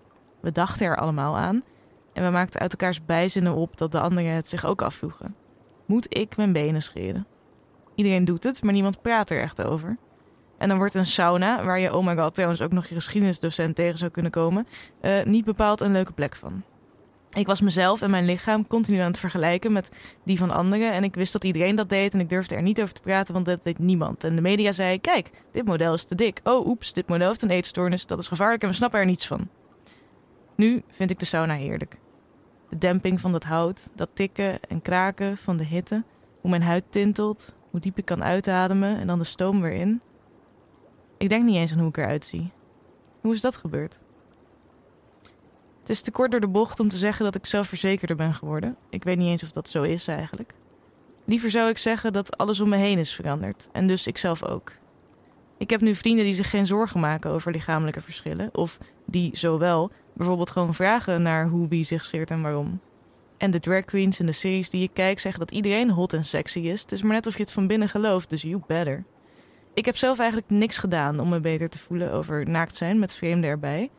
We 0.46 0.52
dachten 0.52 0.86
er 0.86 0.98
allemaal 0.98 1.38
aan 1.38 1.64
en 2.14 2.24
we 2.24 2.30
maakten 2.30 2.60
uit 2.60 2.72
elkaars 2.72 3.06
bijzinnen 3.06 3.56
op 3.56 3.78
dat 3.78 3.92
de 3.92 4.00
anderen 4.00 4.32
het 4.32 4.48
zich 4.48 4.66
ook 4.66 4.82
afvroegen. 4.82 5.36
Moet 5.86 6.18
ik 6.18 6.38
mijn 6.38 6.52
benen 6.52 6.82
scheren? 6.82 7.28
Iedereen 7.96 8.26
doet 8.26 8.44
het, 8.44 8.64
maar 8.64 8.74
niemand 8.74 9.02
praat 9.02 9.30
er 9.30 9.42
echt 9.42 9.64
over. 9.64 9.98
En 10.58 10.68
dan 10.68 10.78
wordt 10.78 10.94
een 10.94 11.06
sauna, 11.06 11.64
waar 11.64 11.80
je, 11.80 11.96
oh 11.96 12.06
my 12.06 12.16
god, 12.16 12.34
trouwens 12.34 12.62
ook 12.62 12.72
nog 12.72 12.88
je 12.88 12.96
geschiedenisdocent 12.96 13.76
tegen 13.76 13.98
zou 13.98 14.12
kunnen 14.12 14.32
komen, 14.32 14.68
uh, 15.02 15.24
niet 15.24 15.46
bepaald 15.46 15.82
een 15.82 15.92
leuke 15.92 16.14
plek 16.14 16.36
van. 16.36 16.64
Ik 17.32 17.48
was 17.48 17.62
mezelf 17.62 18.02
en 18.02 18.10
mijn 18.10 18.26
lichaam 18.26 18.68
continu 18.68 19.00
aan 19.00 19.12
het 19.12 19.20
vergelijken 19.20 19.72
met 19.72 19.92
die 20.24 20.38
van 20.38 20.52
anderen. 20.52 20.92
En 20.92 21.04
ik 21.04 21.16
wist 21.16 21.34
dat 21.34 21.44
iedereen 21.44 21.76
dat 21.76 21.90
deed 21.90 22.14
en 22.14 22.20
ik 22.20 22.30
durfde 22.30 22.56
er 22.56 22.62
niet 22.62 22.82
over 22.82 22.94
te 22.94 23.02
praten, 23.02 23.34
want 23.34 23.46
dat 23.46 23.64
deed 23.64 23.80
niemand. 23.80 24.24
En 24.24 24.36
de 24.36 24.42
media 24.42 24.72
zei, 24.72 25.02
kijk, 25.02 25.32
dit 25.52 25.66
model 25.66 25.94
is 25.94 26.06
te 26.06 26.16
dik. 26.16 26.40
Oh, 26.44 26.68
oeps, 26.68 26.94
dit 26.94 27.08
model 27.08 27.28
heeft 27.28 27.42
een 27.42 27.50
eetstoornis, 27.50 28.06
dat 28.06 28.20
is 28.20 28.28
gevaarlijk 28.28 28.64
en 28.64 28.70
we 28.70 28.76
snappen 28.76 29.00
er 29.00 29.06
niets 29.06 29.28
van. 29.28 29.50
Nu 30.56 30.84
vind 30.90 31.12
ik 31.12 31.20
de 31.20 31.26
sauna 31.26 31.54
heerlijk. 31.54 31.98
De 32.70 32.78
demping 32.78 33.22
van 33.22 33.32
dat 33.32 33.44
hout, 33.44 33.90
dat 33.96 34.10
tikken 34.14 34.60
en 34.64 34.82
kraken 34.82 35.38
van 35.38 35.58
de 35.58 35.66
hitte, 35.66 36.04
hoe 36.42 36.50
mijn 36.50 36.64
huid 36.64 36.84
tintelt, 36.90 37.56
hoe 37.70 37.80
diep 37.80 37.98
ik 37.98 38.06
kan 38.06 38.24
uitademen 38.24 39.00
en 39.00 39.08
dan 39.08 39.18
de 39.18 39.24
stoom 39.24 39.62
weer 39.62 39.74
in. 39.74 40.02
Ik 41.18 41.30
denk 41.30 41.46
niet 41.46 41.56
eens 41.56 41.72
aan 41.72 41.80
hoe 41.80 41.88
ik 41.88 41.98
eruit 41.98 42.26
zie. 42.26 42.52
Hoe 43.22 43.34
is 43.34 43.42
dat 43.42 43.56
gebeurd? 43.56 44.00
Het 45.80 45.90
is 45.90 46.02
te 46.02 46.12
kort 46.12 46.32
door 46.32 46.40
de 46.40 46.48
bocht 46.48 46.80
om 46.80 46.90
te 46.90 46.98
zeggen 46.98 47.26
dat 47.26 47.36
ik 47.36 47.46
zelfverzekerder 47.46 48.16
ben 48.16 48.34
geworden. 48.34 48.78
Ik 48.90 49.04
weet 49.04 49.18
niet 49.18 49.28
eens 49.28 49.44
of 49.44 49.52
dat 49.52 49.70
zo 49.70 49.84
is 49.84 50.08
eigenlijk. 50.08 50.54
Liever 51.26 51.52
zou 51.52 51.70
ik 51.70 51.78
zeggen 51.78 52.14
dat 52.14 52.38
alles 52.38 52.60
om 52.60 52.70
me 52.70 52.76
heen 52.76 53.00
is 53.00 53.16
veranderd 53.16 53.70
en 53.72 53.88
dus 53.88 54.08
ikzelf 54.08 54.44
ook. 54.44 54.72
Ik 55.58 55.70
heb 55.70 55.82
nu 55.82 55.96
vrienden 55.96 56.26
die 56.26 56.34
zich 56.34 56.50
geen 56.50 56.66
zorgen 56.66 57.00
maken 57.00 57.32
over 57.32 57.52
lichamelijke 57.52 58.02
verschillen, 58.02 58.50
of 58.54 58.78
die 59.06 59.38
zowel 59.38 59.92
bijvoorbeeld 60.16 60.52
gewoon 60.52 60.74
vragen 60.74 61.22
naar 61.22 61.48
hoe 61.48 61.68
wie 61.68 61.84
zich 61.84 62.04
scheert 62.04 62.32
en 62.32 62.42
waarom. 62.42 62.80
En 63.38 63.52
de 63.52 63.60
drag 63.60 63.86
queens 63.86 64.20
in 64.20 64.26
de 64.26 64.32
series 64.32 64.70
die 64.70 64.82
je 64.82 64.90
kijkt 64.94 65.22
zeggen 65.22 65.40
dat 65.40 65.52
iedereen 65.52 65.90
hot 65.90 66.14
en 66.14 66.26
sexy 66.26 66.60
is. 66.60 66.82
Het 66.82 66.92
is 66.92 67.02
maar 67.02 67.14
net 67.14 67.28
of 67.28 67.38
je 67.38 67.44
het 67.44 67.52
van 67.52 67.68
binnen 67.68 67.90
gelooft, 67.90 68.30
dus 68.30 68.42
you 68.42 68.62
better. 68.68 69.04
Ik 69.74 69.86
heb 69.86 69.98
zelf 69.98 70.20
eigenlijk 70.20 70.50
niks 70.50 70.78
gedaan 70.78 71.20
om 71.20 71.30
me 71.30 71.40
beter 71.40 71.70
te 71.70 71.80
voelen 71.80 72.12
over 72.12 72.50
naakt 72.50 72.76
zijn 72.76 73.00
met 73.00 73.16
vreemden 73.16 73.50
erbij. 73.50 73.90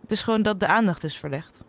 Het 0.00 0.10
is 0.10 0.22
gewoon 0.22 0.42
dat 0.42 0.60
de 0.60 0.66
aandacht 0.66 1.04
is 1.04 1.18
verlegd. 1.18 1.64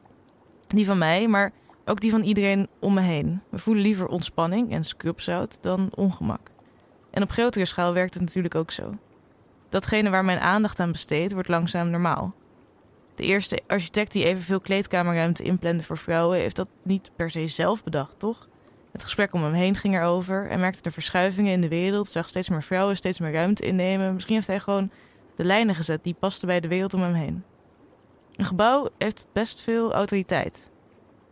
Die 0.67 0.85
van 0.85 0.97
mij, 0.97 1.27
maar 1.27 1.51
ook 1.85 2.01
die 2.01 2.11
van 2.11 2.23
iedereen 2.23 2.67
om 2.79 2.93
me 2.93 3.01
heen. 3.01 3.41
We 3.49 3.57
voelen 3.57 3.83
liever 3.83 4.07
ontspanning 4.07 4.71
en 4.71 4.83
scrubzout 4.83 5.57
dan 5.61 5.89
ongemak. 5.95 6.51
En 7.11 7.23
op 7.23 7.31
grotere 7.31 7.65
schaal 7.65 7.93
werkt 7.93 8.13
het 8.13 8.23
natuurlijk 8.23 8.55
ook 8.55 8.71
zo. 8.71 8.91
Datgene 9.69 10.09
waar 10.09 10.25
mijn 10.25 10.39
aandacht 10.39 10.79
aan 10.79 10.91
besteedt, 10.91 11.33
wordt 11.33 11.47
langzaam 11.47 11.89
normaal. 11.89 12.33
De 13.17 13.23
eerste 13.23 13.59
architect 13.67 14.11
die 14.11 14.25
evenveel 14.25 14.59
kleedkamerruimte 14.59 15.43
inplande 15.43 15.83
voor 15.83 15.97
vrouwen, 15.97 16.37
heeft 16.37 16.55
dat 16.55 16.69
niet 16.83 17.11
per 17.15 17.31
se 17.31 17.47
zelf 17.47 17.83
bedacht, 17.83 18.19
toch? 18.19 18.47
Het 18.91 19.03
gesprek 19.03 19.33
om 19.33 19.43
hem 19.43 19.53
heen 19.53 19.75
ging 19.75 19.95
erover. 19.95 20.47
Hij 20.47 20.57
merkte 20.57 20.81
de 20.81 20.91
verschuivingen 20.91 21.51
in 21.51 21.61
de 21.61 21.67
wereld, 21.67 22.07
zag 22.07 22.29
steeds 22.29 22.49
meer 22.49 22.63
vrouwen 22.63 22.95
steeds 22.95 23.19
meer 23.19 23.31
ruimte 23.31 23.65
innemen. 23.65 24.13
Misschien 24.13 24.35
heeft 24.35 24.47
hij 24.47 24.59
gewoon 24.59 24.91
de 25.35 25.43
lijnen 25.43 25.75
gezet 25.75 26.03
die 26.03 26.15
pasten 26.19 26.47
bij 26.47 26.59
de 26.59 26.67
wereld 26.67 26.93
om 26.93 27.01
hem 27.01 27.13
heen. 27.13 27.43
Een 28.35 28.45
gebouw 28.45 28.89
heeft 28.97 29.25
best 29.33 29.61
veel 29.61 29.93
autoriteit. 29.93 30.69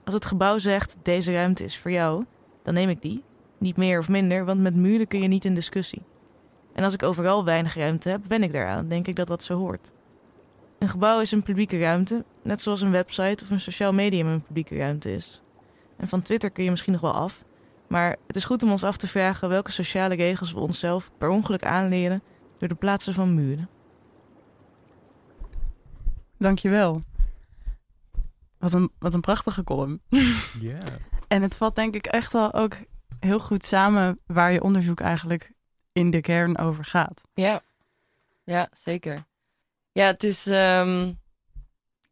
Als 0.06 0.13
het 0.13 0.26
gebouw 0.26 0.58
zegt: 0.58 0.98
deze 1.02 1.34
ruimte 1.34 1.63
is 1.63 1.78
voor 1.78 1.91
jou, 1.91 2.26
dan 2.63 2.74
neem 2.74 2.89
ik 2.89 3.02
die. 3.02 3.24
Niet 3.58 3.78
meer 3.78 4.00
of 4.00 4.10
minder, 4.10 4.45
want 4.45 4.62
met 4.62 4.76
muren 4.76 5.08
kun 5.08 5.21
je 5.21 5.28
niet 5.28 5.45
in 5.45 5.54
discussie. 5.54 6.02
En 6.74 6.84
als 6.84 6.93
ik 6.93 7.04
overal 7.04 7.45
weinig 7.45 7.76
ruimte 7.76 8.10
heb, 8.10 8.26
wen 8.28 8.43
ik 8.43 8.54
daaraan. 8.54 8.88
Denk 8.88 9.08
ik 9.08 9.15
dat 9.15 9.28
dat 9.28 9.43
zo 9.43 9.58
hoort. 9.58 9.91
Een 10.79 10.89
gebouw 10.89 11.19
is 11.19 11.31
een 11.31 11.43
publieke 11.43 11.79
ruimte, 11.79 12.25
net 12.43 12.61
zoals 12.61 12.81
een 12.81 12.91
website 12.91 13.43
of 13.43 13.49
een 13.49 13.59
sociaal 13.59 13.93
medium 13.93 14.27
een 14.27 14.43
publieke 14.43 14.77
ruimte 14.77 15.13
is. 15.13 15.41
En 15.97 16.07
van 16.07 16.21
Twitter 16.21 16.51
kun 16.51 16.63
je 16.63 16.69
misschien 16.69 16.93
nog 16.93 17.01
wel 17.01 17.13
af, 17.13 17.43
maar 17.88 18.15
het 18.27 18.35
is 18.35 18.45
goed 18.45 18.63
om 18.63 18.71
ons 18.71 18.83
af 18.83 18.97
te 18.97 19.07
vragen 19.07 19.49
welke 19.49 19.71
sociale 19.71 20.15
regels 20.15 20.53
we 20.53 20.59
onszelf 20.59 21.11
per 21.17 21.29
ongeluk 21.29 21.63
aanleren 21.63 22.21
door 22.57 22.67
de 22.67 22.75
plaatsen 22.75 23.13
van 23.13 23.33
muren. 23.33 23.69
Dankjewel. 26.38 27.01
Wat 28.57 28.73
een, 28.73 28.91
wat 28.99 29.13
een 29.13 29.21
prachtige 29.21 29.63
column. 29.63 30.01
Ja. 30.59 30.79
En 31.27 31.41
het 31.41 31.55
valt 31.55 31.75
denk 31.75 31.95
ik 31.95 32.05
echt 32.05 32.33
wel 32.33 32.53
ook 32.53 32.77
heel 33.19 33.39
goed 33.39 33.65
samen 33.65 34.19
waar 34.25 34.52
je 34.52 34.63
onderzoek 34.63 35.00
eigenlijk 35.00 35.52
in 35.91 36.10
de 36.10 36.21
kern 36.21 36.58
over 36.58 36.85
gaat. 36.85 37.23
Ja, 37.33 37.62
ja 38.43 38.69
zeker. 38.73 39.25
Ja, 39.98 40.06
het 40.06 40.23
is, 40.23 40.48
ehm, 40.48 41.13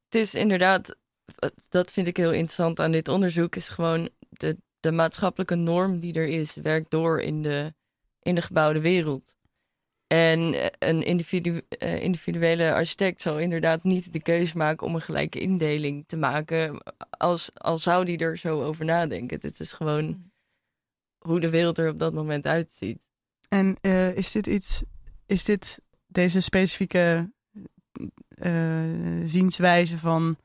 het 0.03 0.15
is 0.15 0.33
inderdaad, 0.33 0.97
dat 1.69 1.91
vind 1.91 2.07
ik 2.07 2.17
heel 2.17 2.31
interessant 2.31 2.79
aan 2.79 2.91
dit 2.91 3.07
onderzoek, 3.07 3.55
is 3.55 3.69
gewoon 3.69 4.09
de, 4.29 4.57
de 4.79 4.91
maatschappelijke 4.91 5.55
norm 5.55 5.99
die 5.99 6.13
er 6.13 6.27
is, 6.27 6.55
werkt 6.55 6.91
door 6.91 7.21
in 7.21 7.41
de, 7.41 7.73
in 8.21 8.35
de 8.35 8.41
gebouwde 8.41 8.79
wereld. 8.79 9.35
En 10.07 10.53
eh, 10.53 10.89
een 10.89 11.03
individu 11.03 11.61
eh, 11.69 12.01
individuele 12.01 12.73
architect 12.73 13.21
zal 13.21 13.39
inderdaad 13.39 13.83
niet 13.83 14.13
de 14.13 14.21
keuze 14.21 14.57
maken 14.57 14.87
om 14.87 14.95
een 14.95 15.01
gelijke 15.01 15.39
indeling 15.39 16.03
te 16.07 16.17
maken, 16.17 16.83
als, 17.09 17.49
als 17.53 17.83
zou 17.83 18.05
die 18.05 18.17
er 18.17 18.37
zo 18.37 18.63
over 18.63 18.85
nadenken. 18.85 19.39
Het 19.41 19.59
is 19.59 19.73
gewoon 19.73 20.05
mm. 20.05 20.31
hoe 21.17 21.39
de 21.39 21.49
wereld 21.49 21.77
er 21.77 21.89
op 21.89 21.99
dat 21.99 22.13
moment 22.13 22.47
uitziet. 22.47 23.09
En 23.49 23.77
uh, 23.81 24.15
is 24.15 24.31
dit 24.31 24.47
iets, 24.47 24.83
is 25.25 25.43
dit 25.43 25.81
deze 26.07 26.41
specifieke 26.41 27.31
zienswijze 29.23 29.97
van 29.97 30.37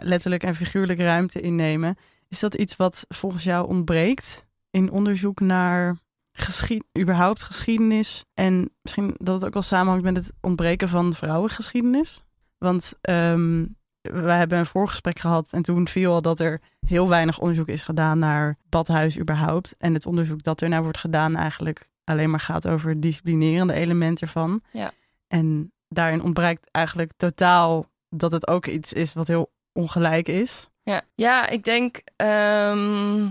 letterlijk 0.00 0.42
en 0.42 0.54
figuurlijk 0.54 0.98
ruimte 0.98 1.40
innemen, 1.40 1.96
is 2.28 2.40
dat 2.40 2.54
iets 2.54 2.76
wat 2.76 3.04
volgens 3.08 3.44
jou 3.44 3.68
ontbreekt 3.68 4.46
in 4.70 4.90
onderzoek 4.90 5.40
naar 5.40 5.98
geschied, 6.32 6.84
überhaupt 6.98 7.42
geschiedenis? 7.42 8.24
En 8.34 8.70
misschien 8.82 9.14
dat 9.18 9.34
het 9.34 9.44
ook 9.44 9.52
wel 9.52 9.62
samenhangt 9.62 10.04
met 10.04 10.16
het 10.16 10.32
ontbreken 10.40 10.88
van 10.88 11.14
vrouwengeschiedenis? 11.14 12.22
Want 12.58 12.94
um, 13.00 13.76
we 14.00 14.30
hebben 14.30 14.58
een 14.58 14.66
voorgesprek 14.66 15.18
gehad 15.18 15.52
en 15.52 15.62
toen 15.62 15.88
viel 15.88 16.12
al 16.12 16.22
dat 16.22 16.40
er 16.40 16.60
heel 16.86 17.08
weinig 17.08 17.38
onderzoek 17.38 17.68
is 17.68 17.82
gedaan 17.82 18.18
naar 18.18 18.56
badhuis 18.68 19.18
überhaupt. 19.18 19.74
En 19.76 19.94
het 19.94 20.06
onderzoek 20.06 20.42
dat 20.42 20.60
er 20.60 20.68
naar 20.68 20.82
wordt 20.82 20.98
gedaan 20.98 21.36
eigenlijk 21.36 21.88
alleen 22.04 22.30
maar 22.30 22.40
gaat 22.40 22.68
over 22.68 22.90
het 22.90 23.02
disciplinerende 23.02 23.72
element 23.72 24.20
ervan. 24.20 24.62
Ja. 24.72 24.92
En 25.28 25.72
daarin 25.90 26.22
ontbreekt 26.22 26.68
eigenlijk 26.70 27.12
totaal 27.16 27.86
dat 28.08 28.32
het 28.32 28.46
ook 28.46 28.66
iets 28.66 28.92
is 28.92 29.12
wat 29.12 29.26
heel 29.26 29.52
ongelijk 29.72 30.28
is. 30.28 30.68
Ja, 30.82 31.02
ja 31.14 31.48
ik 31.48 31.64
denk 31.64 32.02
ehm, 32.16 33.28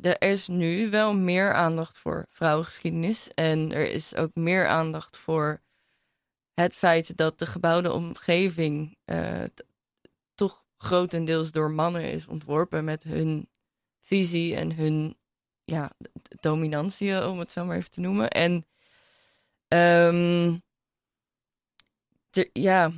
er 0.00 0.22
is 0.22 0.48
nu 0.48 0.90
wel 0.90 1.14
meer 1.14 1.54
aandacht 1.54 1.98
voor 1.98 2.26
vrouwengeschiedenis. 2.30 3.34
En 3.34 3.72
er 3.72 3.90
is 3.90 4.14
ook 4.14 4.34
meer 4.34 4.66
aandacht 4.66 5.16
voor 5.16 5.62
het 6.54 6.74
feit 6.74 7.16
dat 7.16 7.38
de 7.38 7.46
gebouwde 7.46 7.92
omgeving 7.92 8.96
eh, 9.04 9.44
toch 10.34 10.64
grotendeels 10.76 11.52
door 11.52 11.70
mannen 11.70 12.12
is 12.12 12.26
ontworpen 12.26 12.84
met 12.84 13.02
hun 13.02 13.48
visie 14.00 14.56
en 14.56 14.74
hun 14.74 15.16
ja, 15.64 15.90
dominantie, 16.40 17.28
om 17.28 17.38
het 17.38 17.52
zo 17.52 17.64
maar 17.64 17.76
even 17.76 17.90
te 17.90 18.00
noemen. 18.00 18.30
En 18.30 18.66
ehm, 19.68 20.56
er- 22.36 22.50
ja, 22.52 22.92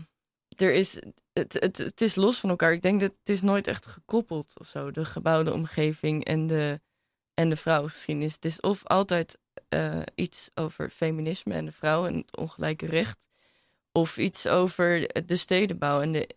er 0.56 0.72
is, 0.74 1.02
het, 1.32 1.52
het, 1.52 1.78
het 1.78 2.00
is 2.00 2.14
los 2.14 2.40
van 2.40 2.50
elkaar. 2.50 2.72
Ik 2.72 2.82
denk 2.82 3.00
dat 3.00 3.12
het 3.18 3.28
is 3.28 3.40
nooit 3.40 3.66
echt 3.66 3.86
gekoppeld 3.86 4.52
of 4.60 4.66
zo, 4.66 4.90
de 4.90 5.04
gebouwde 5.04 5.52
omgeving 5.52 6.24
en 6.24 6.46
de, 6.46 6.80
en 7.34 7.48
de 7.48 7.56
vrouwengeschiedenis. 7.56 8.34
Het 8.34 8.44
is 8.44 8.60
of 8.60 8.86
altijd 8.86 9.38
eh, 9.68 10.00
iets 10.14 10.50
over 10.54 10.90
feminisme 10.90 11.54
en 11.54 11.64
de 11.64 11.72
vrouw 11.72 12.06
en 12.06 12.16
het 12.16 12.36
ongelijke 12.36 12.86
recht. 12.86 13.26
Of 13.92 14.16
iets 14.16 14.46
over 14.46 15.08
de 15.26 15.36
stedenbouw. 15.36 16.00
En 16.00 16.12
de, 16.12 16.28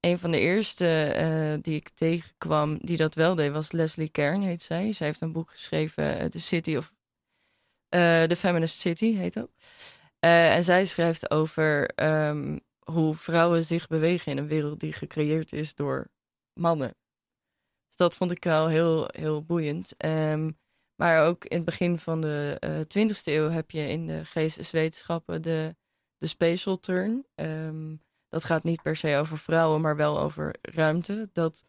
een 0.00 0.18
van 0.18 0.30
de 0.30 0.38
eerste 0.38 1.04
eh, 1.04 1.62
die 1.62 1.74
ik 1.74 1.88
tegenkwam 1.94 2.78
die 2.78 2.96
dat 2.96 3.14
wel 3.14 3.34
deed, 3.34 3.52
was 3.52 3.72
Leslie 3.72 4.08
Kern, 4.08 4.42
heet 4.42 4.62
zij. 4.62 4.92
Zij 4.92 5.06
heeft 5.06 5.20
een 5.20 5.32
boek 5.32 5.50
geschreven, 5.50 6.18
eh, 6.18 6.26
The 6.26 6.40
City 6.40 6.76
of... 6.76 6.94
The 7.88 8.36
Feminist 8.36 8.78
City, 8.78 9.14
heet 9.16 9.34
dat. 9.34 9.50
Eh, 10.20 10.54
en 10.54 10.62
zij 10.62 10.84
schrijft 10.84 11.30
over 11.30 11.88
ehm, 11.88 12.58
hoe 12.84 13.14
vrouwen 13.14 13.64
zich 13.64 13.86
bewegen 13.86 14.32
in 14.32 14.38
een 14.38 14.48
wereld 14.48 14.80
die 14.80 14.92
gecreëerd 14.92 15.52
is 15.52 15.74
door 15.74 16.10
mannen. 16.52 16.94
Dus 17.88 17.96
dat 17.96 18.16
vond 18.16 18.30
ik 18.30 18.46
al 18.46 18.68
heel, 18.68 19.08
heel 19.12 19.44
boeiend. 19.44 19.94
Ehm, 19.96 20.50
maar 20.94 21.26
ook 21.26 21.44
in 21.44 21.56
het 21.56 21.64
begin 21.64 21.98
van 21.98 22.20
de 22.20 22.56
eh 22.60 22.80
20e 22.80 23.22
eeuw 23.24 23.48
heb 23.48 23.70
je 23.70 23.88
in 23.88 24.06
de 24.06 24.24
geesteswetenschappen 24.24 25.42
de, 25.42 25.76
de 26.16 26.26
spatial 26.26 26.78
turn. 26.78 27.26
Ehm, 27.34 27.96
dat 28.28 28.44
gaat 28.44 28.62
niet 28.62 28.82
per 28.82 28.96
se 28.96 29.16
over 29.16 29.38
vrouwen, 29.38 29.80
maar 29.80 29.96
wel 29.96 30.18
over 30.18 30.54
ruimte. 30.60 31.30
Dat 31.32 31.64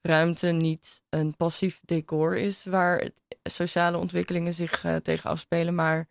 ruimte 0.00 0.46
niet 0.46 1.02
een 1.08 1.36
passief 1.36 1.80
decor 1.84 2.36
is 2.36 2.64
waar 2.64 3.10
sociale 3.42 3.96
ontwikkelingen 3.96 4.54
zich 4.54 4.84
eh, 4.84 4.96
tegen 4.96 5.30
afspelen, 5.30 5.74
maar 5.74 6.08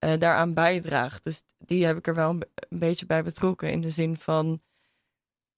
eh, 0.00 0.18
daaraan 0.18 0.54
bijdraagt. 0.54 1.24
Dus 1.24 1.42
die 1.58 1.86
heb 1.86 1.96
ik 1.96 2.06
er 2.06 2.14
wel 2.14 2.30
een, 2.30 2.38
be- 2.38 2.48
een 2.68 2.78
beetje 2.78 3.06
bij 3.06 3.22
betrokken 3.22 3.70
in 3.72 3.80
de 3.80 3.90
zin 3.90 4.16
van 4.16 4.60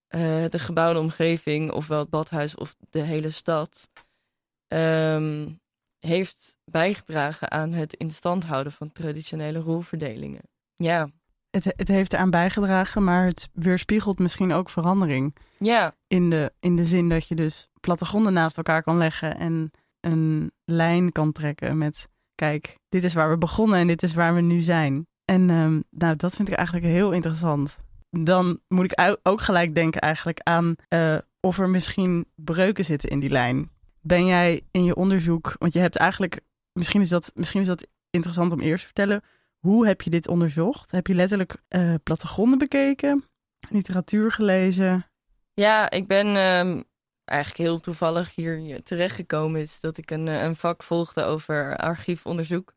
eh, 0.08 0.44
de 0.48 0.58
gebouwde 0.58 0.98
omgeving, 1.00 1.70
ofwel 1.70 1.98
het 1.98 2.10
badhuis 2.10 2.54
of 2.54 2.74
de 2.90 3.00
hele 3.00 3.30
stad, 3.30 3.90
ehm, 4.68 5.48
heeft 5.98 6.56
bijgedragen 6.64 7.50
aan 7.50 7.72
het 7.72 7.92
in 7.94 8.10
stand 8.10 8.44
houden 8.44 8.72
van 8.72 8.92
traditionele 8.92 9.58
rolverdelingen. 9.58 10.42
Ja, 10.76 11.10
Het, 11.50 11.64
het 11.64 11.88
heeft 11.88 12.12
eraan 12.12 12.30
bijgedragen, 12.30 13.04
maar 13.04 13.26
het 13.26 13.48
weerspiegelt 13.52 14.18
misschien 14.18 14.52
ook 14.52 14.70
verandering. 14.70 15.36
ja, 15.58 15.94
In 16.06 16.30
de, 16.30 16.52
in 16.60 16.76
de 16.76 16.86
zin 16.86 17.08
dat 17.08 17.26
je 17.28 17.34
dus 17.34 17.68
plattegronden 17.80 18.32
naast 18.32 18.56
elkaar 18.56 18.82
kan 18.82 18.96
leggen 18.96 19.36
en 19.38 19.70
een 20.00 20.52
lijn 20.64 21.12
kan 21.12 21.32
trekken 21.32 21.78
met... 21.78 22.08
Kijk, 22.42 22.78
dit 22.88 23.04
is 23.04 23.14
waar 23.14 23.30
we 23.30 23.38
begonnen 23.38 23.78
en 23.78 23.86
dit 23.86 24.02
is 24.02 24.14
waar 24.14 24.34
we 24.34 24.40
nu 24.40 24.60
zijn. 24.60 25.06
En 25.24 25.50
ehm, 25.50 25.80
nou, 25.90 26.16
dat 26.16 26.34
vind 26.34 26.48
ik 26.48 26.54
eigenlijk 26.54 26.86
heel 26.86 27.12
interessant. 27.12 27.78
Dan 28.10 28.60
moet 28.68 28.84
ik 28.84 29.18
ook 29.22 29.40
gelijk 29.40 29.74
denken 29.74 30.00
eigenlijk 30.00 30.40
aan 30.42 30.74
eh, 30.88 31.18
of 31.40 31.58
er 31.58 31.68
misschien 31.68 32.26
breuken 32.34 32.84
zitten 32.84 33.08
in 33.08 33.20
die 33.20 33.30
lijn. 33.30 33.70
Ben 34.00 34.26
jij 34.26 34.62
in 34.70 34.84
je 34.84 34.94
onderzoek, 34.94 35.54
want 35.58 35.72
je 35.72 35.78
hebt 35.78 35.96
eigenlijk, 35.96 36.40
misschien 36.72 37.00
is 37.00 37.08
dat, 37.08 37.32
misschien 37.34 37.60
is 37.60 37.66
dat 37.66 37.86
interessant 38.10 38.52
om 38.52 38.60
eerst 38.60 38.80
te 38.80 38.92
vertellen. 38.94 39.22
Hoe 39.58 39.86
heb 39.86 40.02
je 40.02 40.10
dit 40.10 40.28
onderzocht? 40.28 40.90
Heb 40.90 41.06
je 41.06 41.14
letterlijk 41.14 41.56
eh, 41.68 41.94
plattegronden 42.02 42.58
bekeken, 42.58 43.24
literatuur 43.68 44.32
gelezen? 44.32 45.06
Ja, 45.54 45.90
ik 45.90 46.06
ben 46.06 46.26
ehm, 46.36 46.82
eigenlijk 47.32 47.62
heel 47.68 47.80
toevallig 47.80 48.34
hier 48.34 48.82
terechtgekomen. 48.82 49.60
Is 49.60 49.80
dat 49.80 49.98
ik 49.98 50.10
een, 50.10 50.28
eh, 50.28 50.42
een 50.42 50.56
vak 50.56 50.82
volgde 50.82 51.22
over 51.24 51.76
archiefonderzoek. 51.76 52.74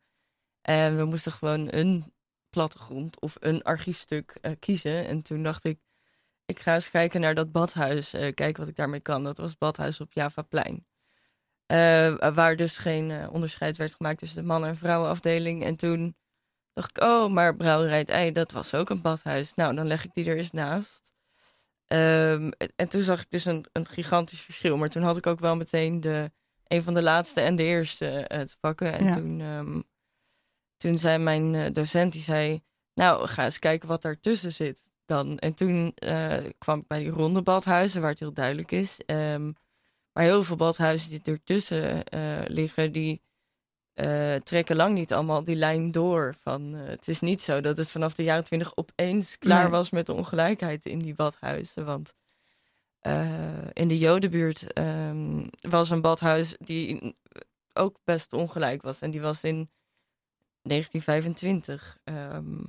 En 0.62 0.96
we 0.96 1.04
moesten 1.04 1.32
gewoon 1.32 1.68
een 1.70 2.14
plattegrond 2.50 3.20
of 3.20 3.36
een 3.40 3.62
archiefstuk 3.62 4.38
eh, 4.40 4.52
kiezen. 4.58 5.06
En 5.06 5.22
toen 5.22 5.42
dacht 5.42 5.64
ik, 5.64 5.78
ik 6.44 6.58
ga 6.60 6.74
eens 6.74 6.90
kijken 6.90 7.20
naar 7.20 7.34
dat 7.34 7.52
badhuis. 7.52 8.12
eh, 8.12 8.34
kijken 8.34 8.60
wat 8.60 8.68
ik 8.68 8.76
daarmee 8.76 9.00
kan. 9.00 9.24
Dat 9.24 9.36
was 9.38 9.58
badhuis 9.58 10.00
op 10.00 10.12
Javaplein. 10.12 10.86
Eh, 11.66 12.14
waar 12.34 12.56
dus 12.56 12.78
geen 12.78 13.28
onderscheid 13.28 13.76
werd 13.76 13.94
gemaakt 13.94 14.18
tussen 14.18 14.40
de 14.42 14.46
mannen- 14.48 14.68
en 14.68 14.76
vrouwenafdeling. 14.76 15.64
En 15.64 15.76
toen 15.76 16.16
dacht 16.72 16.96
ik, 16.96 17.02
oh, 17.02 17.30
maar 17.32 17.56
Brouwerij 17.56 18.04
Ei, 18.04 18.32
dat 18.32 18.52
was 18.52 18.74
ook 18.74 18.90
een 18.90 19.02
badhuis. 19.02 19.54
Nou, 19.54 19.74
dan 19.74 19.86
leg 19.86 20.04
ik 20.04 20.14
die 20.14 20.24
er 20.30 20.36
eens 20.36 20.50
naast. 20.50 21.15
Ehm, 21.86 22.50
en- 22.58 22.72
en 22.76 22.88
toen 22.88 23.02
zag 23.02 23.20
ik 23.20 23.30
dus 23.30 23.44
een, 23.44 23.64
een 23.72 23.86
gigantisch 23.86 24.40
verschil. 24.40 24.76
Maar 24.76 24.88
toen 24.88 25.02
had 25.02 25.16
ik 25.16 25.26
ook 25.26 25.40
wel 25.40 25.56
meteen 25.56 26.00
de, 26.00 26.30
een 26.66 26.82
van 26.82 26.94
de 26.94 27.02
laatste 27.02 27.40
en 27.40 27.56
de 27.56 27.62
eerste 27.62 28.06
eh, 28.08 28.40
te 28.40 28.56
pakken. 28.60 28.92
En 28.92 29.04
Ja. 29.04 29.10
toen, 29.12 29.40
ehm, 29.40 29.80
toen 30.76 30.98
zei 30.98 31.18
mijn 31.18 31.54
eh, 31.54 31.72
docent, 31.72 32.12
die 32.12 32.22
zei... 32.22 32.62
Nou, 32.94 33.26
ga 33.26 33.44
eens 33.44 33.58
kijken 33.58 33.88
wat 33.88 34.02
daartussen 34.02 34.52
zit 34.52 34.80
dan. 35.04 35.38
En 35.38 35.54
toen 35.54 35.92
eh, 35.94 36.44
kwam 36.58 36.78
ik 36.80 36.86
bij 36.86 36.98
die 36.98 37.10
ronde 37.10 37.42
badhuizen, 37.42 38.00
waar 38.00 38.10
het 38.10 38.18
heel 38.20 38.32
duidelijk 38.32 38.72
is. 38.72 39.00
Ehm, 39.06 39.52
maar 40.12 40.24
heel 40.24 40.42
veel 40.44 40.56
badhuizen 40.56 41.10
die 41.10 41.20
ertussen 41.34 42.02
liggen, 42.46 42.92
die 42.92 43.20
eh, 43.96 44.34
trekken 44.34 44.76
lang 44.76 44.94
niet 44.94 45.12
allemaal 45.12 45.44
die 45.44 45.56
lijn 45.56 45.92
door. 45.92 46.34
Van, 46.42 46.74
eh, 46.74 46.86
het 46.86 47.08
is 47.08 47.20
niet 47.20 47.42
zo 47.42 47.60
dat 47.60 47.76
het 47.76 47.90
vanaf 47.90 48.14
de 48.14 48.22
jaren 48.22 48.44
twintig 48.44 48.76
opeens 48.76 49.38
klaar 49.38 49.62
Nee. 49.62 49.70
was 49.70 49.90
met 49.90 50.06
de 50.06 50.12
ongelijkheid 50.12 50.84
in 50.84 50.98
die 50.98 51.14
badhuizen. 51.14 51.84
Want 51.84 52.14
eh, 53.00 53.68
in 53.72 53.88
de 53.88 53.98
Jodenbuurt 53.98 54.72
ehm, 54.72 55.46
was 55.60 55.90
een 55.90 56.00
badhuis 56.00 56.56
die 56.58 57.16
ook 57.72 57.98
best 58.04 58.32
ongelijk 58.32 58.82
was. 58.82 59.00
En 59.00 59.10
die 59.10 59.20
was 59.20 59.44
in 59.44 59.70
1925. 60.62 61.98
Ehm, 62.04 62.64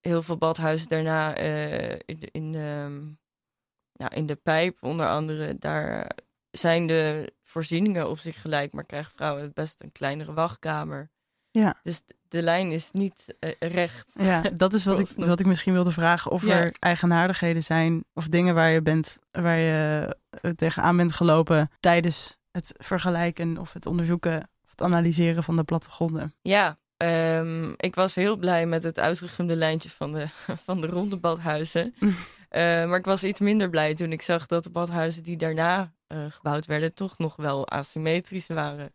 heel 0.00 0.22
veel 0.22 0.36
badhuizen 0.36 0.88
daarna 0.88 1.34
in, 2.04 2.20
de, 2.20 2.28
in, 2.32 3.18
in 4.08 4.26
de 4.26 4.36
pijp, 4.36 4.82
onder 4.82 5.08
andere, 5.08 5.58
daar 5.58 6.10
zijn 6.50 6.86
de 6.86 7.32
voorzieningen 7.44 8.08
op 8.08 8.18
zich 8.18 8.40
gelijk, 8.40 8.72
maar 8.72 8.84
krijgen 8.84 9.12
vrouwen 9.12 9.52
best 9.54 9.80
een 9.80 9.92
kleinere 9.92 10.32
wachtkamer. 10.32 11.10
Ja. 11.50 11.74
Dus 11.82 12.02
de, 12.28 12.42
lijn 12.42 12.72
is 12.72 12.90
niet 12.92 13.34
eh, 13.38 13.50
recht. 13.58 14.12
Ja, 14.14 14.42
dat 14.52 14.72
is 14.72 14.84
wat 14.84 14.98
ik, 14.98 15.08
wat 15.16 15.40
ik 15.40 15.46
misschien 15.46 15.72
wilde 15.72 15.90
vragen. 15.90 16.30
Of 16.30 16.44
Ja. 16.44 16.58
er 16.58 16.74
eigenaardigheden 16.78 17.62
zijn 17.62 18.04
of 18.14 18.28
dingen 18.28 18.54
waar 18.54 18.70
je, 18.70 18.82
bent, 18.82 19.18
waar 19.30 19.58
je 19.58 20.16
eh, 20.30 20.50
tegenaan 20.50 20.96
bent 20.96 21.12
gelopen 21.12 21.70
tijdens 21.80 22.36
het 22.50 22.74
vergelijken 22.78 23.58
of 23.58 23.72
het 23.72 23.86
onderzoeken 23.86 24.48
of 24.64 24.70
het 24.70 24.82
analyseren 24.82 25.44
van 25.44 25.56
de 25.56 25.64
plattegronden. 25.64 26.34
Ja, 26.42 26.78
ehm, 26.96 27.72
ik 27.76 27.94
was 27.94 28.14
heel 28.14 28.36
blij 28.36 28.66
met 28.66 28.82
het 28.82 28.98
uitgegumde 28.98 29.56
lijntje 29.56 29.90
van 29.90 30.12
de, 30.12 30.26
van 30.66 30.80
de 30.80 30.86
ronde 30.86 31.16
badhuizen. 31.16 31.94
Mm. 31.98 32.16
Eh, 32.48 32.62
maar 32.62 32.98
ik 32.98 33.04
was 33.04 33.24
iets 33.24 33.40
minder 33.40 33.70
blij 33.70 33.94
toen 33.94 34.12
ik 34.12 34.22
zag 34.22 34.46
dat 34.46 34.64
de 34.64 34.70
badhuizen 34.70 35.22
die 35.22 35.36
daarna 35.36 35.92
gebouwd 36.28 36.66
werden, 36.66 36.94
toch 36.94 37.18
nog 37.18 37.36
wel 37.36 37.68
asymmetrisch 37.68 38.46
waren. 38.46 38.92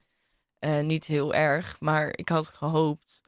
Eh, 0.59 0.79
niet 0.79 1.05
heel 1.05 1.33
erg, 1.33 1.79
maar 1.79 2.09
ik 2.15 2.29
had 2.29 2.47
gehoopt 2.47 3.21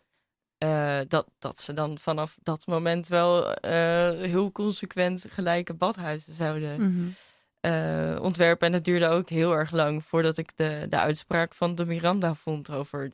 eh, 0.57 0.99
dat, 1.07 1.27
dat 1.39 1.61
ze 1.61 1.73
dan 1.73 1.97
vanaf 1.97 2.37
dat 2.43 2.65
moment 2.65 3.07
wel 3.07 3.53
eh, 3.53 4.09
heel 4.09 4.51
consequent 4.51 5.25
gelijke 5.29 5.73
badhuizen 5.73 6.33
zouden 6.33 7.15
eh, 7.59 8.19
ontwerpen. 8.21 8.67
En 8.67 8.73
het 8.73 8.85
duurde 8.85 9.07
ook 9.07 9.29
heel 9.29 9.53
erg 9.53 9.71
lang 9.71 10.03
voordat 10.03 10.37
ik 10.37 10.57
de, 10.57 10.85
de 10.89 10.97
uitspraak 10.97 11.53
van 11.53 11.75
de 11.75 11.85
Miranda 11.85 12.35
vond 12.35 12.69
over 12.69 13.11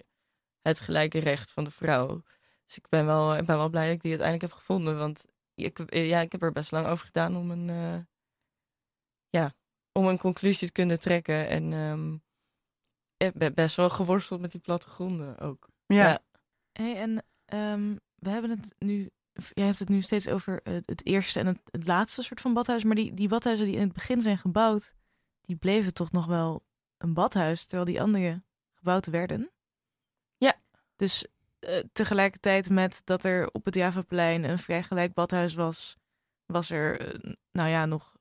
het 0.62 0.80
gelijke 0.80 1.20
recht 1.20 1.52
van 1.52 1.64
de 1.64 1.72
vrouw. 1.72 2.24
Dus 2.66 2.78
ik 2.78 2.90
ben 2.90 3.06
wel, 3.06 3.36
ik 3.36 3.46
ben 3.46 3.58
wel 3.58 3.70
blij 3.70 3.86
dat 3.86 3.96
ik 3.96 4.02
die 4.02 4.12
uiteindelijk 4.12 4.52
heb 4.52 4.60
gevonden. 4.60 4.98
Want 4.98 5.26
ik, 5.56 5.94
ja, 5.94 6.20
ik 6.20 6.32
heb 6.32 6.44
er 6.44 6.52
best 6.52 6.72
lang 6.72 6.88
over 6.88 7.06
gedaan 7.06 7.38
om 7.38 7.52
een, 7.52 7.70
eh, 7.70 7.96
om 9.94 10.08
een 10.08 10.18
conclusie 10.18 10.68
te 10.68 10.74
kunnen 10.74 11.00
trekken. 11.00 11.48
En 11.48 11.74
ehm, 11.74 12.14
ik 13.28 13.34
ben 13.34 13.54
best 13.54 13.76
wel 13.76 13.90
geworsteld 13.90 14.42
met 14.42 14.52
die 14.52 14.62
plattegronden 14.62 15.40
ook. 15.40 15.68
Ja, 15.86 16.10
Ja. 16.10 16.20
Hey, 16.72 16.96
en 16.96 17.24
ehm, 17.46 17.96
we 18.16 18.30
hebben 18.30 18.50
het 18.50 18.76
nu 18.80 19.12
jij 19.34 19.66
hebt 19.66 19.80
het 19.80 19.90
nu 19.90 20.02
steeds 20.02 20.28
over 20.28 20.60
het, 20.64 20.84
het 20.86 21.06
eerste 21.06 21.40
en 21.40 21.46
het, 21.46 21.60
het 21.72 21.88
laatste 21.88 22.24
soort 22.24 22.42
van 22.42 22.54
badhuis. 22.54 22.84
Maar 22.84 22.96
die, 22.96 23.14
die 23.14 23.28
badhuizen 23.28 23.66
die 23.66 23.76
in 23.76 23.82
het 23.82 23.94
begin 23.94 24.22
zijn 24.22 24.38
gebouwd, 24.38 24.94
die 25.42 25.56
bleven 25.56 25.94
toch 25.94 26.12
nog 26.12 26.26
wel 26.26 26.66
een 26.98 27.14
badhuis, 27.14 27.66
terwijl 27.66 27.86
die 27.86 28.02
andere 28.02 28.44
gebouwd 28.74 29.06
werden. 29.06 29.52
Ja. 30.38 30.56
Dus 30.96 31.26
eh, 31.60 31.80
tegelijkertijd 31.92 32.70
met 32.70 33.02
dat 33.04 33.24
er 33.24 33.50
op 33.52 33.66
het 33.66 33.76
Javaplein 33.76 34.44
een 34.44 34.60
vrij 34.60 34.84
gelijk 34.84 35.14
badhuis 35.14 35.54
was, 35.54 35.98
was 36.46 36.70
er, 36.70 37.00
eh, 37.00 37.34
nou 37.52 37.70
ja, 37.70 37.86
nog, 37.86 38.16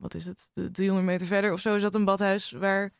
wat 0.00 0.14
is 0.14 0.24
het, 0.24 0.50
de 0.52 0.70
300 0.70 1.06
meter 1.08 1.26
verder 1.26 1.52
of 1.52 1.60
zo 1.60 1.78
zat 1.78 1.94
een 1.94 2.04
badhuis 2.04 2.50
waar 2.50 2.92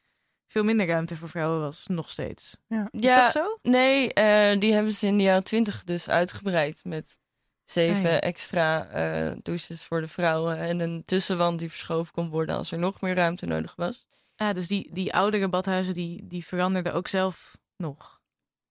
veel 0.46 0.64
minder 0.64 0.86
ruimte 0.86 1.16
voor 1.16 1.28
vrouwen 1.28 1.60
was, 1.60 1.86
nog 1.86 2.10
steeds. 2.10 2.56
Ja. 2.66 2.88
Is 2.90 3.00
Ja, 3.02 3.22
dat 3.22 3.32
zo? 3.32 3.58
nee, 3.62 4.12
eh, 4.12 4.58
die 4.60 4.72
hebben 4.72 4.92
ze 4.92 5.06
in 5.06 5.16
de 5.16 5.22
jaren 5.24 5.44
twintig 5.44 5.84
dus 5.84 6.08
uitgebreid 6.08 6.84
met 6.84 7.18
zeven 7.64 8.04
Ah, 8.04 8.10
ja. 8.12 8.20
extra 8.20 8.86
eh, 8.88 9.36
douches 9.42 9.84
voor 9.84 10.00
de 10.00 10.08
vrouwen 10.08 10.58
en 10.58 10.80
een 10.80 11.02
tussenwand 11.04 11.58
die 11.58 11.68
verschoven 11.68 12.12
kon 12.12 12.28
worden 12.30 12.56
als 12.56 12.70
er 12.72 12.78
nog 12.78 13.00
meer 13.00 13.14
ruimte 13.14 13.46
nodig 13.46 13.74
was. 13.76 14.06
Ja, 14.36 14.52
dus 14.52 14.66
die, 14.68 14.88
die 14.92 15.14
oudere 15.14 15.48
badhuizen 15.48 15.94
die, 15.94 16.26
die 16.26 16.46
veranderden 16.46 16.94
ook 16.94 17.08
zelf 17.08 17.58
nog 17.76 18.20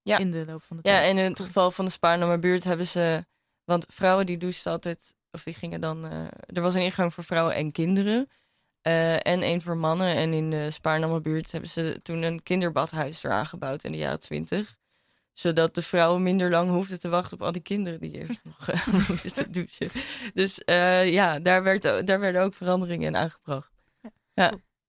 Ja. 0.02 0.18
in 0.18 0.32
de 0.32 0.46
loop 0.46 0.64
van 0.64 0.78
de 0.82 0.90
Ja, 0.90 0.98
tijd. 0.98 1.12
en 1.12 1.18
in 1.18 1.30
het 1.30 1.40
geval 1.40 1.72
van 1.72 1.86
de 1.86 1.92
Spaarnamer 1.92 2.40
buurt 2.40 2.64
hebben 2.64 2.88
ze, 2.88 3.26
want 3.64 3.86
vrouwen 3.90 4.26
die 4.26 4.38
douchten 4.38 4.72
altijd, 4.72 5.14
of 5.38 5.44
die 5.44 5.54
gingen 5.54 5.82
dan, 5.82 6.06
eh, 6.06 6.26
er 6.54 6.62
was 6.62 6.76
een 6.76 6.82
ingang 6.82 7.14
voor 7.14 7.24
vrouwen 7.24 7.56
en 7.56 7.72
kinderen. 7.72 8.28
eh, 8.82 9.14
en 9.14 9.42
één 9.42 9.62
voor 9.62 9.78
mannen. 9.78 10.16
En 10.16 10.34
in 10.34 10.50
de 10.50 10.72
Spaarnamer 10.72 11.22
buurt 11.22 11.52
hebben 11.52 11.70
ze 11.70 12.00
toen 12.04 12.22
een 12.22 12.44
kinderbadhuis 12.44 13.24
eraan 13.24 13.46
gebouwd 13.46 13.84
in 13.84 13.92
de 13.92 13.98
jaren 13.98 14.20
twintig. 14.20 14.76
Zodat 15.34 15.76
de 15.76 15.82
vrouwen 15.82 16.24
minder 16.24 16.50
lang 16.50 16.70
hoefden 16.70 17.00
te 17.00 17.10
wachten 17.10 17.34
op 17.38 17.44
al 17.44 17.52
die 17.52 17.62
kinderen 17.62 18.00
die 18.00 18.12
eerst 18.12 18.40
nog 18.44 18.68
eh, 18.70 18.88
moesten 19.10 19.52
douchen. 19.58 19.90
Dus 20.34 20.60
eh, 20.64 21.12
ja, 21.14 21.40
daar, 21.40 21.64
werd, 21.64 21.84
daar 21.84 22.20
werden 22.20 22.42
ook 22.42 22.54
veranderingen 22.54 23.08
in 23.08 23.16
aangebracht. 23.16 23.72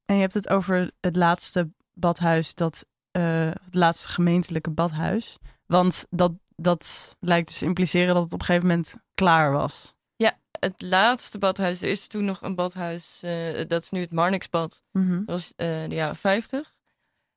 En 0.04 0.14
je 0.14 0.20
hebt 0.20 0.34
het 0.34 0.48
over 0.48 0.90
het 1.00 1.16
laatste 1.16 1.70
badhuis, 1.92 2.54
dat, 2.54 2.86
eh, 3.10 3.50
het 3.62 3.74
laatste 3.74 4.08
gemeentelijke 4.08 4.70
badhuis. 4.70 5.36
Want 5.66 6.06
dat, 6.10 6.32
dat 6.56 7.16
lijkt 7.20 7.48
dus 7.48 7.58
te 7.58 7.64
impliceren 7.64 8.14
dat 8.14 8.24
het 8.24 8.32
op 8.32 8.40
een 8.40 8.46
gegeven 8.46 8.68
moment 8.68 8.94
klaar 9.14 9.52
was. 9.52 9.94
Het 10.60 10.82
laatste 10.82 11.38
badhuis, 11.38 11.82
er 11.82 11.88
is 11.88 12.06
toen 12.06 12.24
nog 12.24 12.42
een 12.42 12.54
badhuis, 12.54 13.22
eh, 13.22 13.64
dat 13.68 13.82
is 13.82 13.90
nu 13.90 14.00
het 14.00 14.12
Marnixbad. 14.12 14.82
Mhm. 14.92 15.16
Dat 15.16 15.24
was 15.26 15.52
eh, 15.56 15.66
de 15.88 15.94
jaren 15.94 16.16
50. 16.16 16.74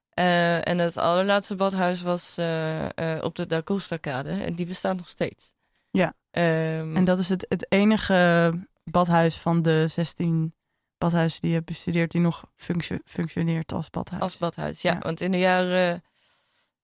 Eh, 0.09 0.67
en 0.67 0.77
het 0.77 0.97
allerlaatste 0.97 1.55
badhuis 1.55 2.01
was 2.01 2.29
op 3.21 3.35
de 3.35 3.45
Da 3.47 3.61
Costa-kade. 3.63 4.29
En 4.29 4.53
die 4.55 4.65
bestaat 4.65 4.97
nog 4.97 5.07
steeds. 5.07 5.53
Ja. 5.91 6.13
Ehm, 6.31 6.95
En 6.95 7.03
dat 7.03 7.19
is 7.19 7.29
het, 7.29 7.45
het 7.49 7.65
enige 7.71 8.51
badhuis 8.83 9.37
van 9.37 9.61
de 9.61 9.87
16 9.87 10.53
badhuizen 10.97 11.41
die 11.41 11.49
je 11.49 11.55
hebt 11.55 11.67
bestudeerd 11.67 12.11
die 12.11 12.21
nog 12.21 12.43
functio- 12.55 12.99
functioneert 13.05 13.71
als 13.71 13.89
badhuis. 13.89 14.21
als 14.21 14.37
badhuis, 14.37 14.81
ja. 14.81 14.91
Ja. 14.93 14.99
Want 14.99 15.21
in 15.21 15.31
de 15.31 15.37
jaren 15.39 16.03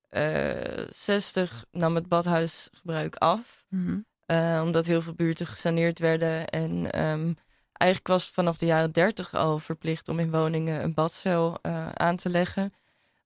eh 0.08 0.86
60 0.90 1.64
nam 1.70 1.94
het 1.94 2.08
badhuisgebruik 2.08 3.16
af. 3.16 3.64
Mhm. 3.68 3.98
Eh, 4.28 4.60
omdat 4.64 4.86
heel 4.86 5.02
veel 5.02 5.14
buurten 5.14 5.46
gesaneerd 5.46 5.98
werden. 5.98 6.46
En 6.46 6.92
ehm, 6.92 7.32
eigenlijk 7.72 8.08
was 8.08 8.24
het 8.24 8.34
vanaf 8.34 8.58
de 8.58 8.66
jaren 8.66 8.92
30 8.92 9.34
al 9.34 9.58
verplicht 9.58 10.08
om 10.08 10.18
in 10.18 10.30
woningen 10.30 10.84
een 10.84 10.94
badcel 10.94 11.58
eh, 11.62 11.88
aan 11.88 12.16
te 12.16 12.28
leggen. 12.28 12.74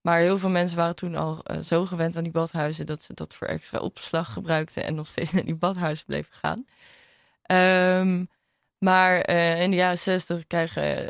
Maar 0.01 0.21
heel 0.21 0.39
veel 0.39 0.51
mensen 0.51 0.77
waren 0.77 0.95
toen 0.95 1.15
al 1.15 1.45
eh, 1.45 1.59
zo 1.59 1.87
gewend 1.87 2.17
aan 2.17 2.23
die 2.23 2.33
badhuizen 2.33 2.87
dat 2.87 3.03
ze 3.03 3.15
dat 3.15 3.35
voor 3.35 3.47
extra 3.47 3.79
opslag 3.79 4.33
gebruikten 4.33 4.85
en 4.85 4.95
nog 4.95 5.07
steeds 5.07 5.33
naar 5.33 5.45
die 5.45 5.55
badhuizen 5.55 6.07
bleven 6.07 6.35
gaan. 6.35 6.67
Ehm, 7.43 8.25
maar 8.79 9.29
in 9.61 9.71
de 9.71 9.77
jaren 9.77 9.99
60 9.99 10.47
krijgen 10.47 11.09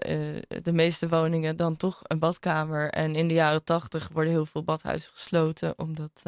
de 0.63 0.73
meeste 0.73 1.09
woningen 1.09 1.57
dan 1.57 1.77
toch 1.77 2.01
een 2.03 2.19
badkamer. 2.19 2.91
En 2.91 3.15
in 3.15 3.29
de 3.29 3.35
jaren 3.35 3.65
80 3.65 4.09
worden 4.13 4.33
heel 4.33 4.47
veel 4.47 4.63
badhuizen 4.65 5.13
gesloten, 5.13 5.79
omdat, 5.79 6.23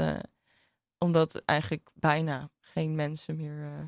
omdat 0.98 1.42
eigenlijk 1.44 1.88
bijna 1.94 2.50
geen 2.74 2.94
mensen 2.94 3.36
meer. 3.36 3.62
eh, 3.64 3.84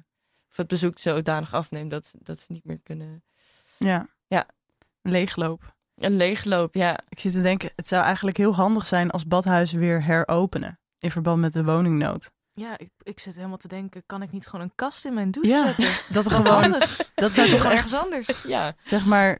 of 0.50 0.56
het 0.56 0.66
bezoek 0.66 0.98
zodanig 0.98 1.54
afneemt 1.54 1.90
dat, 1.90 2.12
dat 2.18 2.38
ze 2.38 2.44
niet 2.48 2.64
meer 2.64 2.80
kunnen. 2.82 3.24
Ja. 3.76 4.08
Ja. 4.26 4.46
Leegloop. 5.02 5.74
Een 5.94 6.16
leegloop, 6.16 6.74
ja. 6.74 6.98
Ik 7.08 7.20
zit 7.20 7.32
te 7.32 7.42
denken, 7.42 7.70
het 7.76 7.88
zou 7.88 8.04
eigenlijk 8.04 8.36
heel 8.36 8.54
handig 8.54 8.86
zijn 8.86 9.10
als 9.10 9.26
badhuizen 9.26 9.78
weer 9.78 10.04
heropenen. 10.04 10.80
In 10.98 11.10
verband 11.10 11.40
met 11.40 11.52
de 11.52 11.64
woningnood. 11.64 12.30
Ja, 12.50 12.78
ik, 12.78 12.90
ik 13.02 13.20
zit 13.20 13.34
helemaal 13.34 13.56
te 13.56 13.68
denken, 13.68 14.02
kan 14.06 14.22
ik 14.22 14.30
niet 14.32 14.46
gewoon 14.46 14.64
een 14.64 14.74
kast 14.74 15.04
in 15.04 15.14
mijn 15.14 15.30
douche 15.30 15.50
Ja, 15.50 15.64
zetten? 15.66 16.04
dat 16.14 16.32
gewoon, 16.32 16.70
dat 17.14 17.32
zou 17.32 17.48
Toch 17.50 17.64
ergens 17.64 17.94
anders? 17.94 18.42
Ja, 18.56 18.74
zeg 18.84 19.04
maar, 19.06 19.38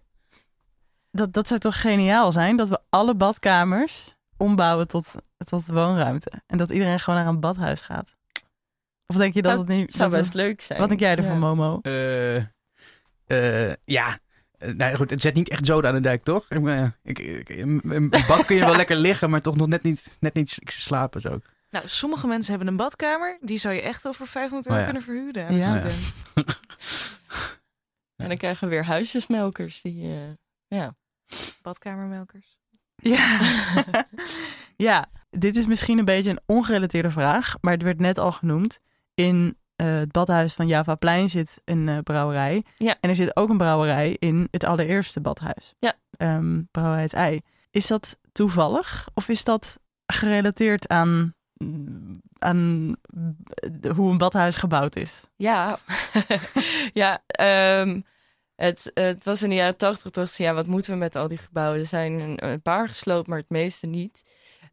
dat, 1.11 1.33
dat 1.33 1.47
zou 1.49 1.61
toch 1.61 1.81
geniaal 1.81 2.33
zijn? 2.33 2.57
Dat 2.57 2.69
we 2.69 2.81
alle 2.91 3.15
badkamers 3.15 4.15
ombouwen 4.37 4.89
tot, 4.89 5.15
tot 5.37 5.67
woonruimte. 5.67 6.33
En 6.47 6.59
dat 6.59 6.71
iedereen 6.71 7.01
gewoon 7.01 7.19
naar 7.21 7.29
een 7.29 7.41
badhuis 7.41 7.81
gaat. 7.81 8.17
Of 9.07 9.17
denk 9.17 9.35
je 9.35 9.43
dat 9.43 9.59
het 9.59 9.69
niet... 9.69 9.93
zou 9.93 10.11
dat 10.11 10.19
best 10.19 10.33
het- 10.33 10.43
leuk 10.43 10.61
zijn. 10.61 10.79
Wat 10.79 10.89
denk 10.89 11.01
jij 11.01 11.17
ervan, 11.17 11.33
Ja. 11.33 11.39
Momo? 11.39 11.79
Eh, 11.83 12.37
eh, 12.37 13.75
ja. 13.85 14.19
Eh, 14.59 14.75
nou 14.75 14.95
goed, 14.97 15.11
het 15.11 15.21
zet 15.21 15.35
niet 15.35 15.49
echt 15.49 15.67
zoden 15.67 15.91
aan 15.91 15.97
de 15.97 16.03
dijk, 16.03 16.23
toch? 16.23 16.47
Ik, 16.49 16.89
ik, 17.03 17.19
ik- 17.19 17.49
in 17.49 18.09
bad 18.27 18.45
kun 18.45 18.57
je 18.57 18.65
wel 18.65 18.77
lekker 18.77 18.97
liggen, 18.97 19.31
maar 19.31 19.41
toch 19.41 19.57
nog 19.57 19.67
net 19.69 19.83
niet, 19.83 20.17
net 20.21 20.35
niet 20.35 20.59
slapen 20.65 21.21
zo. 21.21 21.41
Nou, 21.71 21.89
sommige 21.89 22.27
mensen 22.27 22.51
hebben 22.51 22.69
een 22.69 22.77
badkamer. 22.77 23.39
Die 23.41 23.59
zou 23.59 23.75
je 23.75 23.81
echt 23.83 24.03
voor 24.03 24.27
500 24.27 24.67
euro 24.67 24.79
Oh 24.81 24.87
ja. 24.87 24.93
kunnen 24.93 25.03
verhuren. 25.03 25.55
Ja. 25.57 25.75
Ja. 25.75 25.91
En 28.17 28.29
dan 28.29 28.37
krijgen 28.37 28.69
we 28.69 28.75
weer 28.75 28.85
huisjesmelkers. 28.85 29.81
Die, 29.83 30.03
eh, 30.05 30.19
ja. 30.79 30.95
Badkamermelkers. 31.63 32.57
Ja. 32.97 33.41
ja, 34.89 35.07
dit 35.31 35.57
is 35.57 35.67
misschien 35.67 35.99
een 35.99 36.05
beetje 36.05 36.31
een 36.31 36.41
ongerelateerde 36.47 37.11
vraag, 37.11 37.55
maar 37.61 37.73
het 37.73 37.83
werd 37.83 37.99
net 38.01 38.19
al 38.19 38.33
genoemd. 38.33 38.81
In 39.17 39.57
eh, 39.77 39.87
het 39.87 40.13
badhuis 40.13 40.53
van 40.55 40.67
Javaplein 40.67 41.29
zit 41.31 41.61
een 41.65 41.89
eh, 41.89 41.99
brouwerij. 41.99 42.65
Ja. 42.77 42.97
En 43.01 43.11
er 43.11 43.17
zit 43.17 43.37
ook 43.37 43.49
een 43.49 43.57
brouwerij 43.57 44.17
in 44.19 44.49
het 44.51 44.65
allereerste 44.65 45.21
badhuis. 45.21 45.75
Ja. 45.79 45.95
Ehm, 46.11 46.63
brouwerij 46.71 47.03
het 47.03 47.13
Ei. 47.13 47.41
Is 47.71 47.87
dat 47.87 48.19
toevallig 48.33 49.09
of 49.15 49.29
is 49.29 49.45
dat 49.45 49.79
gerelateerd 50.07 50.89
aan, 50.89 51.35
aan 52.39 52.97
de- 53.81 53.93
hoe 53.95 54.11
een 54.11 54.19
badhuis 54.19 54.57
gebouwd 54.57 54.97
is? 54.97 55.23
Ja, 55.37 55.79
ja 56.93 57.23
ehm, 57.27 58.01
het, 58.55 58.91
het 58.95 59.25
was 59.25 59.43
in 59.43 59.49
de 59.49 59.55
jaren 59.55 59.77
tachtig. 59.77 60.11
dacht 60.11 60.33
ze, 60.33 60.43
ja, 60.43 60.55
wat 60.55 60.67
moeten 60.67 60.93
we 60.93 60.99
met 60.99 61.17
al 61.17 61.29
die 61.29 61.39
gebouwen? 61.39 61.79
Er 61.81 61.87
zijn 61.87 62.21
een, 62.21 62.47
een 62.51 62.63
paar 62.63 62.89
gesloopt, 62.89 63.27
maar 63.27 63.39
het 63.39 63.51
meeste 63.51 63.87
niet. 63.87 64.23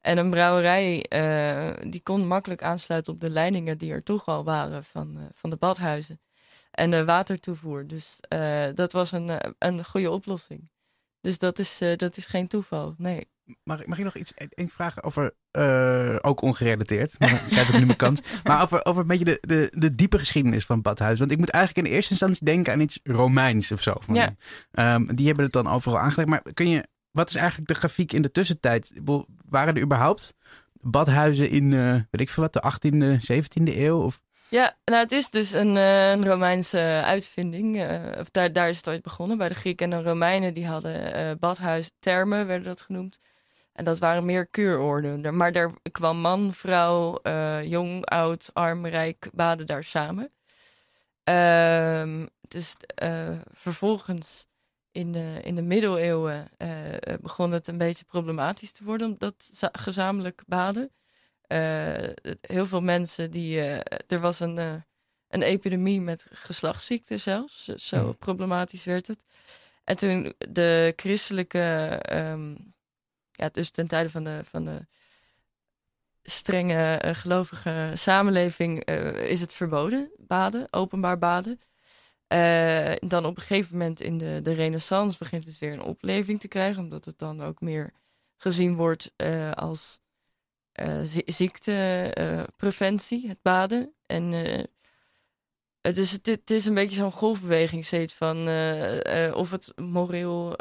En 0.04 0.18
een 0.18 0.30
brouwerij, 0.30 1.04
eh, 1.04 1.90
die 1.90 2.02
kon 2.04 2.28
makkelijk 2.28 2.64
aansluiten 2.64 3.14
op 3.14 3.20
de 3.20 3.30
leidingen 3.30 3.78
die 3.78 3.92
er 3.92 4.04
toch 4.04 4.26
al 4.26 4.44
waren 4.44 4.84
van, 4.84 5.18
eh, 5.18 5.24
van 5.34 5.50
de 5.50 5.56
badhuizen. 5.56 6.20
En 6.72 6.92
de 6.92 7.06
watertoevoer. 7.06 7.88
Dus 7.88 8.18
eh, 8.28 8.66
dat 8.76 8.92
was 8.92 9.12
een, 9.12 9.30
een 9.60 9.86
goede 9.86 10.12
oplossing. 10.12 10.70
Dus 11.22 11.40
dat 11.40 11.60
is, 11.60 11.82
dat 11.96 12.18
is 12.18 12.26
geen 12.26 12.48
toeval, 12.48 12.96
nee. 12.98 13.32
Mag, 13.64 13.82
ik- 13.82 13.88
mag 13.88 13.98
ik 13.98 14.04
nog 14.04 14.16
iets 14.16 14.34
één 14.34 14.70
vragen 14.70 15.04
over, 15.04 15.34
ook 16.24 16.42
ongerelateerd, 16.42 17.20
maar 17.20 17.44
ik 17.52 17.74
nu 17.74 17.86
mijn 17.86 17.98
kans. 17.98 18.22
Maar 18.44 18.62
over, 18.62 18.86
over 18.86 19.02
een 19.02 19.08
beetje 19.08 19.26
de, 19.26 19.38
de, 19.42 19.72
de 19.78 19.96
diepe 19.96 20.18
geschiedenis 20.18 20.66
van 20.66 20.82
Badhuis. 20.82 21.20
Want 21.20 21.32
ik 21.32 21.38
moet 21.38 21.50
eigenlijk 21.50 21.88
in 21.88 21.94
eerste 21.94 22.12
instantie 22.12 22.46
denken 22.46 22.74
aan 22.74 22.80
iets 22.80 23.00
Romeins 23.04 23.72
of 23.72 23.82
zo. 23.82 23.94
Van, 24.00 24.16
Ja. 24.16 24.36
ehm, 24.72 25.16
die 25.16 25.26
hebben 25.26 25.44
het 25.44 25.54
dan 25.54 25.68
overal 25.68 26.00
aangelegd. 26.00 26.30
Maar 26.30 26.42
kun 26.54 26.70
je, 26.70 26.88
wat 27.14 27.30
is 27.30 27.36
eigenlijk 27.36 27.68
de 27.68 27.74
grafiek 27.76 28.12
in 28.14 28.22
de 28.22 28.32
tussentijd? 28.32 28.92
Waren 29.50 29.76
er 29.76 29.82
überhaupt 29.82 30.34
badhuizen 30.74 31.50
in, 31.50 31.74
eh, 31.74 31.94
weet 31.94 32.22
ik 32.22 32.30
veel 32.30 32.44
wat, 32.44 32.54
de 32.54 32.62
18e, 32.62 33.18
17e 33.20 33.80
eeuw? 33.80 34.02
Of, 34.04 34.20
Ja, 34.48 34.76
nou 34.86 35.00
het 35.00 35.12
is 35.12 35.30
dus 35.30 35.52
een, 35.52 35.78
eh, 35.78 36.24
Romeinse 36.24 37.02
uitvinding. 37.06 37.82
eh, 37.82 38.20
of 38.20 38.30
daar, 38.30 38.70
is 38.70 38.78
het 38.78 38.88
ooit 38.88 39.02
begonnen. 39.02 39.38
Bij 39.38 39.48
de 39.50 39.56
Grieken 39.56 39.92
en 39.92 40.04
de 40.04 40.10
Romeinen 40.10 40.54
die 40.54 40.68
hadden 40.68 41.40
badhuis, 41.40 41.92
termen 42.00 42.48
werden 42.48 42.68
dat 42.68 42.82
genoemd. 42.82 43.20
En 43.74 43.86
dat 43.86 44.00
waren 44.00 44.26
meer 44.26 44.48
kuuroorden. 44.48 45.36
Maar 45.36 45.52
daar 45.52 45.72
kwam 45.92 46.18
man, 46.18 46.54
vrouw, 46.54 47.20
jong, 47.64 48.06
oud, 48.06 48.50
arm, 48.54 48.86
rijk, 48.86 49.30
baden 49.34 49.66
daar 49.66 49.84
samen. 49.84 50.30
Ehm, 51.24 52.26
dus 52.48 52.76
vervolgens 53.54 54.46
in 54.94 55.12
de, 55.12 55.40
in 55.44 55.56
de 55.56 55.62
middeleeuwen 55.62 56.48
eh, 56.58 56.70
begon 57.22 57.52
het 57.52 57.68
een 57.68 57.78
beetje 57.78 58.06
problematisch 58.06 58.72
te 58.72 58.84
worden, 58.84 59.18
za- 59.38 59.70
gezamenlijk 59.72 60.44
baden. 60.48 60.92
Eh, 61.48 62.10
heel 62.42 62.66
veel 62.66 62.82
mensen 62.82 63.32
die. 63.32 63.62
eh, 63.62 63.98
er 64.08 64.20
was 64.20 64.40
een, 64.40 64.58
eh, 64.58 64.74
een 65.28 65.42
epidemie 65.42 66.02
met 66.02 66.26
geslachtsziekten 66.32 67.20
zelfs. 67.20 67.64
Zo- 67.66 68.04
Mhm. 68.08 68.18
problematisch 68.18 68.84
werd 68.86 69.08
het. 69.08 69.24
En 69.84 69.98
toen 69.98 70.34
de 70.38 70.94
christelijke. 70.96 71.60
ehm, 72.02 72.56
ja, 73.32 73.50
dus 73.52 73.70
ten 73.70 73.88
tijde 73.88 74.10
van 74.10 74.24
de, 74.24 74.40
van 74.44 74.66
de 74.66 74.86
strenge 76.24 76.96
eh, 76.98 77.16
gelovige 77.16 77.92
samenleving 77.94 78.84
eh, 78.86 79.30
is 79.30 79.42
het 79.42 79.54
verboden, 79.54 80.12
baden, 80.18 80.68
openbaar 80.74 81.18
baden. 81.18 81.60
Eh, 82.34 82.94
dan 83.00 83.26
op 83.26 83.36
een 83.36 83.42
gegeven 83.42 83.78
moment 83.78 84.02
in 84.02 84.18
de, 84.18 84.40
de 84.44 84.54
renaissance 84.54 85.18
begint 85.18 85.46
het 85.46 85.60
weer 85.60 85.74
een 85.74 85.82
opleving 85.82 86.40
te 86.40 86.48
krijgen, 86.48 86.84
omdat 86.84 87.06
het 87.06 87.20
dan 87.20 87.42
ook 87.42 87.62
meer 87.62 87.94
gezien 88.38 88.76
wordt 88.76 89.12
eh, 89.16 89.52
als 89.52 90.00
eh, 90.72 91.02
zie- 91.02 91.24
ziektepreventie, 91.26 93.28
het 93.28 93.42
baden. 93.42 93.94
En 94.06 94.32
het, 95.82 95.98
is, 95.98 96.12
het, 96.12 96.52
is 96.52 96.66
een 96.66 96.74
beetje 96.74 96.96
zo'n 96.96 97.12
golfbeweging 97.12 97.86
steeds 97.86 98.14
van 98.14 98.38
of 99.34 99.52
het 99.52 99.72
moreel 99.76 100.56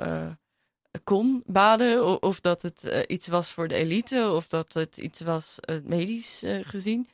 kon 1.05 1.43
baden, 1.47 2.23
of 2.23 2.41
dat 2.41 2.63
het 2.63 3.05
iets 3.07 3.27
was 3.27 3.51
voor 3.51 3.69
de 3.69 3.75
elite, 3.75 4.31
of 4.31 4.49
dat 4.49 4.73
het 4.73 4.97
iets 4.97 5.21
was 5.21 5.59
medisch 5.83 6.43
gezien. 6.47 7.09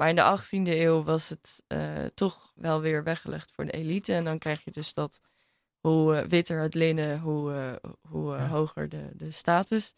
Maar 0.00 0.08
in 0.08 0.16
de 0.16 0.38
18e 0.38 0.68
eeuw 0.68 1.02
was 1.02 1.28
het 1.28 1.62
eh, 1.66 2.04
toch 2.14 2.52
wel 2.54 2.80
weer 2.80 3.04
weggelegd 3.04 3.52
voor 3.52 3.64
de 3.64 3.72
elite. 3.72 4.14
En 4.14 4.24
dan 4.24 4.38
krijg 4.38 4.64
je 4.64 4.70
dus 4.70 4.94
dat 4.94 5.20
hoe 5.80 6.16
eh, 6.16 6.26
witter 6.26 6.60
het 6.60 6.74
linnen, 6.74 7.18
hoe, 7.18 7.52
eh, 7.52 7.90
hoe 8.08 8.36
Ja. 8.36 8.46
hoger 8.46 8.88
de, 8.88 9.10
de 9.12 9.30
status. 9.30 9.94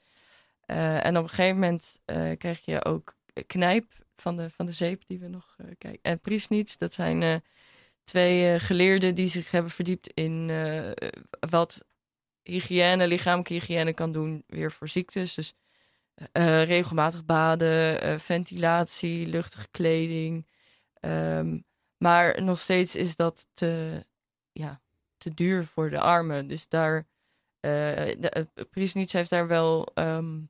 En 0.66 1.16
op 1.16 1.22
een 1.22 1.28
gegeven 1.28 1.54
moment 1.54 2.00
krijg 2.38 2.64
je 2.64 2.84
ook 2.84 3.14
knijp 3.46 3.86
van 4.16 4.36
de, 4.36 4.50
van 4.50 4.66
de 4.66 4.72
zeep 4.72 5.02
die 5.06 5.18
we 5.18 5.28
nog 5.28 5.56
kijken. 5.78 6.02
En 6.02 6.20
Priesnitz, 6.20 6.76
dat 6.76 6.92
zijn 6.92 7.42
twee 8.04 8.58
geleerden 8.58 9.14
die 9.14 9.26
zich 9.26 9.50
hebben 9.50 9.70
verdiept 9.70 10.12
in 10.12 10.50
wat 11.50 11.86
hygiëne, 12.42 13.06
lichamelijke 13.06 13.52
hygiëne 13.52 13.92
kan 13.92 14.12
doen 14.12 14.44
weer 14.46 14.72
voor 14.72 14.88
ziektes. 14.88 15.34
Dus 15.34 15.54
eh, 16.32 16.64
regelmatig 16.64 17.24
baden, 17.24 18.00
eh, 18.00 18.18
ventilatie, 18.18 19.26
luchtige 19.26 19.68
kleding. 19.70 20.46
Ehm, 21.00 21.58
maar 21.96 22.42
nog 22.42 22.58
steeds 22.58 22.94
is 22.96 23.16
dat 23.16 23.46
te, 23.52 24.04
ja, 24.52 24.80
te 25.16 25.34
duur 25.34 25.66
voor 25.66 25.90
de 25.90 26.00
armen. 26.00 26.46
Dus 26.46 26.68
daar, 26.68 27.06
eh 27.60 28.24
eh, 28.36 28.46
Priesnitz 28.70 29.12
heeft 29.12 29.30
daar 29.30 29.46
wel 29.46 29.86
ehm, 29.94 30.40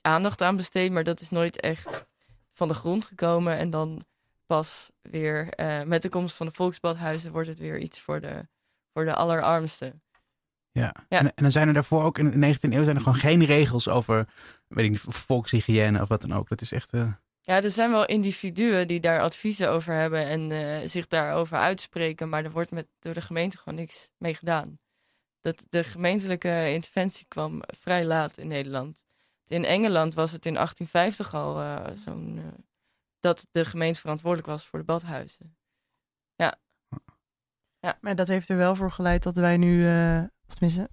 aandacht 0.00 0.40
aan 0.42 0.56
besteed, 0.56 0.92
maar 0.92 1.04
dat 1.04 1.20
is 1.20 1.30
nooit 1.30 1.60
echt 1.60 2.06
van 2.50 2.68
de 2.68 2.74
grond 2.74 3.06
gekomen. 3.06 3.56
En 3.56 3.70
dan 3.70 4.04
pas 4.46 4.90
weer 5.02 5.48
eh, 5.48 5.82
met 5.82 6.02
de 6.02 6.08
komst 6.08 6.36
van 6.36 6.46
de 6.46 6.52
volksbadhuizen 6.52 7.32
wordt 7.32 7.48
het 7.48 7.58
weer 7.58 7.78
iets 7.78 8.00
voor 8.00 8.20
de, 8.20 8.48
voor 8.92 9.04
de 9.04 9.14
allerarmsten. 9.14 10.02
Ja. 10.72 10.94
Ja. 11.08 11.18
En, 11.18 11.26
en 11.26 11.42
dan 11.42 11.52
zijn 11.52 11.68
er 11.68 11.74
daarvoor 11.74 12.04
ook 12.04 12.18
in 12.18 12.40
de 12.40 12.54
19e 12.54 12.72
eeuw 12.72 12.84
zijn 12.84 12.96
er 12.96 13.02
gewoon 13.02 13.18
geen 13.18 13.44
regels 13.44 13.88
over 13.88 14.28
weet 14.68 14.84
ik 14.84 14.90
niet, 14.90 15.00
volkshygiëne 15.00 16.00
of 16.00 16.08
wat 16.08 16.20
dan 16.20 16.32
ook. 16.32 16.48
Dat 16.48 16.60
is 16.60 16.72
echt. 16.72 16.90
eh, 16.92 17.12
Ja, 17.40 17.62
er 17.62 17.70
zijn 17.70 17.90
wel 17.90 18.06
individuen 18.06 18.86
die 18.86 19.00
daar 19.00 19.20
adviezen 19.20 19.70
over 19.70 19.94
hebben 19.94 20.26
en 20.26 20.50
eh, 20.50 20.88
zich 20.88 21.06
daarover 21.06 21.58
uitspreken, 21.58 22.28
maar 22.28 22.44
er 22.44 22.50
wordt 22.50 22.70
met, 22.70 22.86
door 22.98 23.14
de 23.14 23.20
gemeente 23.20 23.58
gewoon 23.58 23.78
niks 23.78 24.10
mee 24.18 24.34
gedaan. 24.34 24.78
Dat 25.40 25.66
de 25.68 25.84
gemeentelijke 25.84 26.70
interventie 26.72 27.24
kwam 27.28 27.62
vrij 27.66 28.04
laat 28.04 28.38
in 28.38 28.48
Nederland. 28.48 29.04
In 29.46 29.64
Engeland 29.64 30.14
was 30.14 30.32
het 30.32 30.46
in 30.46 30.54
1850 30.54 31.34
al 31.34 31.60
eh, 31.60 31.96
zo'n 31.96 32.40
dat 33.20 33.46
de 33.50 33.64
gemeente 33.64 34.00
verantwoordelijk 34.00 34.48
was 34.48 34.66
voor 34.66 34.78
de 34.78 34.84
badhuizen. 34.84 35.56
Maar 38.00 38.14
dat 38.14 38.28
heeft 38.28 38.48
er 38.48 38.56
wel 38.56 38.74
voor 38.74 38.90
geleid 38.92 39.22
dat 39.22 39.36
wij 39.36 39.56
nu, 39.56 39.86
eh 39.88 40.22
of 40.50 40.56
tenminste, 40.58 40.90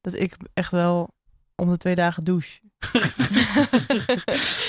dat 0.00 0.14
ik 0.14 0.36
echt 0.54 0.70
wel 0.70 1.14
om 1.54 1.70
de 1.70 1.76
twee 1.76 1.94
dagen 1.94 2.24
douche. 2.24 2.60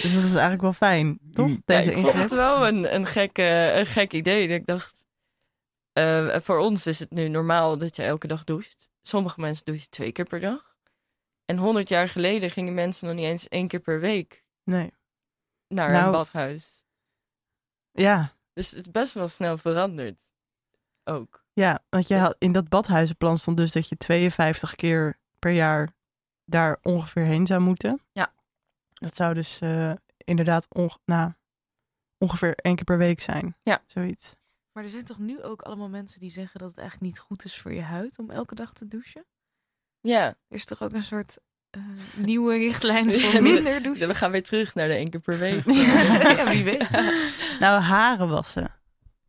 dus 0.01 0.13
dat 0.13 0.24
is 0.24 0.32
eigenlijk 0.32 0.61
wel 0.61 0.74
fijn, 0.74 1.20
toch? 1.34 1.51
Deze 1.65 1.91
ja, 1.91 1.97
ik 1.97 2.03
vond 2.03 2.13
het 2.13 2.32
wel 2.32 2.68
een, 2.68 2.95
een, 2.95 3.05
gek, 3.05 3.38
een 3.38 3.86
gek 3.86 4.13
idee. 4.13 4.47
Ik 4.47 4.65
dacht, 4.65 5.05
eh, 5.91 6.39
voor 6.39 6.57
ons 6.57 6.88
is 6.88 6.99
het 6.99 7.11
nu 7.11 7.28
normaal 7.28 7.78
dat 7.78 7.95
je 7.95 8.03
elke 8.03 8.28
dag 8.28 8.43
doucht. 8.43 8.89
Sommige 9.01 9.39
mensen 9.39 9.65
douchen 9.65 9.89
twee 9.89 10.11
keer 10.11 10.26
per 10.26 10.39
dag. 10.39 10.76
En 11.45 11.57
honderd 11.57 11.89
jaar 11.89 12.07
geleden 12.07 12.51
gingen 12.51 12.74
mensen 12.74 13.07
nog 13.07 13.15
niet 13.15 13.26
eens 13.26 13.47
één 13.47 13.68
keer 13.68 13.80
per 13.80 13.99
week 13.99 14.43
Nee. 14.63 14.93
naar 15.68 15.91
Nou. 15.91 16.05
een 16.05 16.11
badhuis. 16.11 16.86
Ja, 17.91 18.36
Dus 18.53 18.72
het 18.72 18.86
is 18.86 18.91
best 18.91 19.13
wel 19.13 19.28
snel 19.28 19.57
veranderd. 19.57 20.30
Ook. 21.03 21.45
Ja, 21.63 21.83
want 21.89 22.07
je 22.07 22.15
had, 22.15 22.35
in 22.39 22.51
dat 22.51 22.69
badhuizenplan 22.69 23.37
stond 23.37 23.57
dus 23.57 23.71
dat 23.71 23.89
je 23.89 23.97
52 23.97 24.75
keer 24.75 25.17
per 25.39 25.51
jaar 25.51 25.89
daar 26.45 26.77
ongeveer 26.81 27.23
heen 27.23 27.45
zou 27.47 27.61
moeten. 27.61 28.01
Ja. 28.11 28.33
Dat 28.93 29.15
zou 29.15 29.33
dus 29.33 29.59
eh, 29.59 29.91
inderdaad 30.17 30.67
onge- 30.69 30.97
nou, 31.05 31.31
ongeveer 32.17 32.55
één 32.55 32.75
keer 32.75 32.83
per 32.83 32.97
week 32.97 33.21
zijn. 33.21 33.55
Ja. 33.63 33.81
Zoiets. 33.87 34.35
Maar 34.71 34.83
er 34.83 34.89
zijn 34.89 35.03
toch 35.05 35.19
nu 35.19 35.41
ook 35.43 35.61
allemaal 35.61 35.89
mensen 35.89 36.19
die 36.19 36.29
zeggen 36.29 36.59
dat 36.59 36.69
het 36.69 36.77
eigenlijk 36.77 37.09
niet 37.11 37.19
goed 37.19 37.43
is 37.45 37.57
voor 37.57 37.73
je 37.73 37.81
huid 37.81 38.19
om 38.19 38.29
elke 38.29 38.55
dag 38.55 38.73
te 38.73 38.87
douchen? 38.87 39.25
Ja, 39.99 40.25
Er 40.27 40.35
is 40.47 40.65
toch 40.65 40.81
ook 40.83 40.93
een 40.93 41.03
soort 41.03 41.37
eh, 41.69 41.81
nieuwe 42.15 42.57
richtlijn 42.57 43.11
voor 43.11 43.31
de- 43.41 43.41
minder 43.41 43.83
douchen? 43.83 44.07
we 44.07 44.15
gaan 44.15 44.31
weer 44.31 44.43
terug 44.43 44.75
naar 44.75 44.87
de 44.87 44.93
één 44.93 45.09
keer 45.09 45.19
per 45.21 45.37
week. 45.37 45.63
Ja, 45.71 46.49
wie 46.53 46.63
weet. 46.63 46.89
Nou, 47.59 47.81
haren 47.81 48.29
wassen. 48.29 48.71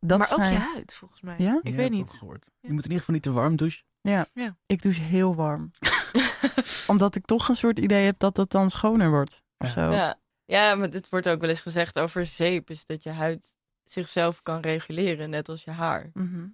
Dat 0.00 0.18
maar 0.18 0.30
ook 0.32 0.38
zijn... 0.38 0.52
je 0.52 0.58
huid, 0.58 0.94
volgens 0.94 1.20
mij. 1.20 1.34
Ja? 1.38 1.58
Ik 1.62 1.70
ja, 1.70 1.76
weet 1.76 1.90
niet. 1.90 2.00
ook 2.08 2.10
gehoord. 2.16 2.44
Ja. 2.44 2.68
Je 2.68 2.72
moet 2.74 2.84
in 2.84 2.90
ieder 2.90 2.98
geval 2.98 3.14
niet 3.14 3.22
te 3.22 3.32
warm 3.32 3.56
douchen. 3.56 3.84
Ik 4.66 4.82
douche 4.82 5.00
heel 5.02 5.34
warm. 5.34 5.70
Omdat 6.86 7.14
ik 7.16 7.24
toch 7.24 7.48
een 7.48 7.54
soort 7.54 7.78
idee 7.78 8.04
heb 8.04 8.18
dat 8.18 8.36
het 8.36 8.50
dan 8.50 8.70
schoner 8.70 9.10
wordt. 9.10 9.42
Of 9.58 9.66
Ja. 9.66 9.72
zo. 9.72 9.90
Ja. 9.90 10.20
ja, 10.44 10.74
maar 10.74 10.90
dit 10.90 11.08
wordt 11.08 11.28
ook 11.28 11.40
wel 11.40 11.48
eens 11.48 11.60
gezegd 11.60 11.98
over 11.98 12.26
zeep. 12.26 12.70
Is 12.70 12.84
dat 12.84 13.02
je 13.02 13.10
huid 13.10 13.54
zichzelf 13.84 14.42
kan 14.42 14.60
reguleren, 14.60 15.30
net 15.30 15.48
als 15.48 15.64
je 15.64 15.70
haar. 15.70 16.10
Mhm. 16.14 16.46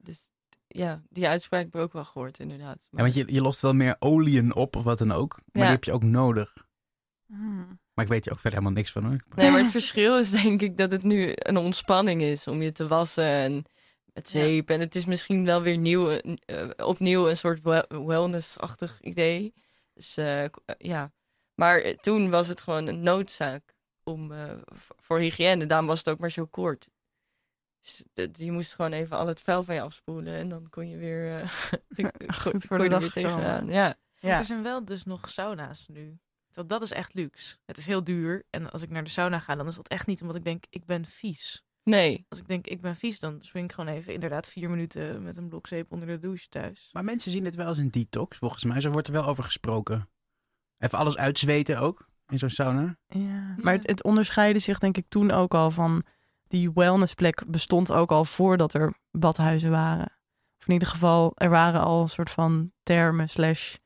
Dus 0.00 0.20
ja, 0.66 1.02
die 1.08 1.28
uitspraak 1.28 1.64
heb 1.64 1.74
ik 1.74 1.80
ook 1.80 1.92
wel 1.92 2.04
gehoord, 2.04 2.38
inderdaad. 2.38 2.78
Ja, 2.90 3.02
want 3.02 3.14
je, 3.14 3.32
je 3.32 3.42
lost 3.42 3.60
wel 3.60 3.74
meer 3.74 3.96
oliën 3.98 4.54
op 4.54 4.76
of 4.76 4.82
wat 4.82 4.98
dan 4.98 5.12
ook. 5.12 5.32
Maar 5.34 5.42
Ja. 5.52 5.60
die 5.62 5.70
heb 5.70 5.84
je 5.84 5.92
ook 5.92 6.02
nodig. 6.02 6.54
Hmm. 7.26 7.80
Maar 7.94 8.04
ik 8.04 8.10
weet 8.10 8.26
er 8.26 8.32
ook 8.32 8.38
verder 8.40 8.58
helemaal 8.58 8.78
niks 8.82 8.92
van 8.92 9.04
hoor. 9.04 9.20
Nee, 9.34 9.50
maar 9.50 9.60
het 9.60 9.70
verschil 9.70 10.18
is 10.18 10.30
denk 10.30 10.62
ik 10.62 10.76
dat 10.76 10.90
het 10.90 11.02
nu 11.02 11.32
een 11.34 11.56
ontspanning 11.56 12.22
is 12.22 12.46
om 12.46 12.62
je 12.62 12.72
te 12.72 12.86
wassen 12.88 13.24
en 13.24 13.64
met 14.12 14.28
zeep. 14.28 14.70
En 14.70 14.80
het 14.80 14.94
is 14.94 15.04
misschien 15.04 15.44
wel 15.44 15.62
weer 15.62 15.76
nieuw, 15.76 16.08
eh, 16.10 16.70
opnieuw 16.76 17.28
een 17.28 17.36
soort 17.36 17.62
wel- 17.62 17.86
wellness-achtig 18.06 19.00
idee. 19.00 19.54
Dus 19.94 20.16
eh, 20.16 20.44
eh, 20.44 20.50
ja. 20.78 21.12
Maar 21.54 21.78
eh, 21.80 21.94
toen 21.96 22.30
was 22.30 22.46
het 22.48 22.60
gewoon 22.60 22.86
een 22.86 23.02
noodzaak 23.02 23.74
om, 24.04 24.32
eh, 24.32 24.50
voor 24.76 25.18
hygiëne. 25.18 25.66
Daarom 25.66 25.86
was 25.86 25.98
het 25.98 26.08
ook 26.08 26.18
maar 26.18 26.30
zo 26.30 26.46
kort. 26.46 26.88
Dus 27.80 28.04
je 28.32 28.52
moest 28.52 28.74
gewoon 28.74 28.92
even 28.92 29.16
al 29.16 29.26
het 29.26 29.40
vuil 29.40 29.62
van 29.62 29.74
je 29.74 29.80
afspoelen 29.80 30.34
en 30.34 30.48
dan 30.48 30.66
kon 30.70 30.88
je 30.88 30.96
weer, 30.96 31.40
eh 31.40 31.48
Goed 32.42 32.64
voor 32.64 32.76
kon 32.76 32.82
je 32.82 32.88
de 32.88 32.94
er 32.94 33.00
dag 33.00 33.14
weer 33.14 33.24
komen. 33.24 33.38
tegenaan. 33.44 33.66
Ja. 33.66 33.94
Ja. 34.18 34.38
Er 34.38 34.44
zijn 34.44 34.62
wel 34.62 34.84
dus 34.84 35.04
nog 35.04 35.28
sauna's 35.28 35.86
nu. 35.88 36.18
Want 36.54 36.68
dat 36.68 36.82
is 36.82 36.90
echt 36.90 37.14
luxe. 37.14 37.56
Het 37.64 37.76
is 37.76 37.86
heel 37.86 38.04
duur. 38.04 38.46
En 38.50 38.70
als 38.70 38.82
ik 38.82 38.90
naar 38.90 39.04
de 39.04 39.10
sauna 39.10 39.38
ga, 39.38 39.54
dan 39.54 39.66
is 39.66 39.74
dat 39.74 39.88
echt 39.88 40.06
niet 40.06 40.20
omdat 40.20 40.36
ik 40.36 40.44
denk, 40.44 40.64
ik 40.70 40.84
ben 40.84 41.06
vies. 41.06 41.64
Nee, 41.84 42.26
Als 42.28 42.38
ik 42.38 42.48
denk, 42.48 42.66
ik 42.66 42.80
ben 42.80 42.96
vies, 42.96 43.20
dan 43.20 43.36
spring 43.42 43.64
ik 43.64 43.74
gewoon 43.74 43.94
even 43.94 44.12
inderdaad 44.12 44.48
vier 44.48 44.70
minuten 44.70 45.22
met 45.22 45.36
een 45.36 45.48
blokzeep 45.48 45.92
onder 45.92 46.08
de 46.08 46.18
douche 46.18 46.48
thuis. 46.48 46.88
Maar 46.92 47.04
mensen 47.04 47.30
zien 47.30 47.44
het 47.44 47.54
wel 47.54 47.66
als 47.66 47.78
een 47.78 47.90
detox 47.90 48.38
volgens 48.38 48.64
mij. 48.64 48.80
Zo 48.80 48.90
wordt 48.90 49.06
er 49.06 49.12
wel 49.12 49.26
over 49.26 49.44
gesproken. 49.44 50.08
Even 50.78 50.98
alles 50.98 51.16
uitzweten 51.16 51.78
ook 51.78 52.08
in 52.26 52.38
zo'n 52.38 52.50
sauna. 52.50 52.96
Ja. 53.06 53.54
Maar 53.56 53.72
het, 53.72 53.86
het 53.86 54.02
onderscheidde 54.02 54.60
zich 54.60 54.78
denk 54.78 54.96
ik 54.96 55.08
toen 55.08 55.30
ook 55.30 55.54
al 55.54 55.70
van... 55.70 56.04
Die 56.46 56.72
wellnessplek 56.72 57.44
bestond 57.46 57.92
ook 57.92 58.10
al 58.10 58.24
voordat 58.24 58.74
er 58.74 58.94
badhuizen 59.10 59.70
waren. 59.70 60.18
Of 60.58 60.66
in 60.66 60.72
ieder 60.72 60.88
geval, 60.88 61.32
er 61.34 61.50
waren 61.50 61.80
al 61.80 62.02
een 62.02 62.08
soort 62.08 62.30
van 62.30 62.72
termen 62.82 63.28
slash 63.28 63.76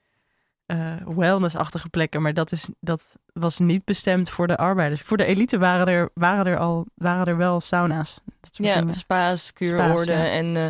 eh, 0.66 0.96
wellnessachtige 1.06 1.88
plekken. 1.88 2.22
Maar 2.22 2.34
dat, 2.34 2.52
is, 2.52 2.68
dat 2.80 3.16
was 3.32 3.58
niet 3.58 3.84
bestemd 3.84 4.30
voor 4.30 4.46
de 4.46 4.56
arbeiders. 4.56 5.00
Voor 5.00 5.16
de 5.16 5.24
elite 5.24 5.58
waren 5.58 5.86
er, 5.86 6.10
waren 6.14 6.46
er 6.46 6.58
al 6.58 6.86
waren 6.94 7.26
er 7.26 7.36
wel 7.36 7.60
sauna's. 7.60 8.20
Dat 8.40 8.54
soort 8.54 8.68
Ja, 8.68 8.78
dingen. 8.80 8.94
spa's, 8.94 9.52
kuuroorden. 9.52 10.18
Ja. 10.18 10.30
En 10.30 10.56
eh, 10.56 10.68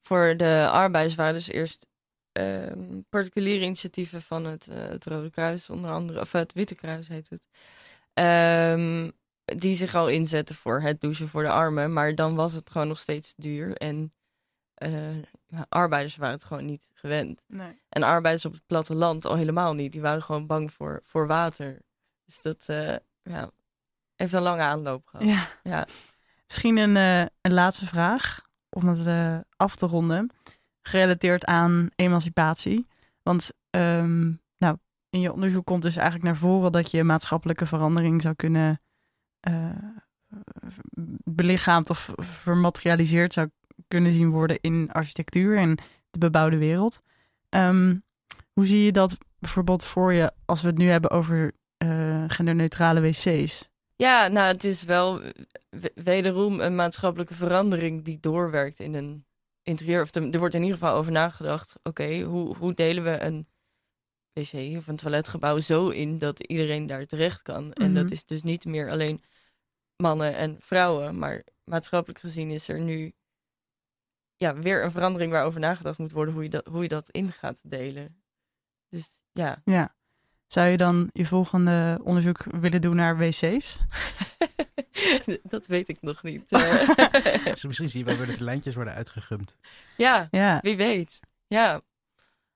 voor 0.00 0.36
de 0.36 0.68
arbeiders 0.70 1.14
waren 1.14 1.34
dus 1.34 1.48
eerst 1.48 1.86
ehm, 2.32 3.00
particuliere 3.08 3.64
initiatieven 3.64 4.22
van 4.22 4.44
het, 4.44 4.68
eh, 4.68 4.88
het 4.88 5.04
Rode 5.04 5.30
Kruis, 5.30 5.70
onder 5.70 5.90
andere, 5.90 6.20
of 6.20 6.32
het 6.32 6.52
Witte 6.52 6.74
Kruis 6.74 7.08
heet 7.08 7.28
het. 7.28 7.42
Ehm, 8.14 9.10
die 9.44 9.74
zich 9.74 9.94
al 9.94 10.08
inzetten 10.08 10.54
voor 10.54 10.80
het 10.80 11.00
douchen 11.00 11.28
voor 11.28 11.42
de 11.42 11.50
armen. 11.50 11.92
Maar 11.92 12.14
dan 12.14 12.34
was 12.34 12.52
het 12.52 12.70
gewoon 12.70 12.88
nog 12.88 12.98
steeds 12.98 13.34
duur. 13.36 13.76
En 13.76 14.12
arbeiders 15.68 16.16
waren 16.16 16.34
het 16.34 16.44
gewoon 16.44 16.64
niet 16.64 16.88
gewend. 16.94 17.44
Nee. 17.46 17.80
En 17.88 18.02
arbeiders 18.02 18.44
op 18.44 18.52
het 18.52 18.66
platteland 18.66 19.24
al 19.24 19.36
helemaal 19.36 19.74
niet. 19.74 19.92
Die 19.92 20.00
waren 20.00 20.22
gewoon 20.22 20.46
bang 20.46 20.72
voor, 20.72 20.98
voor 21.02 21.26
water. 21.26 21.82
Dus 22.24 22.40
dat 22.40 22.64
eh, 22.66 22.96
ja, 23.22 23.50
heeft 24.14 24.32
een 24.32 24.42
lange 24.42 24.62
aanloop 24.62 25.06
gehad. 25.06 25.26
Ja. 25.26 25.48
Ja. 25.62 25.86
Misschien 26.46 26.76
een, 26.76 26.96
eh, 26.96 27.26
een 27.40 27.52
laatste 27.52 27.86
vraag 27.86 28.40
om 28.68 28.88
het 28.88 29.06
eh, 29.06 29.38
af 29.56 29.76
te 29.76 29.86
ronden. 29.86 30.30
Gerelateerd 30.80 31.44
aan 31.44 31.88
emancipatie. 31.96 32.86
Want 33.22 33.50
ehm, 33.70 34.32
nou, 34.58 34.76
in 35.10 35.20
je 35.20 35.32
onderzoek 35.32 35.66
komt 35.66 35.82
dus 35.82 35.96
eigenlijk 35.96 36.24
naar 36.24 36.36
voren 36.36 36.72
dat 36.72 36.90
je 36.90 37.04
maatschappelijke 37.04 37.66
verandering 37.66 38.22
zou 38.22 38.34
kunnen 38.34 38.80
belichaamd 41.24 41.90
of 41.90 42.12
vermaterialiseerd 42.16 43.32
zou 43.32 43.50
kunnen 43.88 44.12
zien 44.12 44.30
worden 44.30 44.58
in 44.60 44.92
architectuur 44.92 45.56
en 45.58 45.78
de 46.10 46.18
bebouwde 46.18 46.58
wereld. 46.58 47.02
Ehm, 47.48 47.96
hoe 48.52 48.66
zie 48.66 48.82
je 48.84 48.92
dat 48.92 49.18
bijvoorbeeld 49.38 49.84
voor 49.84 50.12
je 50.12 50.32
als 50.44 50.62
we 50.62 50.68
het 50.68 50.78
nu 50.78 50.88
hebben 50.88 51.10
over 51.10 51.52
eh, 51.76 52.24
genderneutrale 52.26 53.00
wc's? 53.00 53.68
Ja, 53.96 54.28
nou, 54.28 54.46
het 54.52 54.64
is 54.64 54.82
wel 54.82 55.20
wederom 55.94 56.60
een 56.60 56.74
maatschappelijke 56.74 57.34
verandering 57.34 58.04
die 58.04 58.20
doorwerkt 58.20 58.78
in 58.80 58.94
een 58.94 59.26
interieur. 59.62 60.02
Of 60.02 60.14
er 60.14 60.38
wordt 60.38 60.54
in 60.54 60.62
ieder 60.62 60.78
geval 60.78 60.96
over 60.96 61.12
nagedacht, 61.12 61.74
oké, 61.82 62.20
hoe, 62.20 62.56
hoe 62.56 62.74
delen 62.74 63.04
we 63.04 63.20
een 63.20 63.46
wc 64.32 64.76
of 64.76 64.86
een 64.86 64.96
toiletgebouw 64.96 65.58
zo 65.58 65.88
in 65.88 66.18
dat 66.18 66.40
iedereen 66.40 66.86
daar 66.86 67.06
terecht 67.06 67.42
kan? 67.42 67.72
En 67.72 67.94
dat 67.94 68.04
Mhm. 68.04 68.12
is 68.12 68.24
dus 68.24 68.42
niet 68.42 68.64
meer 68.64 68.90
alleen 68.90 69.22
mannen 69.96 70.36
en 70.36 70.56
vrouwen, 70.60 71.18
maar 71.18 71.42
maatschappelijk 71.64 72.18
gezien 72.20 72.50
is 72.50 72.68
er 72.68 72.80
nu 72.80 73.12
ja, 74.38 74.54
weer 74.54 74.84
een 74.84 74.90
verandering 74.90 75.32
waarover 75.32 75.60
nagedacht 75.60 75.98
moet 75.98 76.12
worden 76.12 76.34
hoe 76.34 76.42
je 76.42 76.48
dat, 76.48 76.66
hoe 76.66 76.82
je 76.82 76.88
dat 76.88 77.08
in 77.10 77.32
gaat 77.32 77.60
delen. 77.62 78.22
Dus 78.88 79.22
ja. 79.32 79.62
Ja. 79.64 79.96
Zou 80.46 80.68
je 80.68 80.76
dan 80.76 81.10
je 81.12 81.26
volgende 81.26 82.00
onderzoek 82.02 82.44
willen 82.44 82.80
doen 82.80 82.96
naar 82.96 83.18
wc's? 83.18 83.78
dat 85.42 85.66
weet 85.66 85.88
ik 85.88 85.98
nog 86.00 86.22
niet. 86.22 86.44
eh. 86.52 87.44
Dus 87.44 87.64
misschien 87.64 87.88
zie 87.88 87.98
je 87.98 88.04
wel 88.04 88.16
weer 88.16 88.26
dat 88.26 88.36
de 88.36 88.44
lijntjes 88.44 88.74
worden 88.74 88.94
uitgegumd. 88.94 89.56
ja, 89.96 90.28
Ja, 90.30 90.58
Wie 90.62 90.76
weet. 90.76 91.20
Ja. 91.46 91.80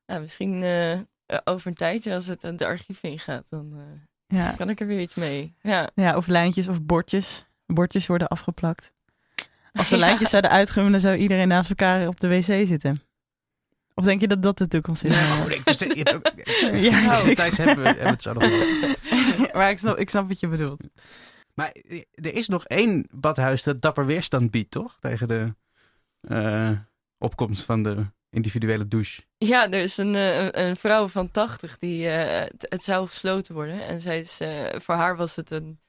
Nou, 0.06 0.20
misschien 0.20 0.62
eh, 0.62 0.98
over 1.44 1.66
een 1.66 1.74
tijdje 1.74 2.14
als 2.14 2.26
het 2.26 2.40
de 2.40 2.66
archief 2.66 3.02
ingaat, 3.02 3.48
dan 3.48 3.72
eh, 3.76 4.38
ja. 4.38 4.52
kan 4.52 4.70
ik 4.70 4.80
er 4.80 4.86
weer 4.86 5.00
iets 5.00 5.14
mee. 5.14 5.54
Ja. 5.60 5.90
ja, 5.94 6.16
of 6.16 6.26
lijntjes 6.26 6.68
of 6.68 6.82
bordjes. 6.82 7.46
Bordjes 7.66 8.06
worden 8.06 8.28
afgeplakt. 8.28 8.92
Als 9.72 9.88
de 9.88 9.94
Ja. 9.94 10.00
lijntjes 10.00 10.30
zouden 10.30 10.50
uitgummen, 10.50 10.92
dan 10.92 11.00
zou 11.00 11.16
iedereen 11.16 11.48
naast 11.48 11.68
elkaar 11.70 12.06
op 12.08 12.20
de 12.20 12.28
wc 12.28 12.44
zitten. 12.66 12.96
Of 13.94 14.04
denk 14.04 14.20
je 14.20 14.28
dat 14.28 14.42
dat 14.42 14.58
de 14.58 14.68
toekomst 14.68 15.04
is? 15.04 15.10
Dus, 15.64 15.78
je 15.78 15.86
hebt 16.02 16.14
ook, 16.14 16.32
Ja, 16.82 17.00
nou, 17.00 17.28
ik- 17.30 17.38
hebben 17.38 17.76
we, 17.76 17.82
hebben 17.88 18.04
we 18.04 18.10
het 18.10 18.22
zo 18.22 18.32
nog 18.32 19.52
maar 19.54 19.70
ik 19.70 19.78
snap, 19.78 19.98
ik 19.98 20.10
snap 20.10 20.28
wat 20.28 20.40
je 20.40 20.48
bedoelt. 20.48 20.82
Maar 21.54 21.72
er 22.14 22.34
is 22.34 22.48
nog 22.48 22.64
één 22.66 23.06
badhuis 23.10 23.62
dat 23.62 23.82
dapper 23.82 24.06
weerstand 24.06 24.50
biedt, 24.50 24.70
toch? 24.70 24.96
Tegen 25.00 25.28
de 25.28 25.54
eh, 26.20 26.70
opkomst 27.18 27.64
van 27.64 27.82
de 27.82 28.06
individuele 28.30 28.88
douche. 28.88 29.22
ja, 29.38 29.70
er 29.70 29.80
is 29.82 29.96
een, 29.96 30.14
eh, 30.14 30.44
een- 30.44 30.60
een 30.60 30.76
vrouw 30.76 31.08
van 31.08 31.30
80 31.30 31.78
die 31.78 32.08
eh, 32.08 32.40
het, 32.44 32.66
het 32.68 32.84
zou 32.84 33.06
gesloten 33.06 33.54
worden. 33.54 33.86
En 33.86 34.00
zij 34.00 34.18
is, 34.18 34.40
eh, 34.40 34.64
voor 34.80 34.94
haar 34.94 35.16
was 35.16 35.36
het 35.36 35.50
een, 35.50 35.80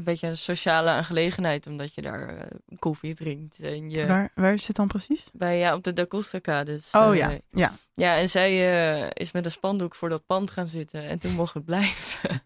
een 0.00 0.12
beetje 0.12 0.26
een 0.26 0.38
sociale 0.38 0.90
aangelegenheid, 0.90 1.66
omdat 1.66 1.94
je 1.94 2.02
daar 2.02 2.28
eh, 2.28 2.46
koffie 2.78 3.14
drinkt. 3.14 3.60
En 3.60 3.90
je, 3.90 4.06
Waar, 4.06 4.30
waar 4.34 4.52
is 4.52 4.66
dit 4.66 4.76
dan 4.76 4.88
precies? 4.88 5.30
bij, 5.32 5.58
ja, 5.58 5.74
op 5.74 5.84
de 5.84 5.92
Da 5.92 6.06
Costa 6.06 6.64
Dus, 6.64 6.90
Oh 6.90 7.10
eh, 7.10 7.16
ja, 7.16 7.38
ja. 7.50 7.72
Ja, 7.94 8.16
en 8.16 8.28
zij 8.28 8.50
eh, 8.50 9.10
is 9.12 9.32
met 9.32 9.44
een 9.44 9.50
spandoek 9.50 9.94
voor 9.94 10.08
dat 10.08 10.26
pand 10.26 10.50
gaan 10.50 10.66
zitten. 10.66 11.08
En 11.08 11.18
toen 11.18 11.32
mocht 11.32 11.54
het 11.54 11.64
blijven. 11.64 12.42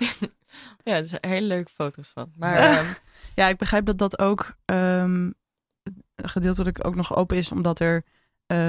ja, 0.84 0.94
er 0.94 1.06
zijn 1.06 1.26
hele 1.26 1.46
leuke 1.46 1.70
foto's 1.70 2.08
van. 2.08 2.32
Maar 2.36 2.56
ehm, 2.56 2.86
Ja, 3.34 3.48
ik 3.48 3.56
begrijp 3.56 3.86
dat 3.86 3.98
dat 3.98 4.18
ook 4.18 4.56
ehm, 4.64 5.30
gedeeltelijk 6.16 6.86
ook 6.86 6.94
nog 6.94 7.16
open 7.16 7.36
is, 7.36 7.52
omdat 7.52 7.80
er 7.80 8.04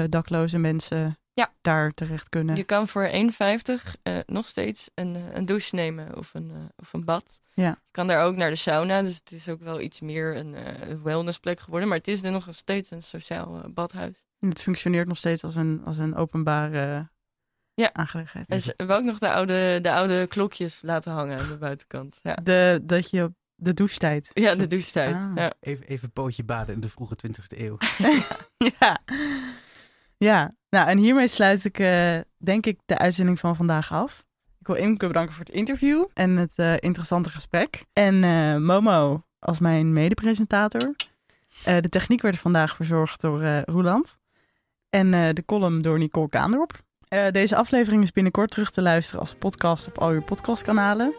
dakloze 0.08 0.58
mensen 0.58 1.18
Ja. 1.34 1.52
daar 1.60 1.90
terecht 1.92 2.28
kunnen. 2.28 2.56
je 2.56 2.64
kan 2.64 2.88
voor 2.88 3.08
1,50 3.08 3.94
eh 4.02 4.18
nog 4.26 4.46
steeds 4.46 4.90
een, 4.94 5.16
eh, 5.16 5.22
een 5.34 5.44
douche 5.46 5.74
nemen 5.74 6.16
of 6.16 6.34
een, 6.34 6.50
eh, 6.50 6.56
of 6.76 6.92
een 6.92 7.04
bad. 7.04 7.40
Ja. 7.54 7.68
Je 7.68 7.76
kan 7.90 8.06
daar 8.06 8.24
ook 8.24 8.36
naar 8.36 8.50
de 8.50 8.56
sauna. 8.56 9.02
Dus 9.02 9.16
het 9.16 9.32
is 9.32 9.48
ook 9.48 9.60
wel 9.62 9.80
iets 9.80 10.00
meer 10.00 10.36
een 10.36 10.54
eh, 10.54 10.96
wellnessplek 11.02 11.60
geworden. 11.60 11.88
Maar 11.88 11.98
het 11.98 12.08
is 12.08 12.22
er 12.22 12.30
nog 12.30 12.46
steeds 12.50 12.90
een 12.90 13.02
sociaal 13.02 13.62
badhuis. 13.70 14.24
En 14.40 14.48
Het 14.48 14.62
functioneert 14.62 15.08
nog 15.08 15.16
steeds 15.16 15.44
als 15.44 15.56
een, 15.56 15.82
als 15.84 15.98
een 15.98 16.14
openbare 16.14 17.10
Ja. 17.74 17.92
aangelegenheid. 17.92 18.48
En 18.48 18.60
ze 18.60 18.74
hebben 18.76 18.96
ook 18.96 19.04
nog 19.04 19.18
de 19.18 19.30
oude, 19.32 19.78
de 19.82 19.92
oude 19.92 20.26
klokjes 20.26 20.78
laten 20.82 21.12
hangen 21.12 21.38
aan 21.38 21.48
de 21.48 21.56
buitenkant. 21.58 22.18
Ja, 22.22 22.34
De, 22.34 22.80
dat 22.82 23.10
je 23.10 23.22
op 23.22 23.32
de 23.54 23.74
douchetijd. 23.74 24.30
ja 24.32 24.54
de 24.54 24.66
douchetijd. 24.66 25.14
Ah. 25.14 25.32
Ja. 25.34 25.52
Even, 25.60 25.86
even 25.86 26.12
pootje 26.12 26.44
baden 26.44 26.74
in 26.74 26.80
de 26.80 26.88
vroege 26.88 27.16
20e 27.26 27.58
eeuw. 27.58 27.76
ja. 28.78 28.98
ja, 30.16 30.54
nou 30.72 30.88
en 30.88 30.98
hiermee 30.98 31.28
sluit 31.28 31.64
ik 31.64 31.78
eh, 31.78 32.18
denk 32.38 32.66
ik 32.66 32.78
de 32.86 32.98
uitzending 32.98 33.38
van 33.38 33.56
vandaag 33.56 33.92
af. 33.92 34.24
Ik 34.60 34.66
wil 34.66 34.76
Imke 34.76 35.06
bedanken 35.06 35.34
voor 35.34 35.44
het 35.44 35.54
interview 35.54 36.04
en 36.14 36.36
het 36.36 36.52
eh, 36.56 36.74
interessante 36.78 37.30
gesprek. 37.30 37.84
En 37.92 38.24
eh, 38.24 38.56
Momo 38.56 39.24
als 39.38 39.58
mijn 39.58 39.92
medepresentator. 39.92 40.94
De 41.64 41.88
techniek 41.88 42.22
werd 42.22 42.38
vandaag 42.38 42.76
verzorgd 42.76 43.20
door 43.20 43.62
Roeland. 43.64 44.18
En 44.90 45.10
de 45.10 45.42
column 45.46 45.82
door 45.82 45.98
Nicole 45.98 46.28
Kaandorp. 46.28 46.82
Eh, 47.08 47.30
deze 47.30 47.56
aflevering 47.56 48.02
is 48.02 48.12
binnenkort 48.12 48.50
terug 48.50 48.70
te 48.70 48.82
luisteren 48.82 49.20
als 49.20 49.34
podcast 49.34 49.86
op 49.86 49.98
al 49.98 50.08
uw 50.08 50.22
podcastkanalen. 50.22 51.14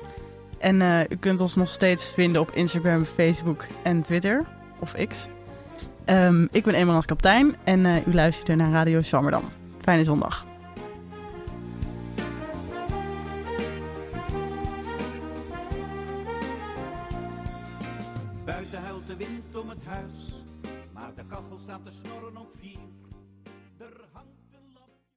En 0.59 1.05
u 1.09 1.15
kunt 1.15 1.39
ons 1.39 1.55
nog 1.55 1.69
steeds 1.69 2.13
vinden 2.13 2.41
op 2.41 2.51
Instagram, 2.51 3.05
Facebook 3.05 3.65
en 3.83 4.01
Twitter. 4.01 4.45
Of 4.79 4.93
X. 5.07 5.27
Ehm, 6.05 6.47
ik 6.51 6.63
ben 6.63 6.73
Emerald 6.73 7.05
Kaptein 7.05 7.55
en 7.63 7.85
eh, 7.85 8.07
u 8.07 8.13
luisterde 8.13 8.55
naar 8.55 8.71
Radio 8.71 9.01
Zwammerdam. 9.01 9.43
Fijne 9.81 10.03
zondag. 10.03 10.52